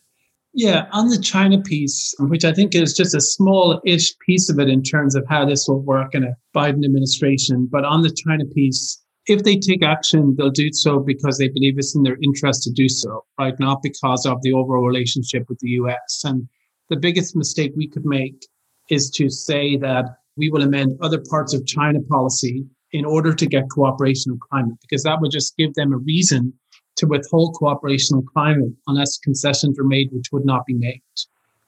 Yeah, 0.52 0.86
on 0.92 1.08
the 1.08 1.18
China 1.18 1.60
piece, 1.60 2.14
which 2.18 2.44
I 2.44 2.52
think 2.52 2.74
is 2.74 2.94
just 2.94 3.14
a 3.14 3.20
small 3.20 3.80
ish 3.86 4.18
piece 4.18 4.50
of 4.50 4.58
it 4.58 4.68
in 4.68 4.82
terms 4.82 5.14
of 5.14 5.24
how 5.26 5.46
this 5.46 5.66
will 5.66 5.80
work 5.80 6.14
in 6.14 6.24
a 6.24 6.36
Biden 6.54 6.84
administration. 6.84 7.66
But 7.70 7.84
on 7.84 8.02
the 8.02 8.10
China 8.10 8.44
piece, 8.44 9.02
if 9.26 9.42
they 9.42 9.56
take 9.56 9.82
action, 9.82 10.34
they'll 10.36 10.50
do 10.50 10.72
so 10.72 11.00
because 11.00 11.38
they 11.38 11.48
believe 11.48 11.78
it's 11.78 11.96
in 11.96 12.02
their 12.02 12.18
interest 12.22 12.62
to 12.62 12.70
do 12.70 12.88
so, 12.88 13.24
right? 13.38 13.58
Not 13.58 13.82
because 13.82 14.24
of 14.24 14.40
the 14.42 14.52
overall 14.52 14.86
relationship 14.86 15.48
with 15.48 15.58
the 15.58 15.70
US. 15.70 16.22
And 16.24 16.48
the 16.90 16.96
biggest 16.96 17.34
mistake 17.34 17.72
we 17.76 17.88
could 17.88 18.04
make 18.04 18.46
is 18.88 19.10
to 19.10 19.28
say 19.28 19.76
that 19.78 20.04
we 20.36 20.50
will 20.50 20.62
amend 20.62 20.98
other 21.00 21.22
parts 21.28 21.54
of 21.54 21.66
China 21.66 22.00
policy 22.02 22.64
in 22.92 23.04
order 23.04 23.34
to 23.34 23.46
get 23.46 23.68
cooperation 23.70 24.32
on 24.32 24.38
climate, 24.50 24.78
because 24.80 25.02
that 25.02 25.20
would 25.20 25.32
just 25.32 25.56
give 25.56 25.74
them 25.74 25.92
a 25.92 25.98
reason 25.98 26.52
to 26.94 27.06
withhold 27.06 27.54
cooperation 27.54 28.16
on 28.16 28.24
climate 28.32 28.72
unless 28.86 29.18
concessions 29.18 29.78
are 29.78 29.84
made, 29.84 30.08
which 30.12 30.30
would 30.32 30.46
not 30.46 30.64
be 30.66 30.74
made. 30.74 31.02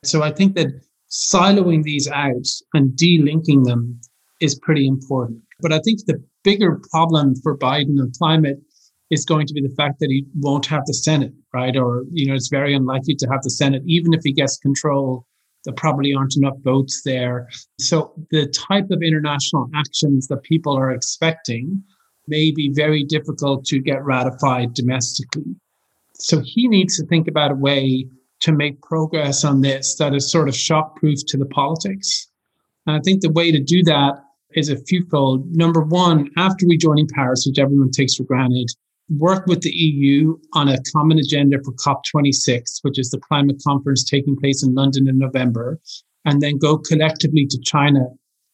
So 0.04 0.22
I 0.22 0.30
think 0.30 0.54
that 0.54 0.68
siloing 1.10 1.82
these 1.82 2.08
out 2.08 2.46
and 2.74 2.92
delinking 2.92 3.64
them 3.64 4.00
is 4.40 4.58
pretty 4.60 4.86
important. 4.86 5.42
But 5.60 5.72
I 5.72 5.80
think 5.80 6.04
the 6.06 6.22
bigger 6.44 6.80
problem 6.90 7.34
for 7.42 7.56
Biden 7.56 8.00
on 8.00 8.12
climate 8.18 8.58
is 9.10 9.24
going 9.24 9.46
to 9.46 9.54
be 9.54 9.62
the 9.62 9.74
fact 9.74 10.00
that 10.00 10.10
he 10.10 10.26
won't 10.38 10.66
have 10.66 10.82
the 10.86 10.94
Senate, 10.94 11.32
right? 11.54 11.76
Or, 11.76 12.04
you 12.12 12.26
know, 12.26 12.34
it's 12.34 12.48
very 12.48 12.74
unlikely 12.74 13.14
to 13.16 13.26
have 13.28 13.42
the 13.42 13.50
Senate. 13.50 13.82
Even 13.86 14.12
if 14.12 14.20
he 14.22 14.32
gets 14.32 14.58
control, 14.58 15.26
there 15.64 15.74
probably 15.74 16.14
aren't 16.14 16.36
enough 16.36 16.56
votes 16.62 17.02
there. 17.04 17.48
So 17.80 18.12
the 18.30 18.46
type 18.48 18.90
of 18.90 19.02
international 19.02 19.68
actions 19.74 20.28
that 20.28 20.42
people 20.42 20.76
are 20.76 20.90
expecting 20.90 21.82
may 22.26 22.52
be 22.52 22.70
very 22.74 23.02
difficult 23.02 23.64
to 23.66 23.80
get 23.80 24.04
ratified 24.04 24.74
domestically. 24.74 25.56
So 26.14 26.42
he 26.44 26.68
needs 26.68 26.96
to 26.98 27.06
think 27.06 27.28
about 27.28 27.52
a 27.52 27.54
way 27.54 28.06
to 28.40 28.52
make 28.52 28.80
progress 28.82 29.44
on 29.44 29.62
this 29.62 29.96
that 29.96 30.14
is 30.14 30.30
sort 30.30 30.48
of 30.48 30.54
shockproof 30.54 31.20
to 31.28 31.36
the 31.36 31.46
politics. 31.46 32.28
And 32.86 32.96
I 32.96 33.00
think 33.00 33.22
the 33.22 33.32
way 33.32 33.50
to 33.50 33.60
do 33.60 33.82
that 33.84 34.22
is 34.54 34.68
a 34.68 34.76
fewfold. 34.84 35.46
Number 35.54 35.82
one, 35.82 36.30
after 36.36 36.66
rejoining 36.66 37.08
Paris, 37.08 37.44
which 37.46 37.58
everyone 37.58 37.90
takes 37.90 38.14
for 38.14 38.24
granted, 38.24 38.68
work 39.16 39.46
with 39.46 39.62
the 39.62 39.70
EU 39.70 40.36
on 40.52 40.68
a 40.68 40.82
common 40.92 41.18
agenda 41.18 41.58
for 41.64 41.72
COP26, 41.72 42.80
which 42.82 42.98
is 42.98 43.10
the 43.10 43.20
climate 43.20 43.60
conference 43.66 44.04
taking 44.04 44.36
place 44.36 44.62
in 44.62 44.74
London 44.74 45.08
in 45.08 45.18
November, 45.18 45.80
and 46.24 46.40
then 46.40 46.58
go 46.58 46.76
collectively 46.78 47.46
to 47.46 47.58
China 47.60 48.06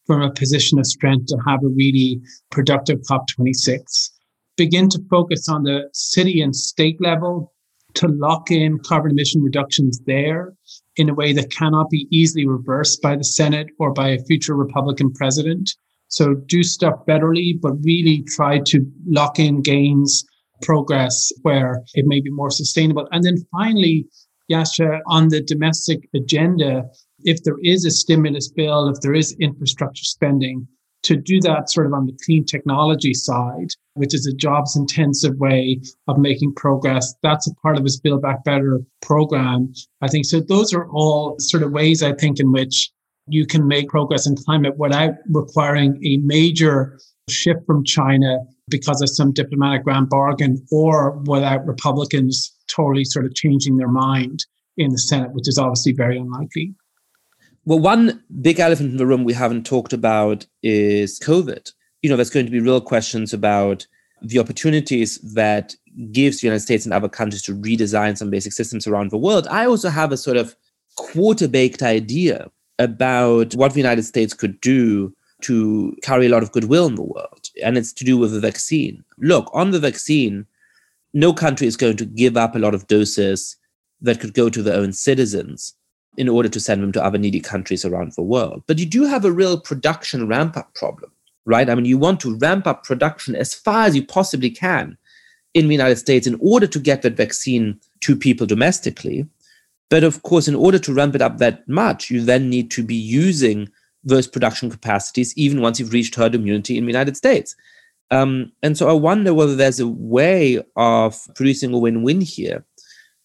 from 0.06 0.22
a 0.22 0.32
position 0.32 0.78
of 0.78 0.86
strength 0.86 1.26
to 1.26 1.38
have 1.46 1.62
a 1.64 1.68
really 1.68 2.20
productive 2.50 3.00
COP26. 3.10 4.10
Begin 4.56 4.88
to 4.90 5.02
focus 5.10 5.48
on 5.48 5.64
the 5.64 5.88
city 5.92 6.40
and 6.40 6.54
state 6.54 7.00
level 7.00 7.52
to 7.94 8.08
lock 8.08 8.50
in 8.50 8.78
carbon 8.80 9.12
emission 9.12 9.42
reductions 9.42 10.00
there 10.06 10.52
in 10.96 11.08
a 11.08 11.14
way 11.14 11.32
that 11.32 11.50
cannot 11.50 11.90
be 11.90 12.06
easily 12.10 12.46
reversed 12.46 13.00
by 13.00 13.16
the 13.16 13.24
Senate 13.24 13.68
or 13.78 13.92
by 13.92 14.08
a 14.08 14.22
future 14.24 14.54
Republican 14.54 15.12
president. 15.12 15.74
So 16.14 16.34
do 16.46 16.62
stuff 16.62 16.94
betterly, 17.08 17.60
but 17.60 17.72
really 17.82 18.22
try 18.28 18.60
to 18.66 18.86
lock 19.06 19.40
in 19.40 19.62
gains, 19.62 20.24
progress 20.62 21.32
where 21.42 21.82
it 21.94 22.04
may 22.06 22.20
be 22.20 22.30
more 22.30 22.52
sustainable. 22.52 23.08
And 23.10 23.24
then 23.24 23.38
finally, 23.50 24.06
Yascha, 24.48 25.00
on 25.08 25.30
the 25.30 25.40
domestic 25.40 26.08
agenda, 26.14 26.84
if 27.24 27.42
there 27.42 27.58
is 27.64 27.84
a 27.84 27.90
stimulus 27.90 28.48
bill, 28.48 28.88
if 28.88 29.00
there 29.00 29.14
is 29.14 29.36
infrastructure 29.40 30.04
spending, 30.04 30.68
to 31.02 31.16
do 31.16 31.40
that 31.40 31.68
sort 31.68 31.86
of 31.86 31.92
on 31.92 32.06
the 32.06 32.16
clean 32.24 32.44
technology 32.44 33.12
side, 33.12 33.70
which 33.94 34.14
is 34.14 34.24
a 34.24 34.36
jobs 34.36 34.76
intensive 34.76 35.36
way 35.38 35.80
of 36.06 36.16
making 36.16 36.54
progress. 36.54 37.12
That's 37.24 37.48
a 37.48 37.54
part 37.56 37.76
of 37.76 37.82
his 37.82 37.98
Build 37.98 38.22
Back 38.22 38.44
Better 38.44 38.80
program. 39.02 39.72
I 40.00 40.06
think 40.06 40.26
so. 40.26 40.40
Those 40.40 40.72
are 40.72 40.88
all 40.90 41.34
sort 41.40 41.64
of 41.64 41.72
ways 41.72 42.04
I 42.04 42.12
think 42.12 42.38
in 42.38 42.52
which 42.52 42.92
you 43.26 43.46
can 43.46 43.66
make 43.66 43.88
progress 43.88 44.26
in 44.26 44.36
climate 44.36 44.76
without 44.76 45.14
requiring 45.30 45.98
a 46.04 46.18
major 46.18 46.98
shift 47.28 47.60
from 47.66 47.84
China 47.84 48.38
because 48.68 49.00
of 49.00 49.08
some 49.08 49.32
diplomatic 49.32 49.84
grand 49.84 50.08
bargain 50.08 50.64
or 50.70 51.12
without 51.26 51.66
Republicans 51.66 52.54
totally 52.68 53.04
sort 53.04 53.24
of 53.24 53.34
changing 53.34 53.76
their 53.76 53.88
mind 53.88 54.44
in 54.76 54.90
the 54.90 54.98
Senate, 54.98 55.32
which 55.32 55.48
is 55.48 55.58
obviously 55.58 55.92
very 55.92 56.18
unlikely. 56.18 56.74
Well, 57.64 57.78
one 57.78 58.22
big 58.42 58.60
elephant 58.60 58.90
in 58.90 58.96
the 58.98 59.06
room 59.06 59.24
we 59.24 59.32
haven't 59.32 59.64
talked 59.64 59.94
about 59.94 60.46
is 60.62 61.18
COVID. 61.20 61.72
You 62.02 62.10
know, 62.10 62.16
there's 62.16 62.30
going 62.30 62.44
to 62.44 62.52
be 62.52 62.60
real 62.60 62.80
questions 62.80 63.32
about 63.32 63.86
the 64.20 64.38
opportunities 64.38 65.18
that 65.34 65.74
gives 66.12 66.40
the 66.40 66.46
United 66.46 66.60
States 66.60 66.84
and 66.84 66.92
other 66.92 67.08
countries 67.08 67.42
to 67.42 67.54
redesign 67.54 68.18
some 68.18 68.30
basic 68.30 68.52
systems 68.52 68.86
around 68.86 69.10
the 69.10 69.18
world. 69.18 69.46
I 69.48 69.66
also 69.66 69.88
have 69.88 70.12
a 70.12 70.16
sort 70.16 70.36
of 70.36 70.56
quarter 70.96 71.48
baked 71.48 71.82
idea 71.82 72.50
about 72.78 73.54
what 73.54 73.72
the 73.72 73.80
United 73.80 74.02
States 74.02 74.34
could 74.34 74.60
do 74.60 75.14
to 75.42 75.96
carry 76.02 76.26
a 76.26 76.28
lot 76.30 76.42
of 76.42 76.52
goodwill 76.52 76.86
in 76.86 76.94
the 76.94 77.02
world. 77.02 77.48
And 77.62 77.76
it's 77.76 77.92
to 77.94 78.04
do 78.04 78.16
with 78.16 78.32
the 78.32 78.40
vaccine. 78.40 79.04
Look, 79.18 79.50
on 79.52 79.70
the 79.70 79.78
vaccine, 79.78 80.46
no 81.12 81.32
country 81.32 81.66
is 81.66 81.76
going 81.76 81.96
to 81.98 82.04
give 82.04 82.36
up 82.36 82.54
a 82.54 82.58
lot 82.58 82.74
of 82.74 82.86
doses 82.86 83.56
that 84.00 84.20
could 84.20 84.34
go 84.34 84.48
to 84.48 84.62
their 84.62 84.78
own 84.78 84.92
citizens 84.92 85.74
in 86.16 86.28
order 86.28 86.48
to 86.48 86.60
send 86.60 86.82
them 86.82 86.92
to 86.92 87.04
other 87.04 87.18
needy 87.18 87.40
countries 87.40 87.84
around 87.84 88.12
the 88.12 88.22
world. 88.22 88.62
But 88.66 88.78
you 88.78 88.86
do 88.86 89.04
have 89.04 89.24
a 89.24 89.32
real 89.32 89.58
production 89.58 90.28
ramp 90.28 90.56
up 90.56 90.74
problem, 90.74 91.10
right? 91.44 91.68
I 91.68 91.74
mean, 91.74 91.84
you 91.84 91.98
want 91.98 92.20
to 92.20 92.36
ramp 92.38 92.66
up 92.66 92.84
production 92.84 93.34
as 93.34 93.54
far 93.54 93.86
as 93.86 93.96
you 93.96 94.04
possibly 94.04 94.50
can 94.50 94.96
in 95.54 95.68
the 95.68 95.74
United 95.74 95.96
States 95.96 96.26
in 96.26 96.38
order 96.40 96.66
to 96.66 96.78
get 96.78 97.02
that 97.02 97.16
vaccine 97.16 97.80
to 98.00 98.16
people 98.16 98.46
domestically. 98.46 99.26
But 99.90 100.04
of 100.04 100.22
course, 100.22 100.48
in 100.48 100.54
order 100.54 100.78
to 100.78 100.94
ramp 100.94 101.14
it 101.14 101.22
up 101.22 101.38
that 101.38 101.68
much, 101.68 102.10
you 102.10 102.20
then 102.20 102.48
need 102.48 102.70
to 102.72 102.82
be 102.82 102.94
using 102.94 103.68
those 104.02 104.26
production 104.26 104.70
capacities, 104.70 105.36
even 105.36 105.60
once 105.60 105.78
you've 105.78 105.92
reached 105.92 106.14
herd 106.14 106.34
immunity 106.34 106.76
in 106.76 106.84
the 106.84 106.92
United 106.92 107.16
States. 107.16 107.56
Um, 108.10 108.52
and 108.62 108.76
so 108.76 108.88
I 108.88 108.92
wonder 108.92 109.32
whether 109.32 109.56
there's 109.56 109.80
a 109.80 109.88
way 109.88 110.62
of 110.76 111.18
producing 111.34 111.72
a 111.72 111.78
win 111.78 112.02
win 112.02 112.20
here 112.20 112.64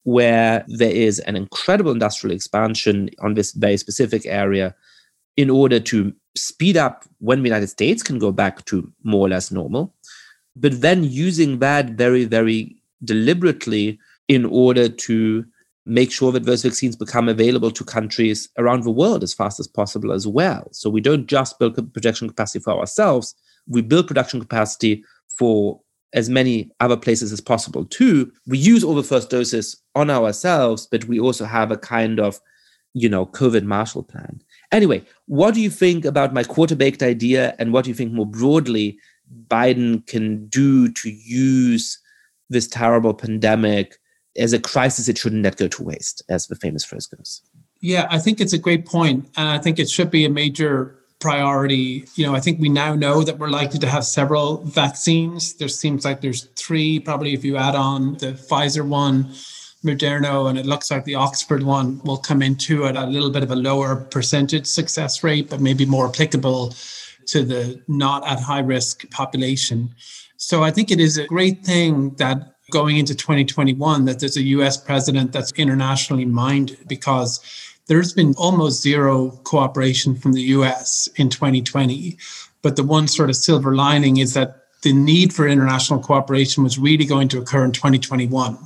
where 0.03 0.65
there 0.67 0.91
is 0.91 1.19
an 1.19 1.35
incredible 1.35 1.91
industrial 1.91 2.33
expansion 2.33 3.09
on 3.19 3.33
this 3.33 3.51
very 3.51 3.77
specific 3.77 4.25
area 4.25 4.73
in 5.35 5.49
order 5.49 5.79
to 5.79 6.13
speed 6.35 6.77
up 6.77 7.05
when 7.19 7.39
the 7.39 7.49
United 7.49 7.67
States 7.67 8.01
can 8.01 8.17
go 8.17 8.31
back 8.31 8.65
to 8.65 8.91
more 9.03 9.27
or 9.27 9.29
less 9.29 9.51
normal, 9.51 9.93
but 10.55 10.81
then 10.81 11.03
using 11.03 11.59
that 11.59 11.91
very, 11.91 12.25
very 12.25 12.75
deliberately 13.03 13.99
in 14.27 14.45
order 14.45 14.89
to 14.89 15.45
make 15.85 16.11
sure 16.11 16.31
that 16.31 16.45
those 16.45 16.63
vaccines 16.63 16.95
become 16.95 17.29
available 17.29 17.71
to 17.71 17.83
countries 17.83 18.49
around 18.57 18.83
the 18.83 18.91
world 18.91 19.23
as 19.23 19.33
fast 19.33 19.59
as 19.59 19.67
possible 19.67 20.11
as 20.11 20.27
well. 20.27 20.67
So 20.71 20.89
we 20.89 21.01
don't 21.01 21.25
just 21.25 21.57
build 21.59 21.75
production 21.93 22.27
capacity 22.27 22.59
for 22.59 22.77
ourselves, 22.77 23.33
we 23.67 23.81
build 23.81 24.07
production 24.07 24.39
capacity 24.39 25.03
for 25.29 25.79
as 26.13 26.29
many 26.29 26.71
other 26.79 26.97
places 26.97 27.31
as 27.31 27.39
possible 27.39 27.85
too. 27.85 28.31
We 28.47 28.57
use 28.57 28.83
all 28.83 28.95
the 28.95 29.03
first 29.03 29.29
doses 29.29 29.81
on 29.95 30.09
ourselves, 30.09 30.87
but 30.91 31.05
we 31.05 31.19
also 31.19 31.45
have 31.45 31.71
a 31.71 31.77
kind 31.77 32.19
of, 32.19 32.39
you 32.93 33.07
know, 33.07 33.27
COVID 33.27 33.63
Marshall 33.63 34.03
Plan. 34.03 34.41
Anyway, 34.71 35.03
what 35.27 35.53
do 35.53 35.61
you 35.61 35.69
think 35.69 36.05
about 36.05 36.33
my 36.33 36.43
quarter 36.43 36.75
baked 36.75 37.03
idea, 37.03 37.55
and 37.59 37.71
what 37.71 37.85
do 37.85 37.91
you 37.91 37.95
think 37.95 38.11
more 38.11 38.25
broadly 38.25 38.97
Biden 39.47 40.05
can 40.07 40.47
do 40.47 40.91
to 40.91 41.09
use 41.09 41.99
this 42.49 42.67
terrible 42.67 43.13
pandemic 43.13 43.97
as 44.39 44.53
a 44.53 44.59
crisis 44.59 45.07
it 45.07 45.17
shouldn't 45.17 45.43
let 45.43 45.57
go 45.57 45.67
to 45.67 45.83
waste, 45.83 46.23
as 46.29 46.47
the 46.47 46.55
famous 46.55 46.85
phrase 46.85 47.07
goes. 47.07 47.41
Yeah, 47.81 48.07
I 48.09 48.19
think 48.19 48.41
it's 48.41 48.53
a 48.53 48.57
great 48.57 48.85
point, 48.85 49.29
and 49.37 49.47
I 49.47 49.57
think 49.57 49.79
it 49.79 49.89
should 49.89 50.11
be 50.11 50.25
a 50.25 50.29
major 50.29 50.95
priority. 51.19 52.05
You 52.15 52.25
know, 52.25 52.35
I 52.35 52.39
think 52.39 52.59
we 52.59 52.69
now 52.69 52.95
know 52.95 53.23
that 53.23 53.37
we're 53.37 53.49
likely 53.49 53.79
to 53.79 53.87
have 53.87 54.05
several 54.05 54.63
vaccines. 54.63 55.53
There 55.53 55.67
seems 55.67 56.05
like 56.05 56.21
there's 56.21 56.45
three, 56.55 56.99
probably 56.99 57.33
if 57.33 57.43
you 57.43 57.57
add 57.57 57.75
on 57.75 58.13
the 58.15 58.33
Pfizer 58.33 58.87
one, 58.87 59.25
Moderna, 59.83 60.49
and 60.49 60.57
it 60.57 60.65
looks 60.65 60.91
like 60.91 61.05
the 61.05 61.15
Oxford 61.15 61.63
one 61.63 62.01
will 62.03 62.17
come 62.17 62.41
into 62.41 62.85
it 62.85 62.95
a 62.95 63.05
little 63.05 63.29
bit 63.29 63.43
of 63.43 63.51
a 63.51 63.55
lower 63.55 63.95
percentage 63.95 64.65
success 64.65 65.23
rate, 65.23 65.49
but 65.49 65.61
maybe 65.61 65.85
more 65.85 66.07
applicable 66.07 66.73
to 67.27 67.43
the 67.43 67.81
not 67.87 68.27
at 68.27 68.39
high 68.39 68.59
risk 68.59 69.09
population. 69.11 69.93
So 70.37 70.63
I 70.63 70.71
think 70.71 70.91
it 70.91 70.99
is 70.99 71.17
a 71.17 71.25
great 71.25 71.65
thing 71.65 72.15
that 72.15 72.55
going 72.69 72.97
into 72.97 73.15
2021 73.15 74.05
that 74.05 74.19
there's 74.19 74.37
a 74.37 74.43
US 74.43 74.77
president 74.77 75.31
that's 75.31 75.51
internationally 75.53 76.25
minded 76.25 76.87
because 76.87 77.39
there's 77.87 78.13
been 78.13 78.33
almost 78.37 78.81
zero 78.81 79.31
cooperation 79.43 80.15
from 80.15 80.33
the 80.33 80.41
US 80.41 81.09
in 81.15 81.29
2020. 81.29 82.17
But 82.61 82.75
the 82.75 82.83
one 82.83 83.07
sort 83.07 83.29
of 83.29 83.35
silver 83.35 83.75
lining 83.75 84.17
is 84.17 84.33
that 84.33 84.59
the 84.81 84.93
need 84.93 85.33
for 85.33 85.47
international 85.47 85.99
cooperation 85.99 86.63
was 86.63 86.79
really 86.79 87.05
going 87.05 87.27
to 87.29 87.39
occur 87.39 87.65
in 87.65 87.71
2021, 87.71 88.57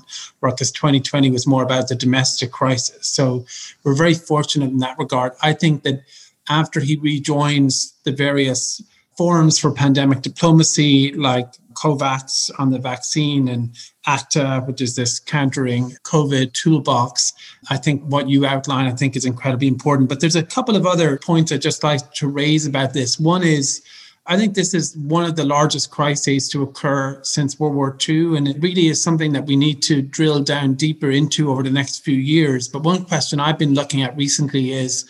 because 0.42 0.72
2020 0.72 1.32
was 1.32 1.48
more 1.48 1.64
about 1.64 1.88
the 1.88 1.96
domestic 1.96 2.52
crisis. 2.52 3.08
So 3.08 3.46
we're 3.84 3.96
very 3.96 4.14
fortunate 4.14 4.70
in 4.70 4.78
that 4.80 5.00
regard. 5.00 5.34
I 5.42 5.54
think 5.54 5.84
that 5.84 6.04
after 6.50 6.80
he 6.80 6.98
rejoins 6.98 7.94
the 8.04 8.12
various 8.12 8.82
forums 9.18 9.58
for 9.58 9.72
pandemic 9.72 10.22
diplomacy, 10.22 11.14
like 11.14 11.48
COVAX 11.74 12.52
on 12.60 12.70
the 12.70 12.80
vaccine 12.80 13.48
and 13.48 13.76
ACTA, 14.06 14.64
which 14.66 14.82
is 14.82 14.96
this 14.96 15.20
countering 15.20 15.92
COVID 16.04 16.54
toolbox. 16.54 17.34
I 17.70 17.78
think 17.78 18.04
what 18.04 18.30
you 18.30 18.46
outline, 18.46 18.88
I 18.88 18.92
think, 18.92 19.16
is 19.16 19.26
incredibly 19.26 19.68
important. 19.68 20.10
But 20.10 20.20
there's 20.20 20.36
a 20.36 20.44
couple 20.44 20.76
of 20.76 20.86
other 20.86 21.18
points 21.18 21.52
I'd 21.52 21.62
just 21.62 21.84
like 21.84 22.14
to 22.14 22.28
raise 22.28 22.66
about 22.66 22.94
this. 22.94 23.20
One 23.20 23.44
is, 23.44 23.82
I 24.26 24.38
think 24.38 24.54
this 24.54 24.74
is 24.74 24.96
one 24.96 25.26
of 25.26 25.36
the 25.36 25.44
largest 25.44 25.92
crises 25.92 26.48
to 26.50 26.64
occur 26.64 27.20
since 27.24 27.60
World 27.60 27.76
War 27.76 27.98
II, 28.08 28.38
and 28.38 28.48
it 28.48 28.62
really 28.62 28.88
is 28.88 29.04
something 29.04 29.34
that 29.34 29.46
we 29.46 29.58
need 29.58 29.82
to 29.84 30.02
drill 30.02 30.42
down 30.42 30.76
deeper 30.76 31.12
into 31.12 31.52
over 31.52 31.62
the 31.62 31.70
next 31.70 32.06
few 32.06 32.16
years. 32.16 32.70
But 32.70 32.84
one 32.84 33.04
question 33.04 33.42
I've 33.42 33.60
been 33.60 33.74
looking 33.74 34.02
at 34.02 34.16
recently 34.16 34.72
is 34.72 35.06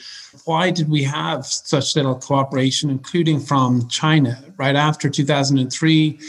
why 0.45 0.71
did 0.71 0.89
we 0.89 1.03
have 1.03 1.45
such 1.45 1.95
little 1.95 2.15
cooperation, 2.15 2.89
including 2.89 3.39
from 3.39 3.87
China? 3.87 4.43
Right 4.57 4.75
after 4.75 5.09
2003, 5.09 6.19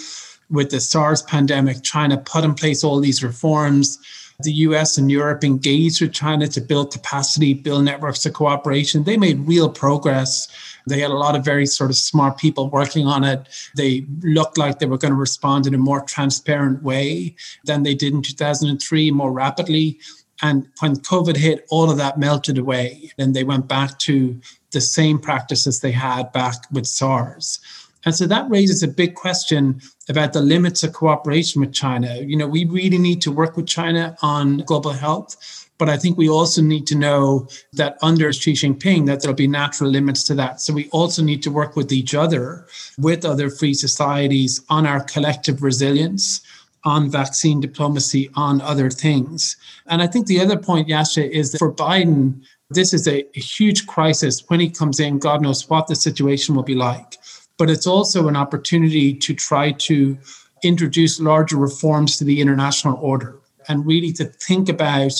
with 0.50 0.68
the 0.70 0.78
SARS 0.78 1.22
pandemic, 1.22 1.82
China 1.82 2.18
put 2.18 2.44
in 2.44 2.54
place 2.54 2.84
all 2.84 3.00
these 3.00 3.24
reforms. 3.24 3.98
The 4.40 4.52
US 4.52 4.98
and 4.98 5.10
Europe 5.10 5.44
engaged 5.44 6.00
with 6.00 6.12
China 6.12 6.48
to 6.48 6.60
build 6.60 6.92
capacity, 6.92 7.54
build 7.54 7.84
networks 7.84 8.26
of 8.26 8.32
cooperation. 8.32 9.04
They 9.04 9.16
made 9.16 9.46
real 9.46 9.68
progress. 9.68 10.48
They 10.88 11.00
had 11.00 11.10
a 11.10 11.14
lot 11.14 11.36
of 11.36 11.44
very 11.44 11.66
sort 11.66 11.90
of 11.90 11.96
smart 11.96 12.38
people 12.38 12.68
working 12.68 13.06
on 13.06 13.24
it. 13.24 13.46
They 13.76 14.06
looked 14.22 14.58
like 14.58 14.78
they 14.78 14.86
were 14.86 14.98
going 14.98 15.12
to 15.14 15.18
respond 15.18 15.66
in 15.66 15.74
a 15.74 15.78
more 15.78 16.02
transparent 16.02 16.82
way 16.82 17.36
than 17.64 17.84
they 17.84 17.94
did 17.94 18.12
in 18.12 18.22
2003, 18.22 19.10
more 19.12 19.32
rapidly. 19.32 19.98
And 20.42 20.66
when 20.80 20.96
COVID 20.96 21.36
hit, 21.36 21.64
all 21.70 21.90
of 21.90 21.96
that 21.98 22.18
melted 22.18 22.58
away. 22.58 23.12
And 23.18 23.34
they 23.34 23.44
went 23.44 23.68
back 23.68 23.98
to 24.00 24.40
the 24.72 24.80
same 24.80 25.18
practices 25.18 25.80
they 25.80 25.92
had 25.92 26.32
back 26.32 26.56
with 26.72 26.86
SARS. 26.86 27.60
And 28.04 28.14
so 28.14 28.26
that 28.26 28.48
raises 28.50 28.82
a 28.82 28.88
big 28.88 29.14
question 29.14 29.80
about 30.08 30.32
the 30.32 30.40
limits 30.40 30.82
of 30.82 30.92
cooperation 30.92 31.60
with 31.60 31.72
China. 31.72 32.16
You 32.16 32.36
know, 32.36 32.46
we 32.46 32.64
really 32.64 32.98
need 32.98 33.22
to 33.22 33.32
work 33.32 33.56
with 33.56 33.66
China 33.66 34.16
on 34.22 34.58
global 34.58 34.92
health, 34.92 35.68
but 35.78 35.88
I 35.88 35.96
think 35.96 36.16
we 36.16 36.28
also 36.28 36.62
need 36.62 36.86
to 36.88 36.94
know 36.94 37.48
that 37.72 37.98
under 38.02 38.32
Xi 38.32 38.52
Jinping 38.52 39.06
that 39.06 39.22
there'll 39.22 39.34
be 39.34 39.48
natural 39.48 39.90
limits 39.90 40.22
to 40.24 40.34
that. 40.34 40.60
So 40.60 40.72
we 40.72 40.88
also 40.90 41.22
need 41.22 41.42
to 41.44 41.50
work 41.50 41.76
with 41.76 41.92
each 41.92 42.14
other, 42.14 42.66
with 42.98 43.24
other 43.24 43.50
free 43.50 43.74
societies 43.74 44.60
on 44.68 44.86
our 44.86 45.02
collective 45.02 45.62
resilience 45.62 46.40
on 46.84 47.10
vaccine 47.10 47.60
diplomacy, 47.60 48.30
on 48.34 48.60
other 48.60 48.90
things. 48.90 49.56
And 49.86 50.02
I 50.02 50.06
think 50.06 50.26
the 50.26 50.40
other 50.40 50.58
point, 50.58 50.88
Yascha, 50.88 51.28
is 51.28 51.52
that 51.52 51.58
for 51.58 51.72
Biden, 51.72 52.44
this 52.70 52.92
is 52.92 53.08
a, 53.08 53.24
a, 53.36 53.40
huge 53.40 53.86
crisis. 53.86 54.44
When 54.48 54.60
he 54.60 54.68
comes 54.68 55.00
in, 55.00 55.18
God 55.18 55.40
knows 55.40 55.68
what 55.70 55.86
the 55.86 55.96
situation 55.96 56.54
will 56.54 56.62
be 56.62 56.74
like 56.74 57.16
but 57.58 57.70
it's 57.70 57.86
also 57.86 58.28
an 58.28 58.36
opportunity 58.36 59.14
to 59.14 59.34
try 59.34 59.72
to 59.72 60.18
introduce 60.62 61.20
larger 61.20 61.56
reforms 61.56 62.16
to 62.16 62.24
the 62.24 62.40
international 62.40 62.98
order 63.00 63.38
and 63.68 63.86
really 63.86 64.12
to 64.12 64.24
think 64.24 64.68
about 64.68 65.12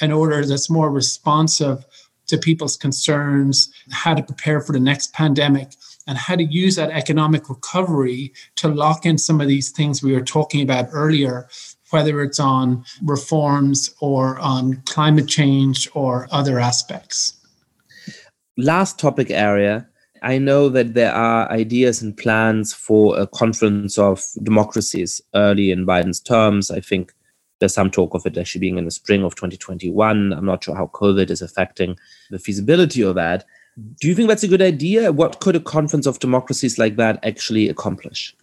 an 0.00 0.12
order 0.12 0.44
that's 0.44 0.70
more 0.70 0.90
responsive 0.90 1.84
to 2.26 2.38
people's 2.38 2.76
concerns, 2.76 3.72
how 3.90 4.14
to 4.14 4.22
prepare 4.22 4.60
for 4.60 4.72
the 4.72 4.80
next 4.80 5.12
pandemic, 5.12 5.72
and 6.06 6.16
how 6.16 6.36
to 6.36 6.44
use 6.44 6.76
that 6.76 6.90
economic 6.90 7.48
recovery 7.48 8.32
to 8.56 8.68
lock 8.68 9.04
in 9.04 9.18
some 9.18 9.40
of 9.40 9.48
these 9.48 9.70
things 9.70 10.02
we 10.02 10.12
were 10.12 10.20
talking 10.20 10.62
about 10.62 10.88
earlier, 10.92 11.48
whether 11.90 12.22
it's 12.22 12.40
on 12.40 12.84
reforms 13.02 13.92
or 14.00 14.38
on 14.38 14.80
climate 14.86 15.28
change 15.28 15.88
or 15.94 16.28
other 16.30 16.58
aspects. 16.58 17.34
Last 18.56 18.98
topic 18.98 19.30
area 19.30 19.89
I 20.22 20.38
know 20.38 20.68
that 20.68 20.94
there 20.94 21.12
are 21.12 21.50
ideas 21.50 22.02
and 22.02 22.16
plans 22.16 22.74
for 22.74 23.18
a 23.18 23.26
conference 23.26 23.98
of 23.98 24.24
democracies 24.42 25.20
early 25.34 25.70
in 25.70 25.86
Biden's 25.86 26.20
terms. 26.20 26.70
I 26.70 26.80
think 26.80 27.12
there's 27.58 27.74
some 27.74 27.90
talk 27.90 28.14
of 28.14 28.26
it 28.26 28.36
actually 28.36 28.60
being 28.60 28.78
in 28.78 28.84
the 28.84 28.90
spring 28.90 29.22
of 29.22 29.34
2021. 29.34 30.32
I'm 30.32 30.44
not 30.44 30.64
sure 30.64 30.74
how 30.74 30.86
COVID 30.88 31.30
is 31.30 31.42
affecting 31.42 31.96
the 32.30 32.38
feasibility 32.38 33.02
of 33.02 33.14
that. 33.14 33.44
Do 34.00 34.08
you 34.08 34.14
think 34.14 34.28
that's 34.28 34.42
a 34.42 34.48
good 34.48 34.62
idea? 34.62 35.12
What 35.12 35.40
could 35.40 35.56
a 35.56 35.60
conference 35.60 36.06
of 36.06 36.18
democracies 36.18 36.78
like 36.78 36.96
that 36.96 37.18
actually 37.24 37.68
accomplish? 37.68 38.34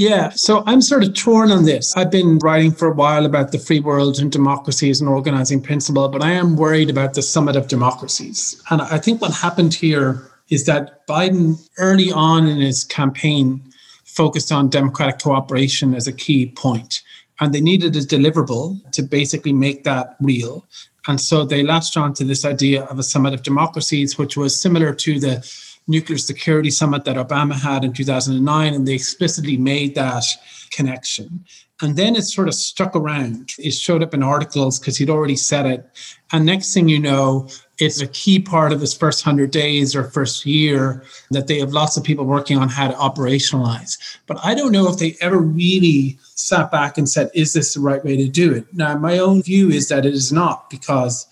Yeah, 0.00 0.30
so 0.34 0.62
I'm 0.64 0.80
sort 0.80 1.04
of 1.04 1.12
torn 1.12 1.50
on 1.50 1.66
this. 1.66 1.94
I've 1.94 2.10
been 2.10 2.38
writing 2.38 2.72
for 2.72 2.88
a 2.88 2.94
while 2.94 3.26
about 3.26 3.52
the 3.52 3.58
free 3.58 3.80
world 3.80 4.18
and 4.18 4.32
democracy 4.32 4.88
as 4.88 5.02
an 5.02 5.08
organizing 5.08 5.60
principle, 5.60 6.08
but 6.08 6.22
I 6.22 6.30
am 6.30 6.56
worried 6.56 6.88
about 6.88 7.12
the 7.12 7.20
summit 7.20 7.54
of 7.54 7.68
democracies. 7.68 8.62
And 8.70 8.80
I 8.80 8.96
think 8.96 9.20
what 9.20 9.34
happened 9.34 9.74
here 9.74 10.26
is 10.48 10.64
that 10.64 11.06
Biden, 11.06 11.60
early 11.76 12.10
on 12.10 12.46
in 12.46 12.62
his 12.62 12.82
campaign, 12.82 13.62
focused 14.06 14.50
on 14.50 14.70
democratic 14.70 15.18
cooperation 15.18 15.94
as 15.94 16.06
a 16.06 16.14
key 16.14 16.46
point. 16.46 17.02
And 17.38 17.52
they 17.52 17.60
needed 17.60 17.94
a 17.94 18.00
deliverable 18.00 18.80
to 18.92 19.02
basically 19.02 19.52
make 19.52 19.84
that 19.84 20.16
real. 20.22 20.64
And 21.08 21.20
so 21.20 21.44
they 21.44 21.62
latched 21.62 21.98
on 21.98 22.14
to 22.14 22.24
this 22.24 22.46
idea 22.46 22.84
of 22.84 22.98
a 22.98 23.02
summit 23.02 23.34
of 23.34 23.42
democracies, 23.42 24.16
which 24.16 24.34
was 24.34 24.58
similar 24.58 24.94
to 24.94 25.20
the 25.20 25.46
nuclear 25.90 26.18
security 26.18 26.70
summit 26.70 27.04
that 27.04 27.16
Obama 27.16 27.52
had 27.52 27.84
in 27.84 27.92
2009, 27.92 28.74
and 28.74 28.86
they 28.86 28.94
explicitly 28.94 29.56
made 29.56 29.94
that 29.96 30.24
connection. 30.70 31.44
And 31.82 31.96
then 31.96 32.14
it 32.14 32.22
sort 32.22 32.48
of 32.48 32.54
stuck 32.54 32.94
around. 32.94 33.52
It 33.58 33.70
showed 33.72 34.02
up 34.02 34.12
in 34.12 34.22
articles 34.22 34.78
because 34.78 34.98
he'd 34.98 35.10
already 35.10 35.36
said 35.36 35.66
it. 35.66 35.86
And 36.30 36.44
next 36.44 36.74
thing 36.74 36.88
you 36.88 36.98
know, 36.98 37.48
it's 37.78 38.02
a 38.02 38.06
key 38.08 38.38
part 38.38 38.72
of 38.72 38.80
his 38.80 38.92
first 38.92 39.24
100 39.24 39.50
days 39.50 39.96
or 39.96 40.04
first 40.04 40.44
year 40.44 41.02
that 41.30 41.46
they 41.46 41.58
have 41.58 41.72
lots 41.72 41.96
of 41.96 42.04
people 42.04 42.26
working 42.26 42.58
on 42.58 42.68
how 42.68 42.88
to 42.88 42.94
operationalize. 42.94 43.96
But 44.26 44.38
I 44.44 44.54
don't 44.54 44.72
know 44.72 44.88
if 44.88 44.98
they 44.98 45.16
ever 45.22 45.38
really 45.38 46.18
sat 46.34 46.70
back 46.70 46.98
and 46.98 47.08
said, 47.08 47.30
is 47.34 47.54
this 47.54 47.72
the 47.72 47.80
right 47.80 48.04
way 48.04 48.16
to 48.18 48.28
do 48.28 48.52
it? 48.52 48.66
Now, 48.74 48.98
my 48.98 49.18
own 49.18 49.42
view 49.42 49.70
is 49.70 49.88
that 49.88 50.04
it 50.04 50.12
is 50.12 50.30
not 50.30 50.68
because 50.68 51.26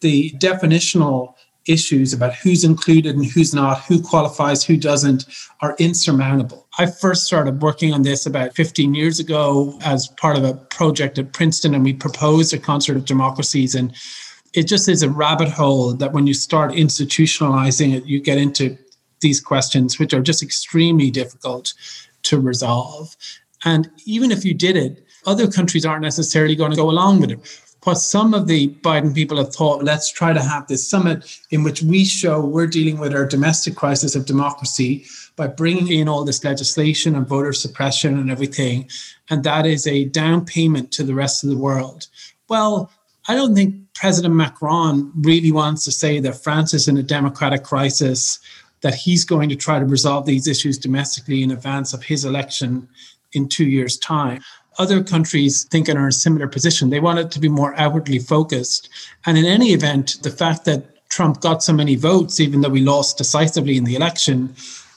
the 0.00 0.30
definitional 0.38 1.34
issues 1.70 2.12
about 2.12 2.34
who's 2.34 2.64
included 2.64 3.14
and 3.14 3.26
who's 3.26 3.54
not, 3.54 3.84
who 3.84 4.02
qualifies, 4.02 4.64
who 4.64 4.76
doesn't, 4.76 5.24
are 5.60 5.76
insurmountable. 5.78 6.66
I 6.78 6.86
first 6.86 7.24
started 7.24 7.62
working 7.62 7.92
on 7.92 8.02
this 8.02 8.26
about 8.26 8.54
15 8.54 8.94
years 8.94 9.20
ago 9.20 9.78
as 9.82 10.08
part 10.08 10.36
of 10.36 10.44
a 10.44 10.54
project 10.54 11.18
at 11.18 11.32
Princeton, 11.32 11.74
and 11.74 11.84
we 11.84 11.92
proposed 11.92 12.52
a 12.52 12.58
concert 12.58 12.96
of 12.96 13.04
democracies. 13.04 13.74
And 13.74 13.94
it 14.54 14.64
just 14.64 14.88
is 14.88 15.02
a 15.02 15.10
rabbit 15.10 15.48
hole 15.48 15.94
that 15.94 16.12
when 16.12 16.26
you 16.26 16.34
start 16.34 16.72
institutionalizing 16.72 17.94
it, 17.94 18.04
you 18.06 18.20
get 18.20 18.38
into 18.38 18.76
these 19.20 19.40
questions, 19.40 19.98
which 19.98 20.14
are 20.14 20.22
just 20.22 20.42
extremely 20.42 21.10
difficult 21.10 21.74
to 22.22 22.40
resolve. 22.40 23.16
And 23.64 23.90
even 24.06 24.30
if 24.30 24.44
you 24.44 24.54
did 24.54 24.76
it, 24.76 25.04
other 25.26 25.50
countries 25.50 25.84
aren't 25.84 26.02
necessarily 26.02 26.56
going 26.56 26.70
to 26.70 26.76
go 26.76 26.88
along 26.88 27.20
with 27.20 27.30
it 27.30 27.69
what 27.84 27.94
some 27.94 28.34
of 28.34 28.46
the 28.46 28.68
Biden 28.82 29.14
people 29.14 29.38
have 29.38 29.54
thought, 29.54 29.82
let's 29.82 30.12
try 30.12 30.32
to 30.32 30.42
have 30.42 30.66
this 30.66 30.88
summit 30.88 31.38
in 31.50 31.62
which 31.62 31.82
we 31.82 32.04
show 32.04 32.44
we're 32.44 32.66
dealing 32.66 32.98
with 32.98 33.14
our 33.14 33.24
domestic 33.24 33.74
crisis 33.74 34.14
of 34.14 34.26
democracy 34.26 35.06
by 35.36 35.46
bringing 35.46 35.88
in 35.88 36.08
all 36.08 36.24
this 36.24 36.44
legislation 36.44 37.16
and 37.16 37.26
voter 37.26 37.52
suppression 37.52 38.18
and 38.18 38.30
everything. 38.30 38.88
And 39.30 39.44
that 39.44 39.64
is 39.64 39.86
a 39.86 40.04
down 40.06 40.44
payment 40.44 40.92
to 40.92 41.02
the 41.02 41.14
rest 41.14 41.42
of 41.42 41.50
the 41.50 41.56
world. 41.56 42.06
Well, 42.48 42.90
I 43.28 43.34
don't 43.34 43.54
think 43.54 43.76
President 43.94 44.34
Macron 44.34 45.12
really 45.14 45.52
wants 45.52 45.84
to 45.84 45.92
say 45.92 46.20
that 46.20 46.42
France 46.42 46.74
is 46.74 46.88
in 46.88 46.96
a 46.96 47.02
democratic 47.02 47.64
crisis, 47.64 48.38
that 48.82 48.94
he's 48.94 49.24
going 49.24 49.48
to 49.48 49.56
try 49.56 49.78
to 49.78 49.84
resolve 49.84 50.26
these 50.26 50.46
issues 50.46 50.78
domestically 50.78 51.42
in 51.42 51.50
advance 51.50 51.94
of 51.94 52.02
his 52.02 52.24
election 52.24 52.88
in 53.32 53.48
two 53.48 53.66
years' 53.66 53.98
time 53.98 54.42
other 54.78 55.02
countries 55.02 55.64
think 55.64 55.88
and 55.88 55.98
are 55.98 56.02
in 56.02 56.08
a 56.08 56.12
similar 56.12 56.46
position. 56.46 56.90
They 56.90 57.00
want 57.00 57.18
it 57.18 57.30
to 57.32 57.40
be 57.40 57.48
more 57.48 57.74
outwardly 57.76 58.18
focused. 58.18 58.88
And 59.26 59.36
in 59.36 59.44
any 59.44 59.72
event, 59.72 60.22
the 60.22 60.30
fact 60.30 60.64
that 60.64 61.08
Trump 61.10 61.40
got 61.40 61.62
so 61.62 61.72
many 61.72 61.96
votes, 61.96 62.40
even 62.40 62.60
though 62.60 62.68
we 62.68 62.80
lost 62.80 63.18
decisively 63.18 63.76
in 63.76 63.84
the 63.84 63.96
election, 63.96 64.54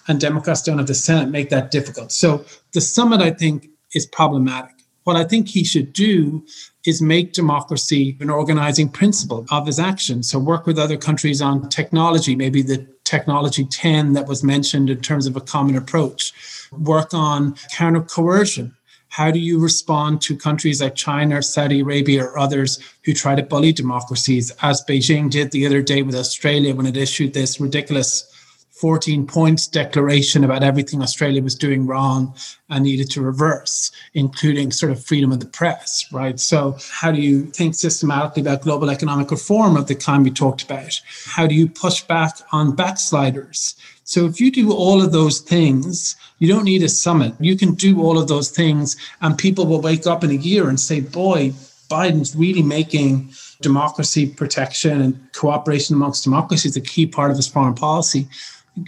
and 0.08 0.20
Democrats 0.20 0.62
don't 0.62 0.78
have 0.78 0.88
the 0.88 0.94
Senate, 0.94 1.30
make 1.30 1.50
that 1.50 1.72
difficult. 1.72 2.12
So 2.12 2.46
the 2.74 2.82
summit, 2.82 3.22
I 3.22 3.32
think, 3.32 3.70
is 3.94 4.06
problematic. 4.06 4.72
What 5.06 5.16
I 5.16 5.24
think 5.24 5.50
he 5.50 5.64
should 5.64 5.92
do 5.92 6.46
is 6.86 7.02
make 7.02 7.34
democracy 7.34 8.18
an 8.20 8.30
organizing 8.30 8.90
principle 8.90 9.46
of 9.52 9.66
his 9.66 9.80
action. 9.80 10.24
So 10.24 10.40
work 10.40 10.66
with 10.66 10.78
other 10.78 10.98
countries 10.98 11.42
on 11.42 11.70
technology, 11.70 12.36
maybe 12.36 12.62
the 12.62 12.88
technology 13.04 13.66
10 13.66 14.14
that 14.14 14.28
was 14.28 14.44
mentioned 14.44 14.90
in 14.90 15.02
terms 15.02 15.26
of 15.26 15.36
a 15.36 15.42
common 15.42 15.76
approach. 15.76 16.34
Work 16.72 17.14
on 17.14 17.56
counter 17.72 18.02
coercion 18.02 18.76
how 19.14 19.30
do 19.30 19.38
you 19.38 19.60
respond 19.60 20.20
to 20.20 20.36
countries 20.36 20.82
like 20.82 20.96
China 20.96 21.38
or 21.38 21.42
Saudi 21.44 21.82
Arabia 21.82 22.24
or 22.24 22.40
others 22.40 22.80
who 23.06 23.14
try 23.14 23.36
to 23.36 23.44
bully 23.44 23.72
democracies, 23.72 24.52
as 24.64 24.84
Beijing 24.90 25.30
did 25.30 25.52
the 25.52 25.68
other 25.68 25.84
day 25.84 26.02
with 26.02 26.16
Australia 26.16 26.74
when 26.74 26.88
it 26.88 26.98
issued 26.98 27.32
this 27.32 27.60
ridiculous 27.60 28.33
14 28.74 29.28
points 29.28 29.68
declaration 29.68 30.44
about 30.44 30.64
everything 30.64 31.02
Australia 31.02 31.44
was 31.44 31.54
doing 31.54 31.86
wrong 31.86 32.34
and 32.70 32.84
needed 32.84 33.10
to 33.12 33.22
reverse, 33.22 33.92
including 34.16 34.72
sort 34.72 34.92
of 34.92 35.04
freedom 35.06 35.32
of 35.32 35.40
the 35.40 35.46
press, 35.46 36.06
right? 36.12 36.40
So, 36.40 36.78
how 36.92 37.12
do 37.12 37.22
you 37.22 37.46
think 37.46 37.76
systematically 37.76 38.42
about 38.42 38.62
global 38.62 38.90
economic 38.90 39.30
reform 39.30 39.78
of 39.78 39.88
the 39.88 39.96
kind 39.96 40.24
we 40.24 40.32
talked 40.32 40.64
about? 40.64 41.00
How 41.26 41.46
do 41.46 41.54
you 41.54 41.70
push 41.70 42.02
back 42.02 42.40
on 42.52 42.76
backsliders? 42.76 43.76
So, 44.06 44.26
if 44.26 44.42
you 44.42 44.52
do 44.52 44.74
all 44.74 45.04
of 45.04 45.12
those 45.12 45.40
things, 45.40 46.16
you 46.40 46.48
don't 46.48 46.66
need 46.66 46.82
a 46.82 46.90
summit. 46.90 47.36
You 47.40 47.56
can 47.56 47.76
do 47.76 48.02
all 48.02 48.18
of 48.18 48.28
those 48.28 48.50
things, 48.50 48.98
and 49.22 49.38
people 49.38 49.68
will 49.68 49.82
wake 49.82 50.08
up 50.08 50.24
in 50.24 50.32
a 50.32 50.34
year 50.34 50.68
and 50.68 50.80
say, 50.80 51.00
boy, 51.00 51.54
Biden's 51.90 52.36
really 52.36 52.64
making 52.64 53.34
democracy 53.62 54.28
protection 54.28 55.00
and 55.00 55.32
cooperation 55.34 55.96
amongst 55.96 56.24
democracies 56.24 56.76
a 56.76 56.82
key 56.82 57.06
part 57.06 57.30
of 57.30 57.38
his 57.38 57.48
foreign 57.48 57.76
policy. 57.76 58.28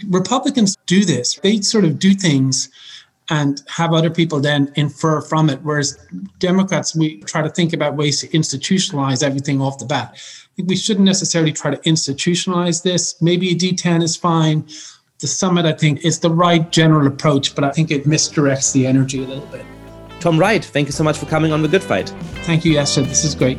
Republicans 0.08 0.76
do 0.86 1.04
this. 1.04 1.34
They 1.42 1.60
sort 1.60 1.84
of 1.84 1.98
do 1.98 2.14
things 2.14 2.68
and 3.28 3.62
have 3.68 3.92
other 3.92 4.10
people 4.10 4.40
then 4.40 4.72
infer 4.76 5.20
from 5.20 5.50
it. 5.50 5.60
Whereas 5.62 5.98
Democrats, 6.38 6.94
we 6.94 7.20
try 7.22 7.42
to 7.42 7.50
think 7.50 7.72
about 7.72 7.96
ways 7.96 8.20
to 8.20 8.28
institutionalize 8.28 9.22
everything 9.22 9.60
off 9.60 9.78
the 9.78 9.84
bat. 9.84 10.16
We 10.64 10.76
shouldn't 10.76 11.04
necessarily 11.04 11.52
try 11.52 11.70
to 11.70 11.78
institutionalize 11.78 12.82
this. 12.82 13.20
Maybe 13.20 13.50
a 13.50 13.54
D10 13.54 14.02
is 14.02 14.16
fine. 14.16 14.66
The 15.18 15.26
summit, 15.26 15.66
I 15.66 15.72
think, 15.72 16.04
is 16.04 16.20
the 16.20 16.30
right 16.30 16.70
general 16.70 17.06
approach, 17.06 17.54
but 17.54 17.64
I 17.64 17.70
think 17.70 17.90
it 17.90 18.04
misdirects 18.04 18.72
the 18.72 18.86
energy 18.86 19.24
a 19.24 19.26
little 19.26 19.46
bit. 19.46 19.64
Tom 20.20 20.38
Wright, 20.38 20.64
thank 20.64 20.88
you 20.88 20.92
so 20.92 21.04
much 21.04 21.18
for 21.18 21.26
coming 21.26 21.52
on 21.52 21.62
The 21.62 21.68
Good 21.68 21.82
Fight. 21.82 22.08
Thank 22.44 22.64
you, 22.64 22.74
Yascha. 22.74 23.06
This 23.06 23.24
is 23.24 23.34
great. 23.34 23.58